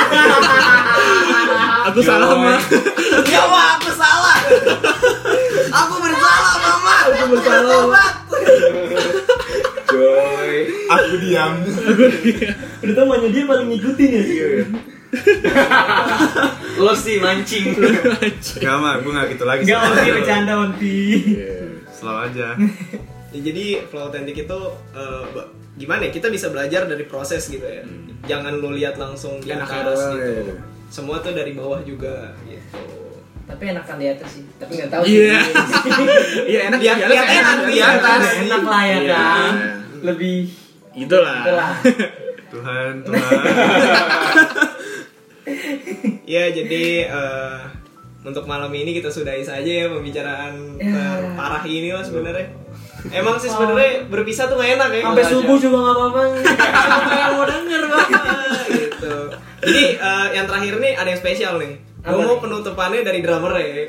Aku 1.92 2.00
salah 2.02 2.34
mah. 2.34 2.60
Ya 3.28 3.42
Ma, 3.46 3.78
aku 3.78 3.90
salah. 3.94 4.38
aku 5.70 5.94
bersalah, 6.02 6.54
Mama. 6.58 6.96
Aku 7.04 7.24
bersalah. 7.36 7.84
Joy. 9.88 10.52
aku 10.88 11.14
diam. 11.20 11.52
Udah 12.84 12.94
tau 12.96 13.28
dia 13.28 13.44
paling 13.44 13.68
ngikutin 13.68 14.08
ya. 14.10 14.24
Lo 16.78 16.92
sih 16.92 17.18
mancing. 17.18 17.74
Gak 18.56 18.76
mah, 18.76 18.98
gue 18.98 19.10
gak 19.10 19.26
gitu 19.30 19.44
lagi. 19.44 19.62
Gak 19.64 19.80
Onti 19.84 20.10
bercanda 20.12 20.52
Onti. 20.56 20.98
Selalu 21.90 22.18
aja. 22.24 22.48
Ya, 23.28 23.44
jadi 23.44 23.84
flow 23.84 24.08
authentic 24.08 24.40
itu 24.40 24.58
ba- 25.28 25.48
gimana 25.76 26.00
ya? 26.00 26.10
Kita 26.10 26.26
bisa 26.26 26.48
belajar 26.48 26.88
dari 26.88 27.04
proses 27.04 27.44
gitu 27.44 27.60
ya. 27.60 27.84
Jangan 28.24 28.56
lu 28.56 28.72
lihat 28.72 28.96
langsung 28.96 29.36
di 29.36 29.52
atas 29.52 30.00
gitu. 30.08 30.48
ya. 30.48 30.56
Semua 30.88 31.20
tuh 31.20 31.36
dari 31.36 31.52
bawah 31.52 31.76
juga 31.82 32.32
gitu. 32.42 32.80
Tapi 33.44 33.62
enakan 33.68 33.96
di 33.96 34.08
atas 34.08 34.32
sih. 34.32 34.48
Tapi 34.56 34.72
nggak 34.74 34.88
tahu 34.90 35.02
Iya. 35.04 35.44
sih. 35.44 35.54
Iya 36.50 36.60
enak 36.66 36.80
Lihat- 36.80 36.98
ya, 36.98 37.06
lihat 37.06 37.26
enak 37.28 37.58
di 37.66 37.76
atas. 37.78 38.20
Enak 38.40 38.64
lah 38.64 38.82
ya 38.82 38.96
Iya. 38.96 39.12
kan. 39.12 39.52
Lebih 40.02 40.36
Itulah. 40.96 41.38
itulah. 41.44 41.72
Tuhan, 42.56 42.92
Tuhan. 43.04 43.42
Ya 46.34 46.52
jadi 46.52 47.08
eh, 47.08 47.58
untuk 48.24 48.44
malam 48.44 48.68
ini 48.74 48.92
kita 48.92 49.08
sudahi 49.08 49.40
saja 49.40 49.64
ya 49.64 49.86
pembicaraan 49.88 50.76
parah 51.34 51.64
ini 51.64 51.94
lah 51.94 52.04
sebenarnya. 52.04 52.52
Emang 53.14 53.38
sih 53.38 53.48
sebenarnya 53.48 54.10
berpisah 54.10 54.50
tuh 54.50 54.58
gak 54.58 54.76
enak 54.76 54.90
ya. 54.92 55.02
Sampai 55.06 55.24
subuh 55.24 55.56
juga 55.56 55.78
nggak 55.80 55.96
apa-apa. 55.96 56.22
Siapa 56.44 57.12
yang 57.14 57.32
mau 57.38 57.46
denger 57.46 57.82
Bapak? 57.88 58.22
gitu. 58.68 59.16
Jadi 59.64 59.84
eh, 59.96 60.26
yang 60.36 60.46
terakhir 60.50 60.74
nih 60.82 60.92
ada 60.98 61.08
yang 61.08 61.20
spesial 61.20 61.54
nih. 61.62 61.72
Gue 62.08 62.24
mau 62.24 62.38
penutupannya 62.40 63.00
dari 63.04 63.20
drummer 63.20 63.52
ya. 63.58 63.66
Iya. 63.68 63.84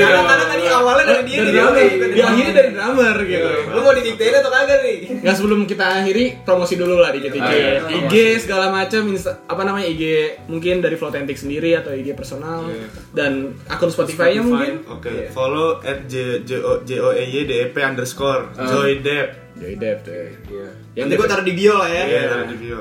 Karena 0.00 0.22
karena 0.24 0.44
tadi 0.48 0.64
awalnya 0.68 1.04
dari 1.04 1.22
dia 1.28 1.38
Dari 1.38 1.52
drummer, 1.52 1.74
dari 1.76 2.12
di 2.14 2.20
akhirnya 2.20 2.52
drummer. 2.52 2.56
dari 2.56 2.70
drummer 2.72 3.16
gitu. 3.24 3.48
Lu 3.68 3.80
mau 3.84 3.94
didiktein 3.94 4.34
atau 4.40 4.50
kagak 4.50 4.78
nih? 4.82 4.96
Nggak 5.22 5.34
sebelum 5.36 5.60
kita 5.68 5.84
akhiri 6.00 6.24
promosi 6.42 6.74
dulu 6.74 6.94
lah 6.98 7.10
dikit-dikit. 7.12 7.44
Oh, 7.44 7.54
iya. 7.54 7.80
IG 8.08 8.14
segala 8.42 8.66
macam 8.72 9.02
apa 9.48 9.62
namanya 9.62 9.86
IG 9.88 10.02
mungkin 10.48 10.80
dari 10.80 10.96
Flotentic 10.96 11.36
sendiri 11.36 11.76
atau 11.76 11.92
IG 11.92 12.16
personal 12.16 12.64
Iya. 12.68 12.88
dan 13.12 13.32
akun 13.68 13.92
Spotify-nya 13.92 14.42
mungkin. 14.42 14.84
Oke, 14.88 15.30
follow 15.32 15.80
at 15.84 16.08
j 16.10 16.42
j 16.42 16.58
o 16.60 16.82
j 16.82 16.98
o 17.00 17.12
e 17.14 17.24
y 17.24 17.44
d 17.44 17.52
e 17.52 17.64
p 17.70 17.76
underscore 17.80 18.50
joy 18.56 19.00
dep. 19.04 19.48
Joy 19.58 19.74
Dev 19.74 19.98
tuh. 20.06 20.14
Iya. 20.14 20.68
Yang 20.94 21.06
Nanti 21.10 21.14
gue 21.18 21.28
taruh 21.28 21.46
di 21.46 21.54
bio 21.58 21.74
lah 21.74 21.90
ya. 21.90 22.04
Iya, 22.06 22.20
ada 22.30 22.46
di 22.46 22.56
bio. 22.62 22.80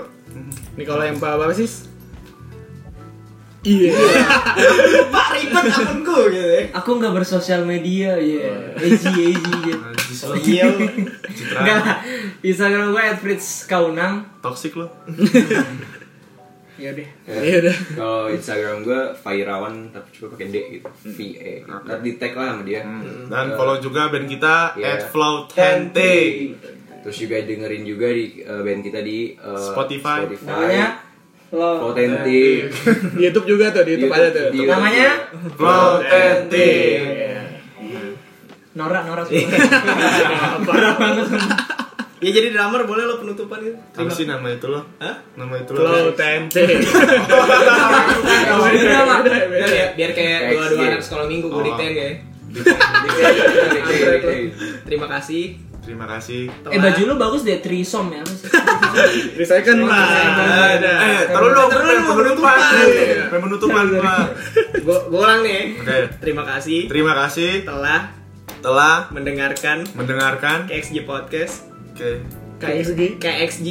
Nih 0.77 0.85
kalau 0.85 1.01
yang 1.01 1.17
Pak 1.17 1.57
sih 1.57 1.65
Iya. 3.67 3.91
Pak 5.11 5.27
ribet 5.35 5.65
akunku 5.67 6.17
gitu 6.31 6.47
ya. 6.47 6.61
Aku 6.73 6.89
nggak 6.95 7.11
bersosial 7.13 7.67
media, 7.67 8.15
ya. 8.15 8.71
Gitu. 8.79 9.11
Najis 9.75 10.21
Oh 10.23 10.31
lo. 10.31 10.35
iya. 10.39 10.65
lu. 10.65 10.87
Citra. 11.27 11.59
Enggak 11.59 11.77
lah. 11.77 11.97
Instagram 12.39 12.85
gue 12.89 13.03
@fritz 13.19 13.67
kaunang. 13.67 14.13
Toxic 14.39 14.71
lo. 14.73 14.87
Ya 16.77 16.93
deh. 16.93 17.09
Iya 17.25 17.57
udah. 17.57 17.77
Kalau 17.97 18.21
Instagram 18.29 18.85
gue 18.85 19.01
Fairawan 19.17 19.89
tapi 19.89 20.13
coba 20.13 20.37
pakai 20.37 20.47
D 20.47 20.55
gitu. 20.77 20.85
V 21.09 21.19
E. 21.33 21.53
Ntar 21.65 22.05
di 22.05 22.21
tag 22.21 22.37
lah 22.37 22.53
sama 22.53 22.61
dia. 22.61 22.85
Dan 23.25 23.57
follow 23.57 23.81
juga 23.81 24.13
band 24.13 24.29
kita 24.29 24.77
Iya. 24.77 24.85
at 24.85 25.09
Flow 25.09 25.49
Tente. 25.49 26.13
Terus 27.01 27.17
juga 27.17 27.41
dengerin 27.41 27.81
juga 27.81 28.13
di 28.13 28.45
eh, 28.45 28.61
band 28.61 28.81
kita 28.85 29.01
di 29.01 29.33
eh, 29.33 29.57
Spotify. 29.57 30.29
Namanya 30.45 31.01
lo 31.49 31.69
Authentic. 31.87 32.67
Di 33.13 33.21
YouTube 33.25 33.47
juga 33.47 33.71
tuh, 33.71 33.81
di 33.81 33.95
YouTube 33.95 34.11
ada 34.11 34.27
tuh. 34.29 34.51
Di- 34.51 34.63
namanya 34.63 35.09
Flow 35.53 36.01
Tente. 36.01 36.71
Nora 38.73 38.99
Nora. 39.01 39.23
Ya 42.17 42.33
jadi 42.33 42.49
drummer 42.49 42.81
boleh 42.83 43.05
lo 43.05 43.21
penutupan 43.21 43.61
gitu. 43.61 43.77
Apa 43.93 44.09
sih 44.09 44.25
nama 44.25 44.49
itu 44.49 44.65
lo? 44.65 44.81
Hah? 44.97 45.21
Nama 45.37 45.53
itu 45.55 45.69
lo? 45.71 45.79
Flow 45.79 46.09
Tente. 46.11 46.65
Beda, 48.65 48.97
Biar, 49.45 49.69
ya- 49.69 49.91
biar 49.93 50.11
kayak 50.11 50.39
dua-dua 50.49 50.83
anak 50.89 51.01
sekolah 51.01 51.25
minggu 51.25 51.45
gue 51.45 51.53
Oh. 51.53 51.61
dikten 51.63 51.93
ya. 51.93 52.09
Iya. 52.09 52.17
Terima 54.81 55.05
kasih. 55.07 55.61
Terima 55.87 56.03
kasih. 56.05 56.51
Eh 56.67 56.75
baju 56.77 57.01
lu 57.01 57.15
bagus 57.15 57.41
deh 57.41 57.63
trisom 57.63 58.11
ya. 58.11 58.19
Recycle 59.39 59.87
lah. 59.87 60.03
Ada. 60.75 60.93
Eh, 60.99 61.21
Taruh 61.31 61.47
pengen 61.47 62.03
dulu, 62.03 62.11
penutupan. 62.11 62.57
penutupan. 62.59 62.59
Pengen 63.23 63.41
penutupan, 63.41 63.85
Pak. 63.95 64.25
Gue 64.83 64.97
ulang 65.09 65.39
nih. 65.41 65.79
Oke. 65.79 65.97
Terima 66.19 66.43
kasih 66.43 66.91
Terima 66.91 67.13
kasih 67.15 67.63
telah 67.63 68.11
telah 68.59 69.07
mendengarkan 69.09 69.87
mendengarkan. 69.93 70.67
KXG 70.67 71.07
Podcast 71.07 71.71
Oke. 71.95 72.19
KXG. 72.59 72.99
KXG 73.15 73.67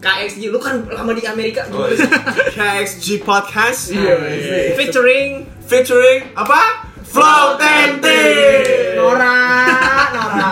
KXG 0.00 0.40
lu 0.48 0.56
kan 0.56 0.80
lama 0.86 1.12
di 1.12 1.28
Amerika 1.28 1.68
Oh? 1.68 1.84
KXG 2.56 3.20
Podcast 3.20 3.92
Iya, 3.92 4.16
iya. 4.16 4.72
featuring 4.72 5.44
featuring 5.68 6.32
apa? 6.32 6.88
Flow 7.10 7.58
Tente. 7.58 8.22
Nora 8.94 9.34
Nora. 10.14 10.50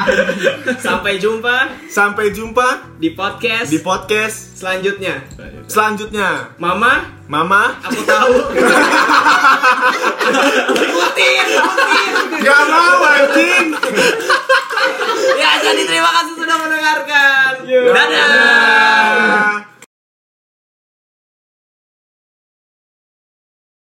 sampai 0.83 1.23
jumpa 1.23 1.71
Sampai 1.87 2.35
jumpa 2.35 2.99
di 2.99 3.15
podcast 3.15 3.71
di 3.71 3.79
podcast 3.79 4.59
selanjutnya 4.59 5.23
selanjutnya. 5.71 6.59
Mama 6.59 7.15
Mama, 7.29 7.77
aku 7.85 8.01
tahu 8.09 8.33
ikutin 10.89 11.45
ikutin 11.45 12.13
gak 12.41 12.63
mau 12.73 13.05
anjing. 13.05 13.69
ya 15.37 15.51
jadi 15.61 15.83
terima 15.85 16.09
kasih 16.09 16.35
sudah 16.41 16.57
mendengarkan 16.57 17.53
dadah 17.69 19.68